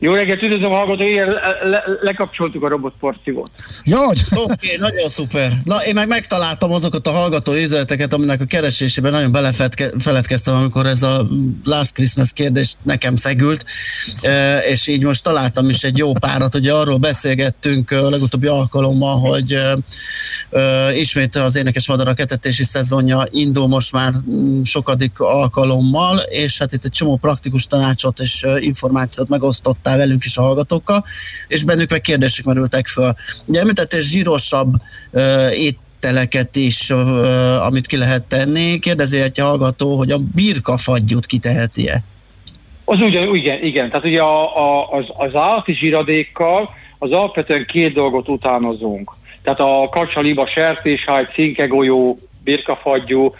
Jó 0.03 0.13
reggelt, 0.13 0.41
üdvözlöm 0.41 0.71
a 0.71 0.75
hallgatói, 0.75 1.15
le, 1.15 1.57
le, 1.63 1.83
lekapcsoltuk 2.01 2.63
a 2.63 2.67
robotporszívót. 2.67 3.51
Jó. 3.83 4.05
Oké, 4.09 4.23
okay, 4.35 4.77
nagyon 4.79 5.09
szuper. 5.09 5.51
Na, 5.63 5.75
én 5.85 5.93
meg 5.93 6.07
megtaláltam 6.07 6.71
azokat 6.71 7.07
a 7.07 7.11
hallgató 7.11 7.53
üzeneteket, 7.53 8.13
aminek 8.13 8.41
a 8.41 8.45
keresésében 8.45 9.11
nagyon 9.11 9.31
belefeledkeztem, 9.31 10.55
amikor 10.55 10.85
ez 10.85 11.03
a 11.03 11.27
Last 11.63 11.93
Christmas 11.93 12.33
kérdés 12.33 12.75
nekem 12.81 13.15
szegült, 13.15 13.65
e, 14.21 14.57
és 14.57 14.87
így 14.87 15.03
most 15.03 15.23
találtam 15.23 15.69
is 15.69 15.83
egy 15.83 15.97
jó 15.97 16.13
párat, 16.13 16.55
ugye 16.55 16.73
arról 16.73 16.97
beszélgettünk 16.97 17.91
a 17.91 18.09
legutóbbi 18.09 18.47
alkalommal, 18.47 19.19
hogy 19.19 19.51
e, 19.51 19.75
e, 20.59 20.95
ismét 20.95 21.35
az 21.35 21.55
Énekes 21.55 21.87
Madarak 21.87 22.19
etetési 22.19 22.63
szezonja 22.63 23.25
indul 23.31 23.67
most 23.67 23.91
már 23.91 24.11
mm, 24.29 24.61
sokadik 24.63 25.19
alkalommal, 25.19 26.17
és 26.17 26.57
hát 26.57 26.73
itt 26.73 26.85
egy 26.85 26.91
csomó 26.91 27.17
praktikus 27.17 27.67
tanácsot 27.67 28.19
és 28.19 28.43
e, 28.43 28.59
információt 28.59 29.29
megosztottál 29.93 29.97
velünk 29.97 30.25
is 30.25 30.37
a 30.37 30.41
hallgatókkal, 30.41 31.03
és 31.47 31.63
bennük 31.63 31.89
meg 31.89 32.01
kérdések 32.01 32.45
merültek 32.45 32.87
föl. 32.87 33.13
Ugye 33.45 33.59
említettél 33.59 34.01
zsírosabb 34.01 34.73
uh, 35.11 35.21
ételeket 35.57 36.55
is, 36.55 36.89
amit 37.67 37.87
ki 37.87 37.97
lehet 37.97 38.23
tenni. 38.23 38.79
Kérdezi 38.79 39.19
egy 39.19 39.39
hallgató, 39.39 39.97
hogy 39.97 40.11
a 40.11 40.17
birkafagyút 40.35 41.25
kiteheti-e? 41.25 42.03
Az 42.85 42.99
ugyan, 42.99 43.35
igen, 43.35 43.63
igen. 43.63 43.89
Tehát 43.89 44.05
ugye 44.05 44.21
a, 44.21 44.57
a, 44.57 44.89
az, 44.89 45.05
az 45.17 45.35
állati 45.35 45.73
zsíradékkal 45.73 46.69
az 46.99 47.11
alapvetően 47.11 47.65
két 47.65 47.93
dolgot 47.93 48.29
utánozunk. 48.29 49.11
Tehát 49.43 49.59
a 49.59 49.87
kacsaliba, 49.91 50.47
sertésháj, 50.47 51.27
cinkegolyó, 51.33 52.19
birkafagyú. 52.43 53.33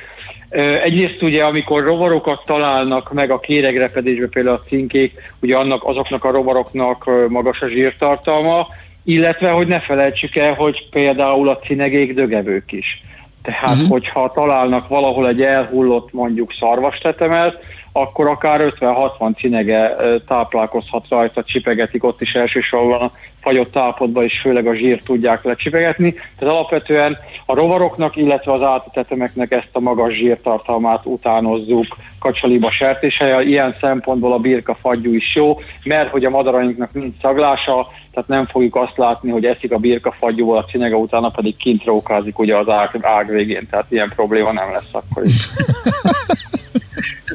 Egyrészt 0.84 1.22
ugye, 1.22 1.44
amikor 1.44 1.84
rovarokat 1.84 2.42
találnak 2.46 3.14
meg 3.14 3.32
a 3.32 3.40
kéregrepedésbe, 3.40 4.28
például 4.28 4.56
a 4.56 4.68
cinkék, 4.68 5.14
ugye 5.42 5.56
annak, 5.56 5.84
azoknak 5.84 6.24
a 6.24 6.32
rovaroknak 6.32 7.10
magas 7.30 7.62
a 7.62 7.68
zsírtartalma, 7.68 8.68
illetve, 9.04 9.50
hogy 9.50 9.68
ne 9.68 9.80
felejtsük 9.80 10.36
el, 10.36 10.54
hogy 10.54 10.90
például 10.90 11.50
a 11.50 11.58
cinegék 11.58 12.14
dögevők 12.14 12.72
is. 12.72 13.04
Tehát, 13.42 13.76
uh-huh. 13.76 13.90
hogyha 13.90 14.32
találnak 14.32 14.88
valahol 14.88 15.28
egy 15.28 15.42
elhullott 15.42 16.14
mondjuk 16.14 16.54
szarvastetemet, 16.60 17.58
akkor 17.92 18.28
akár 18.28 18.74
50-60 18.80 19.38
cinege 19.38 19.96
táplálkozhat 20.28 21.06
rajta, 21.10 21.44
csipegetik, 21.44 22.04
ott 22.04 22.22
is 22.22 22.34
elsősorban 22.34 23.02
a 23.02 23.12
fagyott 23.44 23.78
állapotban 23.78 24.24
is 24.24 24.40
főleg 24.40 24.68
a 24.68 24.76
zsírt 24.76 25.04
tudják 25.04 25.44
lecsipegetni. 25.44 26.14
Tehát 26.14 26.56
alapvetően 26.56 27.18
a 27.46 27.54
rovaroknak, 27.56 28.16
illetve 28.16 28.52
az 28.52 28.62
áltatetemeknek 28.62 29.52
ezt 29.52 29.70
a 29.72 29.80
magas 29.80 30.14
zsírtartalmát 30.14 31.06
utánozzuk 31.06 31.86
kacsaliba 32.20 32.72
sertéshelyel. 32.72 33.42
Ilyen 33.42 33.76
szempontból 33.82 34.34
a 34.34 34.40
birka 34.40 34.78
fagyú 34.82 35.14
is 35.14 35.36
jó, 35.36 35.60
mert 35.84 36.10
hogy 36.10 36.26
a 36.26 36.30
madarainknak 36.30 36.94
nincs 36.94 37.16
szaglása, 37.22 37.88
tehát 38.14 38.30
nem 38.30 38.46
fogjuk 38.46 38.76
azt 38.76 38.98
látni, 38.98 39.32
hogy 39.32 39.46
eszik 39.46 39.72
a 39.72 39.78
birka 39.78 40.16
fagyúval, 40.20 40.58
a 40.58 40.66
cinege 40.66 40.96
utána 40.96 41.30
pedig 41.30 41.56
kint 41.56 41.84
rókázik 41.84 42.40
ugye 42.40 42.58
az 42.58 42.70
ág, 42.70 42.98
ág 43.02 43.28
végén, 43.28 43.68
tehát 43.70 43.92
ilyen 43.92 44.12
probléma 44.16 44.52
nem 44.52 44.72
lesz 44.72 44.90
akkor 44.92 45.24
is. 45.26 45.48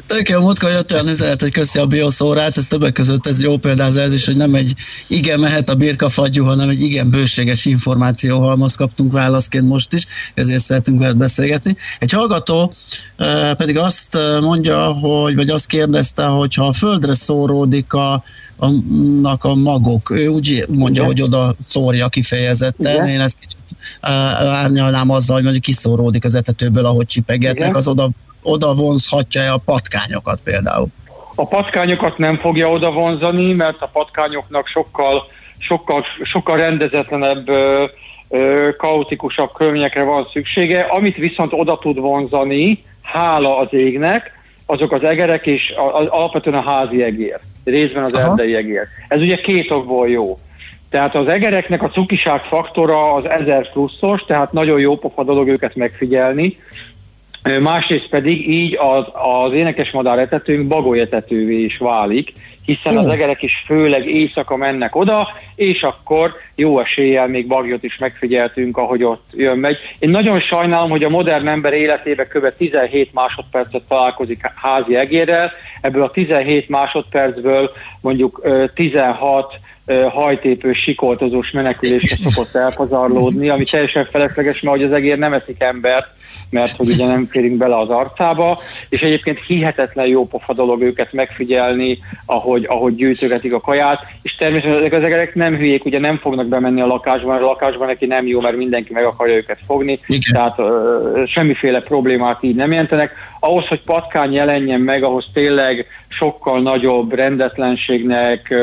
Tök 0.09 0.29
jó, 0.29 0.39
múltkor 0.39 0.69
jött 0.69 0.93
olyan 0.93 1.07
üzenet, 1.07 1.41
hogy 1.41 1.51
köszi 1.51 1.79
a 1.79 1.85
bioszórát, 1.85 2.57
ez 2.57 2.67
többek 2.67 2.93
között 2.93 3.27
ez 3.27 3.41
jó 3.41 3.57
példáza 3.57 4.01
ez 4.01 4.13
is, 4.13 4.25
hogy 4.25 4.35
nem 4.35 4.55
egy 4.55 4.73
igen 5.07 5.39
mehet 5.39 5.69
a 5.69 5.75
birkafagyú, 5.75 6.45
hanem 6.45 6.69
egy 6.69 6.81
igen 6.81 7.09
bőséges 7.09 7.65
információhalmaz 7.65 8.75
kaptunk 8.75 9.11
válaszként 9.11 9.67
most 9.67 9.93
is, 9.93 10.07
ezért 10.33 10.63
szeretünk 10.63 10.99
veled 10.99 11.17
beszélgetni. 11.17 11.75
Egy 11.99 12.11
hallgató 12.11 12.73
pedig 13.57 13.77
azt 13.77 14.17
mondja, 14.41 14.85
hogy, 14.85 15.35
vagy 15.35 15.49
azt 15.49 15.65
kérdezte, 15.65 16.25
hogy 16.25 16.53
ha 16.53 16.67
a 16.67 16.73
földre 16.73 17.13
szóródik 17.13 17.93
a, 17.93 18.23
annak 18.57 19.43
a 19.43 19.55
magok, 19.55 20.09
ő 20.11 20.27
úgy 20.27 20.65
mondja, 20.67 21.01
Igen. 21.01 21.05
hogy 21.05 21.21
oda 21.21 21.55
szórja 21.67 22.07
kifejezetten, 22.07 22.93
Igen. 22.93 23.07
én 23.07 23.19
ezt 23.19 23.37
kicsit 23.39 23.57
árnyalnám 24.01 25.09
azzal, 25.09 25.35
hogy 25.35 25.43
mondjuk 25.43 25.63
kiszóródik 25.63 26.25
az 26.25 26.35
etetőből, 26.35 26.85
ahogy 26.85 27.05
csipegetnek, 27.05 27.67
Igen. 27.67 27.75
az 27.75 27.87
oda, 27.87 28.09
oda 28.49 28.73
vonzhatja 28.73 29.53
a 29.53 29.61
patkányokat 29.65 30.39
például. 30.43 30.87
A 31.35 31.47
patkányokat 31.47 32.17
nem 32.17 32.37
fogja 32.37 32.69
oda 32.69 32.91
vonzani, 32.91 33.53
mert 33.53 33.81
a 33.81 33.89
patkányoknak 33.93 34.67
sokkal, 34.67 35.23
sokkal, 35.57 36.05
sokkal 36.21 36.57
rendezetlenebb, 36.57 37.49
ö, 37.49 37.85
ö, 38.29 38.69
kaotikusabb 38.77 39.51
körülményekre 39.53 40.03
van 40.03 40.27
szüksége. 40.33 40.81
Amit 40.81 41.15
viszont 41.15 41.53
oda 41.53 41.77
tud 41.77 41.99
vonzani, 41.99 42.83
hála 43.01 43.57
az 43.57 43.67
égnek, 43.71 44.31
azok 44.65 44.91
az 44.91 45.03
egerek 45.03 45.45
és 45.45 45.73
a, 45.77 45.81
a, 45.81 46.07
alapvetően 46.09 46.57
a 46.57 46.69
házi 46.69 47.03
egér, 47.03 47.39
részben 47.63 48.03
az 48.03 48.13
Aha. 48.13 48.29
erdei 48.29 48.55
egér. 48.55 48.87
Ez 49.07 49.21
ugye 49.21 49.35
két 49.35 49.71
okból 49.71 50.09
jó. 50.09 50.39
Tehát 50.89 51.15
az 51.15 51.27
egereknek 51.27 51.83
a 51.83 51.89
cukiság 51.89 52.43
faktora 52.43 53.13
az 53.13 53.25
1000 53.25 53.71
pluszos, 53.71 54.21
tehát 54.27 54.51
nagyon 54.51 54.79
jó 54.79 54.97
pofa 54.97 55.23
dolog 55.23 55.47
őket 55.47 55.75
megfigyelni. 55.75 56.57
Másrészt 57.43 58.09
pedig 58.09 58.49
így 58.49 58.77
az, 58.77 59.05
az 59.45 59.53
énekesmadár 59.53 60.19
etetőnk 60.19 60.67
bagolyetetővé 60.67 61.61
is 61.61 61.77
válik, 61.77 62.33
hiszen 62.65 62.97
az 62.97 63.05
egerek 63.05 63.41
is 63.41 63.63
főleg 63.65 64.07
éjszaka 64.07 64.55
mennek 64.55 64.95
oda, 64.95 65.27
és 65.55 65.83
akkor 65.83 66.33
jó 66.55 66.79
eséllyel 66.79 67.27
még 67.27 67.47
bagyot 67.47 67.83
is 67.83 67.97
megfigyeltünk, 67.97 68.77
ahogy 68.77 69.03
ott 69.03 69.29
jön 69.31 69.57
megy. 69.57 69.77
Én 69.99 70.09
nagyon 70.09 70.39
sajnálom, 70.39 70.89
hogy 70.89 71.03
a 71.03 71.09
modern 71.09 71.47
ember 71.47 71.73
életében 71.73 72.27
kb. 72.27 72.53
17 72.57 73.13
másodpercet 73.13 73.83
találkozik 73.87 74.51
házi 74.55 74.95
egérrel, 74.95 75.51
ebből 75.81 76.03
a 76.03 76.11
17 76.11 76.69
másodpercből 76.69 77.71
mondjuk 78.01 78.39
ö, 78.43 78.65
16 78.73 79.53
ö, 79.53 79.57
hajtépő, 80.09 80.73
sikoltozós 80.73 81.51
menekülésre 81.51 82.29
szokott 82.29 82.55
elpazarlódni, 82.55 83.49
ami 83.49 83.63
teljesen 83.63 84.07
felesleges, 84.11 84.61
mert 84.61 84.77
hogy 84.77 84.85
az 84.85 84.93
egér 84.93 85.17
nem 85.17 85.33
eszik 85.33 85.61
embert, 85.61 86.07
mert 86.49 86.75
hogy 86.75 86.89
ugye 86.89 87.05
nem 87.05 87.25
férünk 87.25 87.57
bele 87.57 87.77
az 87.77 87.89
arcába, 87.89 88.59
és 88.89 89.01
egyébként 89.01 89.39
hihetetlen 89.47 90.07
jó 90.07 90.27
pofa 90.27 90.53
dolog 90.53 90.81
őket 90.81 91.13
megfigyelni, 91.13 91.99
ahogy, 92.25 92.65
ahogy 92.67 92.95
gyűjtögetik 92.95 93.53
a 93.53 93.59
kaját, 93.59 93.99
és 94.21 94.35
természetesen 94.35 94.79
ezek 94.79 94.93
az 94.93 95.03
egerek 95.03 95.35
nem 95.35 95.55
hülyék, 95.55 95.85
ugye 95.85 95.99
nem 95.99 96.17
fognak 96.17 96.47
bemenni 96.47 96.81
a 96.81 96.85
lakásba, 96.85 97.27
mert 97.27 97.41
a 97.41 97.45
lakásban 97.45 97.87
neki 97.87 98.05
nem 98.05 98.27
jó, 98.27 98.41
mert 98.41 98.57
mindenki 98.57 98.93
meg 98.93 99.03
akarja 99.03 99.35
őket 99.35 99.59
fogni, 99.65 99.99
Igen. 100.07 100.33
tehát 100.33 100.59
ö, 100.59 101.23
semmiféle 101.27 101.81
problémát 101.81 102.43
így 102.43 102.55
nem 102.55 102.71
jelentenek. 102.71 103.11
Ahhoz, 103.39 103.67
hogy 103.67 103.81
patkány 103.81 104.33
jelenjen 104.33 104.81
meg, 104.81 105.03
ahhoz 105.03 105.25
tényleg 105.33 105.85
sokkal 106.07 106.61
nagyobb 106.61 107.13
rendetlenségnek, 107.13 108.53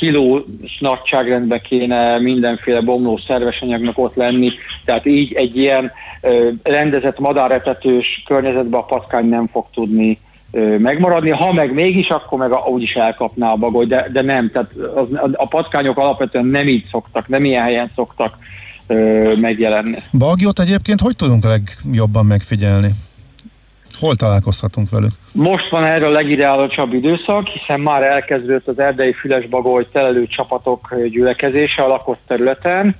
ö, 0.00 0.04
kilós 0.06 0.42
nagyságrendben 0.78 1.60
kéne 1.60 2.18
mindenféle 2.18 2.80
bomló 2.80 3.20
szerves 3.26 3.60
anyagnak 3.60 3.98
ott 3.98 4.14
lenni, 4.14 4.50
tehát 4.84 5.06
így 5.06 5.32
egy 5.32 5.56
ilyen 5.56 5.92
ö, 6.20 6.48
rendezett 6.62 7.18
madáretetős 7.18 8.22
környezetben 8.26 8.80
a 8.80 8.84
patkány 8.84 9.28
nem 9.28 9.48
fog 9.52 9.66
tudni 9.74 10.18
ö, 10.50 10.78
megmaradni, 10.78 11.30
ha 11.30 11.52
meg 11.52 11.72
mégis, 11.72 12.08
akkor 12.08 12.38
meg 12.38 12.52
a, 12.52 12.58
úgyis 12.68 12.92
elkapná 12.92 13.50
a 13.50 13.56
bagoly, 13.56 13.86
de, 13.86 14.08
de 14.12 14.22
nem, 14.22 14.50
tehát 14.50 14.72
az, 14.94 15.06
a, 15.32 15.48
patkányok 15.48 15.98
alapvetően 15.98 16.46
nem 16.46 16.68
így 16.68 16.86
szoktak, 16.90 17.28
nem 17.28 17.44
ilyen 17.44 17.62
helyen 17.62 17.90
szoktak 17.94 18.38
ö, 18.86 19.32
megjelenni. 19.40 19.96
Bagyot 20.18 20.60
egyébként 20.60 21.00
hogy 21.00 21.16
tudunk 21.16 21.44
legjobban 21.44 22.26
megfigyelni? 22.26 22.90
Hol 23.98 24.14
találkozhatunk 24.14 24.90
velük? 24.90 25.10
Most 25.32 25.68
van 25.68 25.84
erre 25.84 26.06
a 26.06 26.10
legideálisabb 26.10 26.92
időszak, 26.92 27.46
hiszen 27.46 27.80
már 27.80 28.02
elkezdődött 28.02 28.68
az 28.68 28.78
erdei 28.78 29.12
fülesbagoly 29.12 29.86
telelő 29.92 30.26
csapatok 30.26 30.94
gyülekezése 31.10 31.82
a 31.82 31.88
lakott 31.88 32.20
területen. 32.26 32.96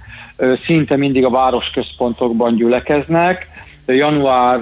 Szinte 0.65 0.97
mindig 0.97 1.25
a 1.25 1.31
városközpontokban 1.31 2.55
gyülekeznek. 2.55 3.47
Január 3.87 4.61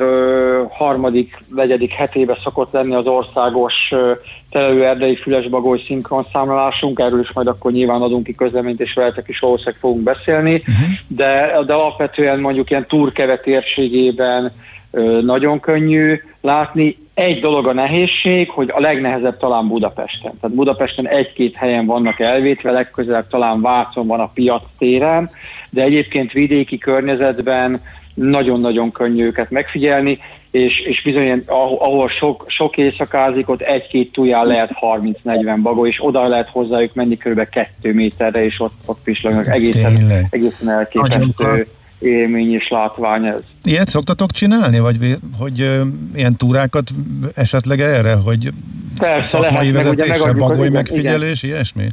harmadik, 0.70 1.39
negyedik 1.49 1.93
hetében 1.93 2.37
szokott 2.43 2.72
lenni 2.72 2.95
az 2.95 3.07
országos 3.07 3.74
telelő 4.51 4.85
erdei 4.85 5.16
fülesbagoly 5.16 5.82
szinkronszámlálásunk, 5.87 6.99
erről 6.99 7.20
is 7.20 7.32
majd 7.32 7.47
akkor 7.47 7.72
nyilván 7.72 8.03
adunk 8.03 8.24
ki 8.24 8.35
közleményt, 8.35 8.80
és 8.80 8.93
veletek 8.93 9.28
is 9.28 9.39
valószínűleg 9.39 9.78
fogunk 9.80 10.03
beszélni, 10.03 10.62
de, 11.07 11.59
de 11.66 11.72
alapvetően 11.72 12.41
mondjuk 12.41 12.70
ilyen 12.70 12.87
túrkeve 12.87 13.39
térségében 13.39 14.53
nagyon 15.23 15.61
könnyű 15.61 16.21
látni. 16.41 16.97
Egy 17.15 17.41
dolog 17.41 17.67
a 17.69 17.73
nehézség, 17.73 18.51
hogy 18.51 18.71
a 18.75 18.81
legnehezebb 18.81 19.37
talán 19.37 19.69
Budapesten. 19.69 20.33
Tehát 20.41 20.57
Budapesten 20.57 21.09
egy-két 21.09 21.57
helyen 21.57 21.87
vannak 21.87 22.21
elvétve, 22.21 22.71
legközelebb 22.71 23.29
talán 23.29 23.61
Vácon 23.61 24.07
van 24.07 24.21
a 24.21 24.31
piac 24.35 24.63
téren, 24.79 25.31
de 25.71 25.83
egyébként 25.83 26.33
vidéki 26.33 26.79
környezetben 26.79 27.81
nagyon-nagyon 28.15 28.93
könnyű 28.93 29.25
őket 29.25 29.51
megfigyelni, 29.51 30.19
és, 30.51 30.81
és 30.81 31.03
bizony, 31.03 31.43
ahol, 31.47 32.09
sok, 32.09 32.45
sok 32.49 32.77
éjszakázik, 32.77 33.49
ott 33.49 33.61
egy-két 33.61 34.13
tuján 34.13 34.47
lehet 34.47 34.71
30-40 34.81 35.59
bagó, 35.63 35.87
és 35.87 36.05
oda 36.05 36.29
lehet 36.29 36.49
hozzájuk 36.49 36.95
menni 36.95 37.17
kb. 37.17 37.49
2 37.49 37.93
méterre, 37.93 38.45
és 38.45 38.61
ott, 38.61 38.75
ott 38.87 38.99
pislognak. 39.05 39.49
Egészen, 39.49 39.95
Tényleg. 39.95 40.27
egészen 40.31 40.71
elképesztő. 40.71 41.65
Élmény 41.99 42.53
és 42.53 42.69
látvány 42.69 43.27
ez. 43.27 43.41
Ilyet 43.65 43.89
szoktatok 43.89 44.31
csinálni, 44.31 44.79
vagy 44.79 45.17
hogy 45.39 45.61
ö, 45.61 45.83
ilyen 46.15 46.37
túrákat 46.37 46.91
esetleg 47.35 47.81
erre, 47.81 48.15
hogy 48.15 48.53
Persze, 48.99 49.39
lehet, 49.39 49.73
meg 49.73 49.87
ugye 49.87 50.07
megadjuk, 50.07 50.37
bagoly 50.39 50.59
igen, 50.59 50.73
megfigyelés, 50.73 51.43
ilyesmi? 51.43 51.85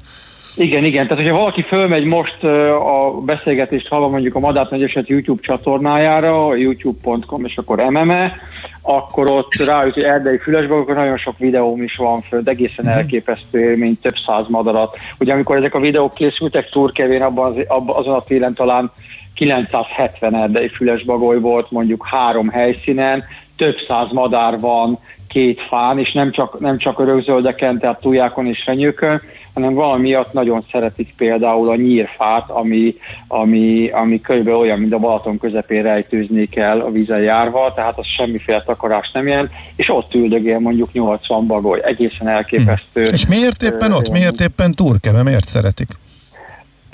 Igen, 0.56 0.84
igen. 0.84 1.08
Tehát, 1.08 1.24
hogyha 1.24 1.38
valaki 1.38 1.62
fölmegy 1.62 2.04
most 2.04 2.43
a 2.43 3.22
beszélgetést 3.26 3.88
hallva 3.88 4.08
mondjuk 4.08 4.36
a 4.36 4.39
Madár 4.39 4.68
Nagy 4.70 4.84
Eset 4.84 5.08
YouTube 5.08 5.41
csatornájára, 5.41 6.56
youtube.com, 6.56 7.45
és 7.45 7.58
akkor 7.58 7.78
MME, 7.89 8.34
akkor 8.82 9.32
ott 9.32 9.56
rájut, 9.56 9.93
hogy 9.93 10.04
erdei 10.04 10.38
fülesből, 10.38 10.80
akkor 10.80 10.95
nagyon 10.95 11.18
sok 11.18 11.38
videóm 11.38 11.84
is 11.84 11.95
van 11.95 12.22
fönt, 12.22 12.47
egészen 12.47 12.88
elképesztő 12.88 13.60
élmény, 13.60 13.97
több 14.02 14.16
száz 14.26 14.45
madarat. 14.47 14.97
Ugye 15.20 15.34
amikor 15.34 15.58
ezek 15.58 15.76
a 15.76 15.80
videók 15.80 16.14
készültek 16.14 16.70
Turkevén, 16.70 17.22
abban 17.22 17.52
az, 17.52 17.64
abban 17.68 17.95
azon 17.95 18.14
a 18.14 18.24
télen 18.24 18.54
talán 18.54 18.91
970 19.34 20.36
erdei 20.36 20.67
fülesbagoly 20.67 21.39
volt 21.39 21.71
mondjuk 21.71 22.07
három 22.07 22.49
helyszínen, 22.49 23.23
több 23.57 23.75
száz 23.88 24.11
madár 24.11 24.59
van 24.59 24.99
két 25.27 25.61
fán, 25.61 25.99
és 25.99 26.11
nem 26.11 26.32
csak, 26.32 26.59
nem 26.59 26.77
csak 26.77 26.99
örökzöldeken, 26.99 27.79
tehát 27.79 27.99
tujákon 27.99 28.47
és 28.47 28.61
fenyőkön, 28.65 29.21
hanem 29.53 29.73
valamiatt 29.73 30.34
nagyon 30.34 30.65
szeretik 30.71 31.13
például 31.17 31.69
a 31.69 31.75
nyírfát, 31.75 32.49
ami, 32.49 32.95
ami, 33.27 33.89
ami 33.89 34.21
körülbelül 34.21 34.59
olyan, 34.59 34.79
mint 34.79 34.93
a 34.93 34.97
Balaton 34.97 35.38
közepén 35.38 35.84
rejtőzni 35.84 36.45
kell 36.45 36.79
a 36.79 36.91
vízen 36.91 37.21
járva, 37.21 37.73
tehát 37.73 37.97
az 37.97 38.05
semmiféle 38.05 38.63
takarás 38.63 39.11
nem 39.11 39.27
jelent, 39.27 39.51
és 39.75 39.89
ott 39.89 40.13
üldögél 40.15 40.59
mondjuk 40.59 40.91
80 40.91 41.47
bagoly, 41.47 41.82
egészen 41.84 42.27
elképesztő. 42.27 43.03
És 43.03 43.25
miért 43.25 43.63
éppen 43.63 43.91
ott, 43.91 44.09
miért 44.09 44.41
éppen 44.41 44.71
Turkeve, 44.71 45.23
miért 45.23 45.47
szeretik? 45.47 46.01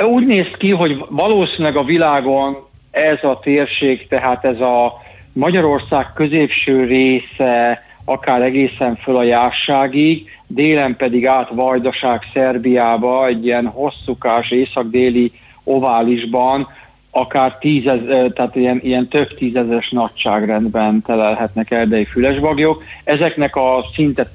Úgy 0.03 0.25
néz 0.25 0.47
ki, 0.57 0.71
hogy 0.71 1.05
valószínűleg 1.09 1.75
a 1.75 1.83
világon 1.83 2.57
ez 2.91 3.23
a 3.23 3.39
térség, 3.39 4.07
tehát 4.07 4.45
ez 4.45 4.59
a 4.59 4.93
Magyarország 5.33 6.13
középső 6.13 6.83
része, 6.83 7.83
akár 8.05 8.41
egészen 8.41 8.95
föl 8.95 9.17
a 9.17 9.23
járságig, 9.23 10.29
délen 10.47 10.95
pedig 10.95 11.27
át 11.27 11.49
Vajdaság 11.53 12.21
Szerbiába, 12.33 13.27
egy 13.27 13.45
ilyen 13.45 13.65
hosszúkás 13.67 14.51
észak-déli 14.51 15.31
oválisban, 15.63 16.67
akár 17.11 17.57
tízez, 17.57 17.99
tehát 18.33 18.55
ilyen, 18.55 18.79
ilyen 18.83 19.07
több 19.07 19.27
tízezes 19.27 19.89
nagyságrendben 19.89 21.01
telelhetnek 21.01 21.71
erdei 21.71 22.05
fülesbagyok. 22.05 22.83
Ezeknek 23.03 23.55
a 23.55 23.85
szinte 23.95 24.27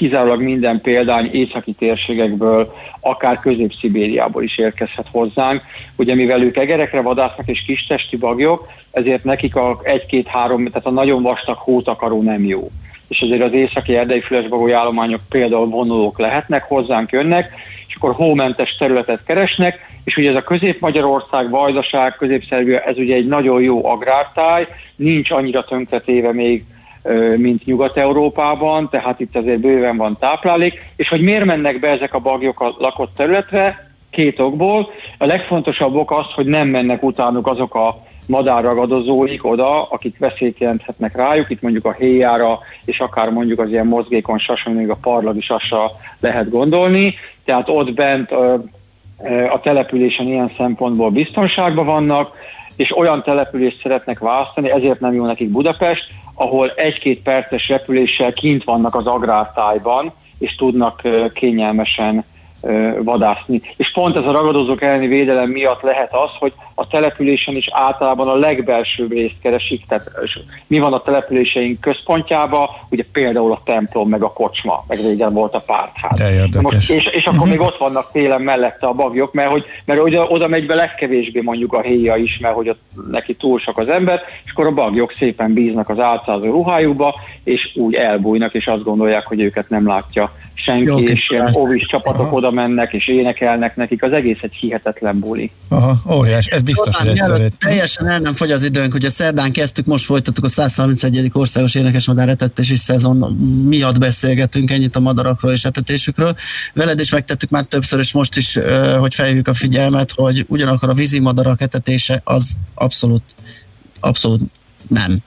kizárólag 0.00 0.42
minden 0.42 0.80
példány 0.80 1.30
északi 1.32 1.72
térségekből, 1.72 2.74
akár 3.00 3.40
Közép-Szibériából 3.40 4.42
is 4.42 4.58
érkezhet 4.58 5.06
hozzánk. 5.12 5.62
Ugye 5.96 6.14
mivel 6.14 6.42
ők 6.42 6.56
egerekre 6.56 7.00
vadásznak 7.00 7.48
és 7.48 7.62
kistesti 7.66 8.16
bagyok, 8.16 8.68
ezért 8.90 9.24
nekik 9.24 9.56
a 9.56 9.80
egy-két-három, 9.82 10.66
tehát 10.66 10.86
a 10.86 10.90
nagyon 10.90 11.22
vastag 11.22 11.56
hótakaró 11.56 12.22
nem 12.22 12.44
jó. 12.44 12.70
És 13.08 13.18
ezért 13.18 13.42
az 13.42 13.52
északi 13.52 13.96
erdei 13.96 14.20
fülesbagoly 14.20 14.72
állományok 14.72 15.20
például 15.28 15.66
vonulók 15.66 16.18
lehetnek, 16.18 16.62
hozzánk 16.62 17.10
jönnek, 17.10 17.52
és 17.88 17.94
akkor 17.94 18.14
hómentes 18.14 18.76
területet 18.78 19.24
keresnek, 19.24 19.78
és 20.04 20.16
ugye 20.16 20.30
ez 20.30 20.36
a 20.36 20.42
Közép-Magyarország, 20.42 21.50
Vajdaság, 21.50 22.16
közép 22.16 22.44
ez 22.84 22.96
ugye 22.96 23.14
egy 23.14 23.26
nagyon 23.26 23.62
jó 23.62 23.86
agrártáj, 23.86 24.66
nincs 24.96 25.30
annyira 25.30 25.64
tönkretéve 25.64 26.32
még 26.32 26.64
mint 27.36 27.64
Nyugat-Európában, 27.64 28.88
tehát 28.88 29.20
itt 29.20 29.36
azért 29.36 29.60
bőven 29.60 29.96
van 29.96 30.16
táplálék, 30.18 30.92
és 30.96 31.08
hogy 31.08 31.20
miért 31.20 31.44
mennek 31.44 31.80
be 31.80 31.88
ezek 31.88 32.14
a 32.14 32.18
bagyok 32.18 32.60
a 32.60 32.74
lakott 32.78 33.16
területre, 33.16 33.90
két 34.10 34.40
okból. 34.40 34.90
A 35.18 35.26
legfontosabb 35.26 35.94
ok 35.94 36.10
az, 36.10 36.26
hogy 36.34 36.46
nem 36.46 36.68
mennek 36.68 37.02
utánuk 37.02 37.46
azok 37.46 37.74
a 37.74 38.02
madárragadozóik 38.26 39.44
oda, 39.44 39.82
akik 39.82 40.18
veszélyt 40.18 40.58
jelenthetnek 40.58 41.16
rájuk, 41.16 41.50
itt 41.50 41.60
mondjuk 41.60 41.84
a 41.84 41.92
héjára, 41.92 42.58
és 42.84 42.98
akár 42.98 43.30
mondjuk 43.30 43.60
az 43.60 43.68
ilyen 43.68 43.86
mozgékony 43.86 44.38
sasra, 44.38 44.72
még 44.72 44.90
a 44.90 44.98
parlagi 45.00 45.40
sasra 45.40 45.90
lehet 46.20 46.50
gondolni, 46.50 47.14
tehát 47.44 47.68
ott 47.68 47.94
bent 47.94 48.30
a 49.50 49.60
településen 49.62 50.26
ilyen 50.26 50.52
szempontból 50.56 51.10
biztonságban 51.10 51.86
vannak, 51.86 52.32
és 52.76 52.96
olyan 52.96 53.22
települést 53.22 53.80
szeretnek 53.82 54.18
választani, 54.18 54.70
ezért 54.70 55.00
nem 55.00 55.14
jó 55.14 55.24
nekik 55.24 55.48
Budapest, 55.48 56.04
ahol 56.40 56.70
egy-két 56.70 57.22
perces 57.22 57.68
repüléssel 57.68 58.32
kint 58.32 58.64
vannak 58.64 58.94
az 58.94 59.06
agrártájban, 59.06 60.12
és 60.38 60.54
tudnak 60.54 61.02
kényelmesen 61.34 62.24
vadászni. 63.02 63.60
És 63.76 63.92
pont 63.92 64.16
ez 64.16 64.26
a 64.26 64.32
ragadozók 64.32 64.82
elleni 64.82 65.06
védelem 65.06 65.50
miatt 65.50 65.82
lehet 65.82 66.14
az, 66.14 66.30
hogy 66.38 66.52
a 66.74 66.86
településen 66.86 67.56
is 67.56 67.68
általában 67.72 68.28
a 68.28 68.36
legbelsőbb 68.36 69.12
részt 69.12 69.34
keresik, 69.42 69.86
tehát 69.86 70.10
mi 70.66 70.78
van 70.78 70.92
a 70.92 71.00
településeink 71.00 71.80
központjában, 71.80 72.68
ugye 72.90 73.04
például 73.12 73.52
a 73.52 73.60
templom, 73.64 74.08
meg 74.08 74.22
a 74.22 74.32
kocsma, 74.32 74.84
meg 74.88 74.98
régen 74.98 75.32
volt 75.32 75.54
a 75.54 75.60
pártház. 75.60 76.18
De 76.18 76.32
érdekes. 76.32 76.62
Most, 76.62 76.90
és, 76.90 77.06
és 77.06 77.24
akkor 77.24 77.48
még 77.48 77.60
ott 77.60 77.78
vannak 77.78 78.10
télen 78.12 78.40
mellette 78.40 78.86
a 78.86 78.92
bagyok, 78.92 79.32
mert, 79.32 79.50
hogy, 79.50 79.64
mert 79.84 80.00
oda, 80.00 80.26
oda 80.26 80.48
megy 80.48 80.66
be 80.66 80.74
legkevésbé 80.74 81.40
mondjuk 81.40 81.72
a 81.72 81.80
héja 81.80 82.16
is, 82.16 82.38
mert 82.38 82.54
hogy 82.54 82.68
ott 82.68 82.80
neki 83.10 83.34
túl 83.34 83.58
sok 83.58 83.78
az 83.78 83.88
ember, 83.88 84.20
és 84.44 84.50
akkor 84.50 84.66
a 84.66 84.72
bagyok 84.72 85.14
szépen 85.18 85.52
bíznak 85.52 85.88
az 85.88 85.98
álcázó 85.98 86.44
ruhájukba, 86.44 87.14
és 87.44 87.70
úgy 87.74 87.94
elbújnak, 87.94 88.54
és 88.54 88.66
azt 88.66 88.84
gondolják, 88.84 89.26
hogy 89.26 89.40
őket 89.40 89.68
nem 89.68 89.86
látja 89.86 90.32
senki, 90.64 90.84
Jó, 90.84 90.98
és 90.98 91.26
ilyen 91.30 91.56
óvis 91.58 91.86
csapatok 91.86 92.26
Aha. 92.26 92.36
oda 92.36 92.50
mennek, 92.50 92.92
és 92.92 93.08
énekelnek 93.08 93.76
nekik, 93.76 94.02
az 94.02 94.12
egész 94.12 94.38
egy 94.40 94.54
hihetetlen 94.54 95.18
buli. 95.18 95.50
Aha, 95.68 96.14
óriás, 96.14 96.46
ez 96.46 96.62
biztos, 96.62 96.84
hogy 96.84 96.94
Zoltán, 96.94 97.12
egyszer 97.12 97.30
mielőtt 97.30 97.58
teljesen 97.58 98.06
el 98.06 98.18
nem 98.18 98.34
fogy 98.34 98.50
az 98.50 98.64
időnk, 98.64 98.94
ugye 98.94 99.08
szerdán 99.08 99.52
kezdtük, 99.52 99.86
most 99.86 100.04
folytattuk 100.04 100.44
a 100.44 100.48
131. 100.48 101.30
országos 101.32 101.74
énekesmadár 101.74 102.28
etetési 102.28 102.76
szezon 102.76 103.16
miatt 103.68 103.98
beszélgetünk 103.98 104.70
ennyit 104.70 104.96
a 104.96 105.00
madarakról 105.00 105.52
és 105.52 105.64
etetésükről. 105.64 106.34
Veled 106.74 107.00
is 107.00 107.10
megtettük 107.10 107.50
már 107.50 107.64
többször, 107.64 107.98
és 107.98 108.12
most 108.12 108.36
is, 108.36 108.58
hogy 108.98 109.14
felhívjuk 109.14 109.48
a 109.48 109.54
figyelmet, 109.54 110.12
hogy 110.12 110.44
ugyanakkor 110.48 110.88
a 110.88 110.94
vízimadarak 110.94 111.60
etetése 111.60 112.20
az 112.24 112.54
abszolút, 112.74 113.22
abszolút 114.00 114.40
nem, 114.88 115.22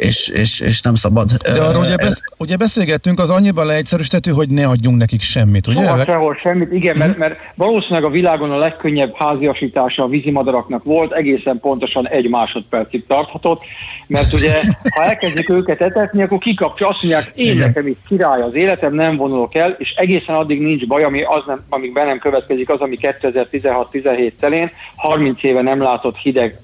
és, 0.00 0.28
és, 0.28 0.60
és 0.60 0.82
nem 0.82 0.94
szabad. 0.94 1.30
De 1.32 1.62
arról 1.62 1.82
ugye, 1.82 1.96
besz, 1.96 2.22
ugye 2.36 2.56
beszélgettünk, 2.56 3.18
az 3.18 3.30
annyiban 3.30 3.66
leegyszerűsítető, 3.66 4.30
hogy 4.30 4.50
ne 4.50 4.66
adjunk 4.66 4.98
nekik 4.98 5.20
semmit, 5.20 5.66
ugye? 5.66 5.84
Soha 5.84 6.04
sehol 6.04 6.38
semmit, 6.42 6.72
igen, 6.72 6.96
mert, 6.96 7.18
mert 7.18 7.36
valószínűleg 7.54 8.04
a 8.04 8.10
világon 8.10 8.50
a 8.50 8.56
legkönnyebb 8.56 9.14
háziasítása 9.16 10.02
a 10.02 10.08
vízimadaraknak 10.08 10.84
volt, 10.84 11.12
egészen 11.12 11.60
pontosan 11.60 12.08
egy 12.08 12.28
másodpercig 12.28 13.06
tarthatott, 13.06 13.62
mert 14.06 14.32
ugye, 14.32 14.52
ha 14.96 15.04
elkezdjük 15.04 15.48
őket 15.48 15.80
etetni, 15.80 16.22
akkor 16.22 16.38
kikapcsa, 16.38 16.88
azt 16.88 17.02
mondják, 17.02 17.32
én 17.34 17.50
Igen. 17.50 17.66
nekem 17.66 17.86
itt 17.86 18.00
király 18.08 18.40
az 18.42 18.54
életem, 18.54 18.94
nem 18.94 19.16
vonulok 19.16 19.54
el, 19.54 19.76
és 19.78 19.94
egészen 19.96 20.34
addig 20.34 20.60
nincs 20.60 20.86
baj, 20.86 21.04
ami 21.04 21.22
az 21.22 21.42
nem, 21.46 21.60
amíg 21.68 21.92
be 21.92 22.04
nem 22.04 22.18
következik, 22.18 22.68
az, 22.68 22.80
ami 22.80 22.96
2016-17 23.00 24.32
telén, 24.40 24.70
30 24.96 25.42
éve 25.42 25.62
nem 25.62 25.82
látott 25.82 26.16
hideg 26.16 26.58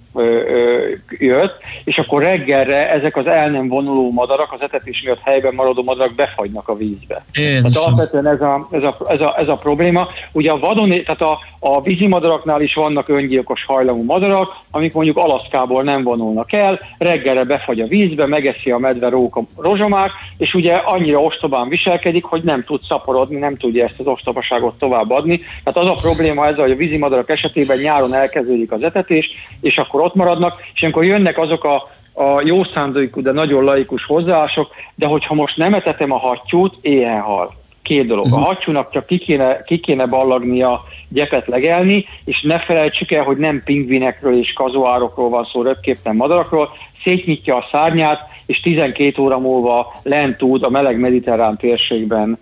jött, 1.19 1.55
és 1.85 1.99
akkor 1.99 2.23
reggelre 2.23 2.91
ezek 2.91 3.17
az 3.17 3.27
el 3.27 3.51
nem 3.51 3.69
vonuló 3.69 4.11
madarak, 4.13 4.53
az 4.53 4.61
etetés 4.61 5.03
miatt 5.03 5.21
helyben 5.23 5.55
maradó 5.55 5.83
madarak 5.83 6.15
befagynak 6.15 6.69
a 6.69 6.77
vízbe. 6.77 7.25
Jézusom. 7.33 7.73
Tehát 7.73 7.89
alapvetően 7.89 8.27
ez 8.27 8.41
a, 8.41 8.69
ez, 8.71 8.83
a, 8.83 8.97
ez, 9.09 9.21
a, 9.21 9.35
ez 9.39 9.49
a 9.49 9.55
probléma. 9.55 10.09
Ugye 10.33 10.51
a 10.51 10.59
vadon, 10.59 10.89
tehát 10.89 11.21
a, 11.21 11.39
a 11.59 11.83
vízimadaraknál 11.83 12.61
is 12.61 12.75
vannak 12.75 13.09
öngyilkos 13.09 13.65
hajlamú 13.65 14.05
madarak, 14.05 14.49
amik 14.71 14.93
mondjuk 14.93 15.17
Alaszkából 15.17 15.83
nem 15.83 16.03
vonulnak 16.03 16.53
el, 16.53 16.81
reggelre 16.99 17.45
befagy 17.45 17.81
a 17.81 17.87
vízbe, 17.87 18.27
megeszi 18.27 18.71
a 18.71 18.79
medve 18.79 19.09
róka 19.09 19.43
rozsomák, 19.57 20.11
és 20.39 20.55
ugye 20.55 20.75
annyira 20.75 21.23
ostobán 21.23 21.69
viselkedik, 21.69 22.25
hogy 22.25 22.43
nem 22.43 22.65
tud 22.65 22.81
szaporodni, 22.89 23.39
nem 23.39 23.57
tudja 23.57 23.85
ezt 23.85 23.99
az 23.99 24.07
ostobaságot 24.07 24.79
továbbadni. 24.79 25.41
Tehát 25.65 25.91
az 25.91 25.91
a 25.91 26.01
probléma 26.03 26.47
ezzel, 26.47 26.63
hogy 26.63 26.71
a 26.71 26.77
vízimadarak 26.77 27.31
esetében 27.31 27.79
nyáron 27.79 28.15
elkezdődik 28.15 28.73
az 28.73 28.83
etetés, 28.83 29.31
és 29.61 29.77
akkor 29.77 30.01
ott 30.07 30.15
maradnak, 30.15 30.61
és 30.75 30.83
amikor 30.83 31.05
jönnek 31.05 31.39
azok 31.39 31.65
a 31.65 31.95
a 32.19 32.43
jó 32.45 32.65
szándékú, 32.65 33.23
de 33.23 33.33
nagyon 33.33 33.65
laikus 33.65 34.05
hozzáállások, 34.05 34.69
de 34.95 35.07
hogyha 35.07 35.35
most 35.35 35.57
nem 35.57 35.75
etetem 35.75 36.11
a 36.11 36.19
hattyút, 36.19 36.75
éhen 36.81 37.21
hal. 37.21 37.55
Két 37.83 38.07
dolog. 38.07 38.27
A 38.31 38.39
hattyúnak 38.39 38.91
csak 38.91 39.07
ki 39.07 39.19
kéne, 39.19 39.63
ki 39.63 39.79
kéne 39.79 40.07
ballagnia, 40.07 40.83
gyepet 41.09 41.47
legelni, 41.47 42.05
és 42.25 42.43
ne 42.43 42.59
felejtsük 42.59 43.13
el, 43.13 43.25
hogy 43.25 43.37
nem 43.37 43.63
pingvinekről 43.65 44.39
és 44.39 44.53
kazuárokról 44.53 45.29
van 45.29 45.49
szó, 45.53 45.63
röpképten 45.63 46.17
madarakról, 46.17 46.69
szétnyitja 47.05 47.57
a 47.57 47.69
szárnyát, 47.71 48.21
és 48.47 48.61
12 48.61 49.23
óra 49.23 49.39
múlva 49.39 49.95
lent 50.03 50.37
tud 50.37 50.63
a 50.63 50.71
meleg 50.71 50.99
mediterrán 50.99 51.57
térségben 51.57 52.39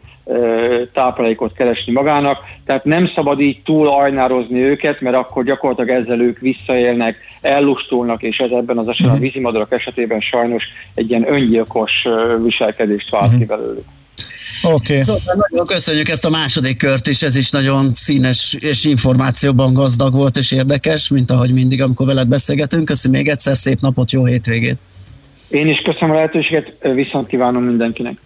táplálékot 0.92 1.52
keresni 1.52 1.92
magának, 1.92 2.38
tehát 2.66 2.84
nem 2.84 3.10
szabad 3.14 3.40
így 3.40 3.62
túl 3.64 3.88
ajnározni 3.88 4.60
őket, 4.60 5.00
mert 5.00 5.16
akkor 5.16 5.44
gyakorlatilag 5.44 6.00
ezzel 6.00 6.20
ők 6.20 6.38
visszaélnek, 6.38 7.16
ellustulnak, 7.44 8.22
és 8.22 8.38
ez 8.38 8.50
ebben 8.50 8.78
az 8.78 8.88
esetben 8.88 9.16
a 9.16 9.18
vízimadarak 9.18 9.72
esetében 9.72 10.20
sajnos 10.20 10.64
egy 10.94 11.10
ilyen 11.10 11.32
öngyilkos 11.32 11.92
viselkedést 12.42 13.10
vált 13.10 13.38
ki 13.38 13.44
belőlük. 13.44 13.84
Oké. 14.62 14.74
Okay. 14.74 15.02
Szóval 15.02 15.46
nagyon 15.48 15.66
köszönjük 15.66 16.08
ezt 16.08 16.24
a 16.24 16.30
második 16.30 16.78
kört 16.78 17.06
is, 17.06 17.22
ez 17.22 17.36
is 17.36 17.50
nagyon 17.50 17.90
színes 17.94 18.56
és 18.60 18.84
információban 18.84 19.72
gazdag 19.72 20.14
volt 20.14 20.36
és 20.36 20.52
érdekes, 20.52 21.08
mint 21.08 21.30
ahogy 21.30 21.52
mindig, 21.52 21.82
amikor 21.82 22.06
veled 22.06 22.28
beszélgetünk. 22.28 22.84
Köszönöm 22.84 23.16
még 23.18 23.28
egyszer, 23.28 23.56
szép 23.56 23.80
napot, 23.80 24.12
jó 24.12 24.24
hétvégét! 24.24 24.78
Én 25.48 25.68
is 25.68 25.80
köszönöm 25.80 26.10
a 26.10 26.14
lehetőséget, 26.14 26.76
viszont 26.94 27.26
kívánom 27.26 27.62
mindenkinek. 27.62 28.16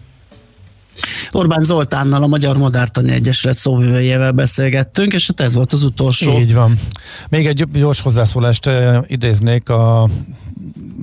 Orbán 1.31 1.61
Zoltánnal, 1.61 2.23
a 2.23 2.27
Magyar 2.27 2.57
Madártani 2.57 3.13
Egyesület 3.13 3.57
szóvivőjével 3.57 4.33
beszélgettünk, 4.33 5.13
és 5.13 5.27
hát 5.27 5.41
ez 5.41 5.55
volt 5.55 5.73
az 5.73 5.85
utolsó. 5.85 6.39
Így 6.39 6.55
van. 6.55 6.81
Még 7.29 7.47
egy 7.47 7.65
gyors 7.73 8.01
hozzászólást 8.01 8.67
eh, 8.67 8.99
idéznék 9.07 9.69
a 9.69 10.09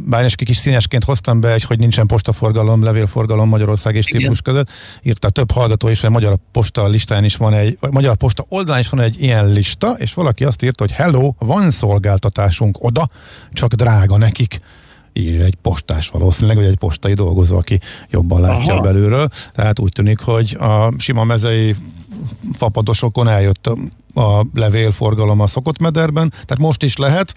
bár 0.07 0.23
egy 0.23 0.35
kis 0.35 0.57
színesként 0.57 1.03
hoztam 1.03 1.39
be, 1.39 1.51
egy, 1.51 1.63
hogy 1.63 1.79
nincsen 1.79 2.07
postaforgalom, 2.07 2.83
levélforgalom 2.83 3.49
Magyarország 3.49 3.95
és 3.95 4.05
típus 4.05 4.41
között. 4.41 4.71
Írta 5.01 5.29
több 5.29 5.51
hallgató 5.51 5.87
is, 5.87 5.99
hogy 5.99 6.09
a 6.09 6.13
Magyar 6.13 6.37
Posta 6.51 6.87
listán 6.87 7.23
is 7.23 7.35
van 7.35 7.53
egy, 7.53 7.77
vagy 7.79 7.91
Magyar 7.91 8.15
Posta 8.15 8.45
oldalán 8.49 8.79
is 8.79 8.89
van 8.89 8.99
egy 8.99 9.21
ilyen 9.21 9.47
lista, 9.47 9.95
és 9.97 10.13
valaki 10.13 10.43
azt 10.43 10.63
írta, 10.63 10.83
hogy 10.83 10.93
hello, 10.93 11.33
van 11.39 11.71
szolgáltatásunk 11.71 12.77
oda, 12.79 13.07
csak 13.51 13.73
drága 13.73 14.17
nekik 14.17 14.61
írja 15.15 15.43
egy 15.43 15.55
postás 15.61 16.09
valószínűleg, 16.09 16.57
vagy 16.57 16.65
egy 16.65 16.77
postai 16.77 17.13
dolgozó, 17.13 17.57
aki 17.57 17.79
jobban 18.09 18.41
látja 18.41 18.73
Aha. 18.73 18.81
belülről. 18.81 19.29
Tehát 19.53 19.79
úgy 19.79 19.91
tűnik, 19.91 20.19
hogy 20.19 20.57
a 20.59 20.93
sima 20.97 21.23
mezei 21.23 21.75
fapadosokon 22.53 23.27
eljött 23.27 23.69
a, 24.13 24.45
levélforgalom 24.53 25.39
a 25.39 25.47
szokott 25.47 25.79
mederben, 25.79 26.29
tehát 26.29 26.57
most 26.57 26.83
is 26.83 26.95
lehet, 26.97 27.33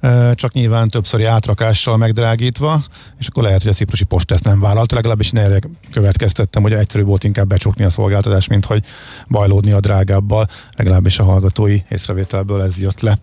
e, 0.00 0.34
csak 0.34 0.52
nyilván 0.52 0.88
többszöri 0.88 1.24
átrakással 1.24 1.96
megdrágítva, 1.96 2.82
és 3.18 3.26
akkor 3.26 3.42
lehet, 3.42 3.62
hogy 3.62 3.70
a 3.70 3.74
ciprusi 3.74 4.04
post 4.04 4.30
ezt 4.30 4.44
nem 4.44 4.60
vállalta, 4.60 4.94
legalábbis 4.94 5.32
én 5.32 5.40
erre 5.40 5.58
következtettem, 5.92 6.62
hogy 6.62 6.72
egyszerű 6.72 7.04
volt 7.04 7.24
inkább 7.24 7.46
becsukni 7.46 7.84
a 7.84 7.90
szolgáltatást, 7.90 8.48
mint 8.48 8.64
hogy 8.64 8.84
bajlódni 9.28 9.72
a 9.72 9.80
drágábbal, 9.80 10.46
legalábbis 10.76 11.18
a 11.18 11.24
hallgatói 11.24 11.78
észrevételből 11.88 12.62
ez 12.62 12.78
jött 12.78 13.00
le. 13.00 13.18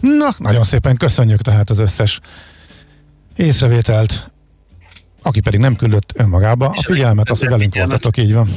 Na, 0.00 0.28
nagyon 0.38 0.64
szépen 0.64 0.96
köszönjük 0.96 1.40
tehát 1.40 1.70
az 1.70 1.78
összes 1.78 2.20
észrevételt, 3.36 4.32
aki 5.22 5.40
pedig 5.40 5.60
nem 5.60 5.76
küldött 5.76 6.12
önmagába 6.16 6.66
a 6.66 6.82
figyelmet, 6.82 7.30
azt, 7.30 7.40
hogy 7.40 7.50
velünk 7.50 7.74
voltatok, 7.74 8.16
így 8.16 8.32
van. 8.32 8.48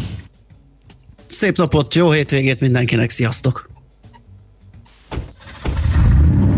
Szép 1.28 1.58
napot, 1.58 1.96
jó 1.96 2.12
hétvégét 2.12 2.60
mindenkinek, 2.60 3.10
sziasztok! 3.10 3.70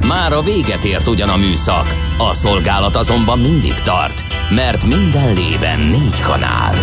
Már 0.07 0.33
a 0.33 0.41
véget 0.41 0.85
ért 0.85 1.07
ugyan 1.07 1.29
a 1.29 1.37
műszak, 1.37 1.95
a 2.17 2.33
szolgálat 2.33 2.95
azonban 2.95 3.39
mindig 3.39 3.73
tart, 3.73 4.23
mert 4.49 4.85
minden 4.85 5.33
lében 5.33 5.79
négy 5.79 6.19
kanál. 6.19 6.75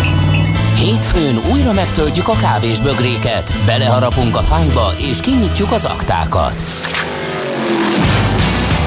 Hétfőn 0.75 1.39
újra 1.53 1.73
megtöltjük 1.73 2.27
a 2.27 2.35
kávésbögréket, 2.41 3.53
beleharapunk 3.65 4.35
a 4.35 4.41
fányba 4.41 4.93
és 4.97 5.19
kinyitjuk 5.19 5.71
az 5.71 5.85
aktákat. 5.85 6.63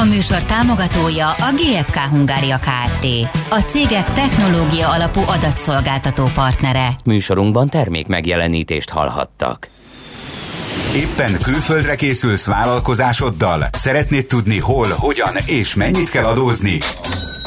A 0.00 0.04
műsor 0.04 0.44
támogatója 0.44 1.30
a 1.30 1.52
GFK 1.52 1.96
Hungária 1.96 2.58
Kft. 2.58 3.06
A 3.50 3.60
cégek 3.60 4.12
technológia 4.12 4.88
alapú 4.88 5.20
adatszolgáltató 5.20 6.30
partnere. 6.34 6.88
Műsorunkban 7.04 7.68
termék 7.68 8.06
megjelenítést 8.06 8.90
hallhattak. 8.90 9.68
Éppen 10.94 11.38
külföldre 11.42 11.94
készülsz 11.94 12.46
vállalkozásoddal? 12.46 13.68
Szeretnéd 13.72 14.26
tudni 14.26 14.58
hol, 14.58 14.88
hogyan 14.98 15.34
és 15.46 15.74
mennyit 15.74 16.10
kell 16.10 16.24
adózni? 16.24 16.78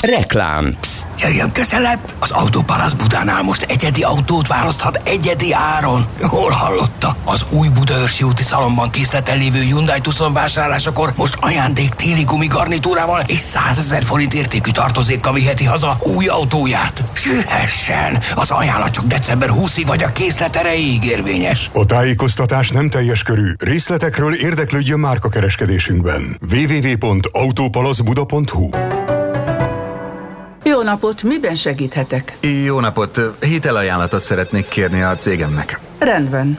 Reklám. 0.00 0.76
Jöjjön 1.18 1.52
közelebb! 1.52 1.98
Az 2.18 2.30
Autopalasz 2.30 2.92
Budánál 2.92 3.42
most 3.42 3.62
egyedi 3.62 4.02
autót 4.02 4.46
választhat 4.46 5.00
egyedi 5.04 5.52
áron. 5.52 6.06
Hol 6.20 6.50
hallotta? 6.50 7.16
Az 7.24 7.44
új 7.50 7.68
Budaörsi 7.68 8.24
úti 8.24 8.42
szalomban 8.42 8.90
készleten 8.90 9.38
lévő 9.38 9.60
Hyundai 9.60 10.00
Tucson 10.00 10.32
vásárlásakor 10.32 11.12
most 11.16 11.36
ajándék 11.40 11.94
téli 11.94 12.22
gumigarnitúrával 12.22 13.22
és 13.26 13.38
100 13.38 13.78
ezer 13.78 14.04
forint 14.04 14.34
értékű 14.34 14.70
tartozékkal 14.70 15.32
viheti 15.32 15.64
haza 15.64 15.96
új 16.16 16.26
autóját. 16.26 17.02
Sühessen! 17.12 18.18
Az 18.34 18.50
ajánlat 18.50 18.90
csak 18.90 19.06
december 19.06 19.48
20-ig 19.52 19.84
vagy 19.86 20.02
a 20.02 20.12
készlet 20.12 20.56
erejéig 20.56 21.04
érvényes. 21.04 21.70
A 21.72 21.84
tájékoztatás 21.84 22.70
nem 22.70 22.88
teljes 22.88 23.22
körű. 23.22 23.52
Részletekről 23.58 24.34
érdeklődjön 24.34 24.98
márkakereskedésünkben. 24.98 26.38
www.autopalaszbuda.hu 26.52 28.70
Jó 30.62 30.82
napot, 30.82 31.22
miben 31.22 31.54
segíthetek? 31.54 32.36
Jó 32.64 32.80
napot, 32.80 33.20
hitelajánlatot 33.40 34.20
szeretnék 34.20 34.68
kérni 34.68 35.02
a 35.02 35.16
cégemnek. 35.16 35.80
Rendben. 35.98 36.58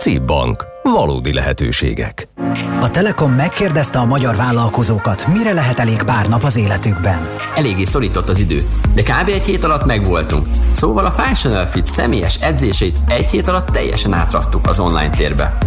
CIP 0.00 0.26
Bank. 0.26 0.69
Valódi 0.82 1.32
lehetőségek. 1.32 2.28
A 2.80 2.90
Telekom 2.90 3.32
megkérdezte 3.32 3.98
a 3.98 4.04
magyar 4.04 4.36
vállalkozókat, 4.36 5.26
mire 5.26 5.52
lehet 5.52 5.78
elég 5.78 6.02
pár 6.02 6.26
nap 6.26 6.42
az 6.42 6.56
életükben. 6.56 7.28
Eléggé 7.54 7.84
szorított 7.84 8.28
az 8.28 8.38
idő, 8.38 8.62
de 8.94 9.02
kb. 9.02 9.28
egy 9.28 9.44
hét 9.44 9.64
alatt 9.64 9.84
megvoltunk. 9.84 10.46
Szóval 10.72 11.04
a 11.04 11.10
Functional 11.10 11.66
Fit 11.66 11.86
személyes 11.86 12.34
edzését 12.40 12.96
egy 13.08 13.30
hét 13.30 13.48
alatt 13.48 13.68
teljesen 13.68 14.12
átraktuk 14.12 14.66
az 14.66 14.78
online 14.78 15.10
térbe. 15.10 15.58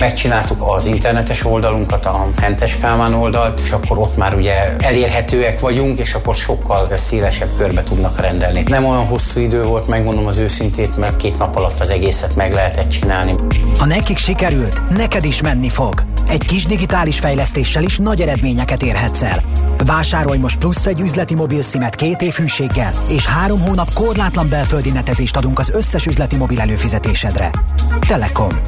Megcsináltuk 0.00 0.62
az 0.66 0.86
internetes 0.86 1.44
oldalunkat, 1.44 2.04
a 2.06 2.28
Hentes 2.40 2.78
Kálmán 2.78 3.14
oldalt, 3.14 3.60
és 3.60 3.70
akkor 3.70 3.98
ott 3.98 4.16
már 4.16 4.34
ugye 4.34 4.76
elérhetőek 4.78 5.60
vagyunk, 5.60 5.98
és 5.98 6.14
akkor 6.14 6.34
sokkal 6.34 6.88
szélesebb 6.96 7.48
körbe 7.56 7.82
tudnak 7.82 8.20
rendelni. 8.20 8.62
Nem 8.66 8.84
olyan 8.84 9.06
hosszú 9.06 9.40
idő 9.40 9.62
volt, 9.62 9.88
megmondom 9.88 10.26
az 10.26 10.38
őszintét, 10.38 10.96
mert 10.96 11.16
két 11.16 11.38
nap 11.38 11.56
alatt 11.56 11.80
az 11.80 11.90
egészet 11.90 12.36
meg 12.36 12.52
lehetett 12.52 12.88
csinálni. 12.88 13.34
Ha 13.78 13.86
nekik 13.86 14.18
sikerült, 14.18 14.55
neked 14.90 15.24
is 15.24 15.40
menni 15.40 15.68
fog. 15.68 16.02
Egy 16.28 16.44
kis 16.46 16.64
digitális 16.64 17.18
fejlesztéssel 17.18 17.82
is 17.82 17.98
nagy 17.98 18.20
eredményeket 18.20 18.82
érhetsz 18.82 19.22
el. 19.22 19.42
Vásárolj 19.84 20.38
most 20.38 20.58
plusz 20.58 20.86
egy 20.86 21.00
üzleti 21.00 21.34
mobil 21.34 21.62
szimet 21.62 21.94
két 21.94 22.22
év 22.22 22.34
hűséggel, 22.34 22.92
és 23.08 23.26
három 23.26 23.60
hónap 23.60 23.92
korlátlan 23.92 24.48
belföldi 24.48 24.90
netezést 24.90 25.36
adunk 25.36 25.58
az 25.58 25.70
összes 25.70 26.06
üzleti 26.06 26.36
mobil 26.36 26.60
előfizetésedre. 26.60 27.50
Telekom. 28.06 28.60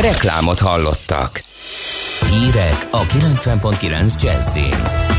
Reklámot 0.00 0.58
hallottak. 0.58 1.42
Hírek 2.30 2.88
a 2.90 3.02
90.9 3.02 4.22
Jazzin. 4.22 5.17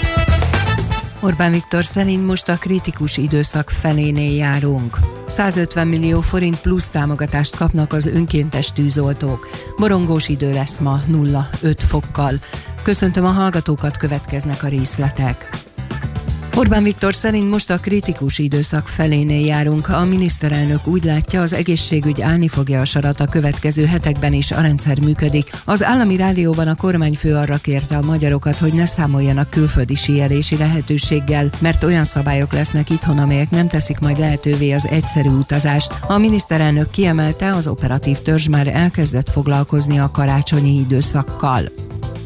Orbán 1.22 1.52
Viktor 1.52 1.86
szerint 1.86 2.26
most 2.26 2.50
a 2.50 2.58
kritikus 2.58 3.18
időszak 3.18 3.70
felénél 3.70 4.36
járunk. 4.36 4.98
150 5.28 5.88
millió 5.88 6.22
forint 6.22 6.62
plusz 6.62 6.88
támogatást 6.88 7.56
kapnak 7.56 7.94
az 7.94 8.06
önkéntes 8.06 8.72
tűzoltók. 8.72 9.48
Borongós 9.78 10.28
idő 10.28 10.52
lesz 10.52 10.78
ma 10.78 11.02
0-5 11.12 11.76
fokkal. 11.78 12.34
Köszöntöm 12.84 13.26
a 13.26 13.32
hallgatókat, 13.32 13.98
következnek 13.98 14.64
a 14.64 14.68
részletek. 14.68 15.50
Orbán 16.60 16.84
Viktor 16.84 17.16
szerint 17.16 17.50
most 17.50 17.70
a 17.70 17.78
kritikus 17.78 18.38
időszak 18.38 18.88
felénél 18.88 19.46
járunk. 19.46 19.90
A 19.90 20.06
miniszterelnök 20.06 20.88
úgy 20.88 21.04
látja, 21.04 21.42
az 21.42 21.54
egészségügy 21.54 22.22
állni 22.22 22.48
fogja 22.48 22.80
a 22.80 22.86
sarat 22.86 23.20
a 23.20 23.26
következő 23.26 23.86
hetekben 23.86 24.34
is, 24.34 24.52
a 24.52 24.62
rendszer 24.62 25.00
működik. 25.00 25.52
Az 25.66 25.84
állami 25.84 26.16
rádióban 26.16 26.68
a 26.68 26.76
kormányfő 26.76 27.36
arra 27.36 27.58
kérte 27.58 27.98
a 27.98 28.02
magyarokat, 28.02 28.58
hogy 28.58 28.74
ne 28.74 28.86
számoljanak 28.86 29.50
külföldi 29.50 29.96
síelési 29.96 30.58
lehetőséggel, 30.58 31.50
mert 31.60 31.84
olyan 31.84 32.04
szabályok 32.04 32.54
lesznek 32.54 32.90
itthon, 32.90 33.18
amelyek 33.18 33.50
nem 33.50 33.68
teszik 33.68 34.00
majd 34.00 34.20
lehetővé 34.20 34.72
az 34.72 34.88
egyszerű 34.90 35.30
utazást. 35.30 36.00
A 36.08 36.18
miniszterelnök 36.18 36.92
kiemelte, 36.92 37.54
az 37.54 37.68
operatív 37.68 38.18
törzs 38.18 38.48
már 38.48 38.68
elkezdett 38.68 39.30
foglalkozni 39.30 40.00
a 40.00 40.12
karácsonyi 40.12 40.80
időszakkal. 40.80 41.62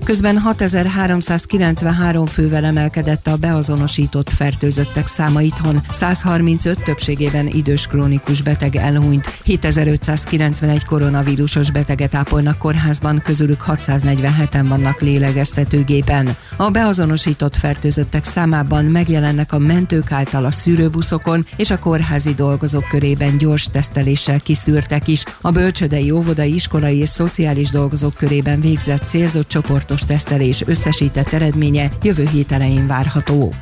Közben 0.04 0.38
6393 0.38 2.26
fővel 2.26 2.66
emelkedett 2.66 3.28
a 3.28 3.36
beazonosított 3.36 4.30
fertőzöttek 4.30 5.08
száma 5.08 5.42
itthon, 5.42 5.82
135 5.92 6.84
többségében 6.84 7.48
idős 7.48 7.88
krónikus 7.88 8.42
beteg 8.42 8.76
elhunyt, 8.76 9.40
7591 9.44 10.86
koronavírusos 10.86 11.72
beteget 11.72 12.16
ápolnak 12.16 12.58
kórházban, 12.58 13.22
közülük 13.24 13.64
647-en 13.68 14.66
vannak 14.68 15.02
lélegeztetőgépen. 15.02 16.36
A 16.58 16.70
beazonosított 16.70 17.56
fertőzöttek 17.56 18.24
számában 18.24 18.86
megjelennek 18.86 19.54
a 19.54 19.58
mentők 19.58 20.12
által 20.12 20.46
a 20.46 20.52
szűrőbuszokon 20.52 21.46
és 21.56 21.72
a 21.72 21.80
kórházi 21.80 22.34
dolgozók 22.34 22.88
körében 22.88 23.38
gyors 23.38 23.68
teszteléssel 23.72 24.40
kiszűrtek 24.40 25.08
is, 25.08 25.24
a 25.42 25.52
bölcsödei, 25.52 26.12
óvodai, 26.12 26.54
iskolai 26.54 26.98
és 26.98 27.10
szociális 27.10 27.70
dolgozók 27.70 28.14
körében 28.14 28.60
végzett 28.60 29.08
célzott 29.08 29.48
csoportos 29.94 30.26
tesztelés 30.26 30.64
összesített 30.66 31.34
eredménye 31.34 31.90
jövő 32.04 32.28
hét 32.32 32.52
elején 32.52 32.88
várható. 32.88 33.54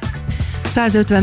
150 0.66 1.20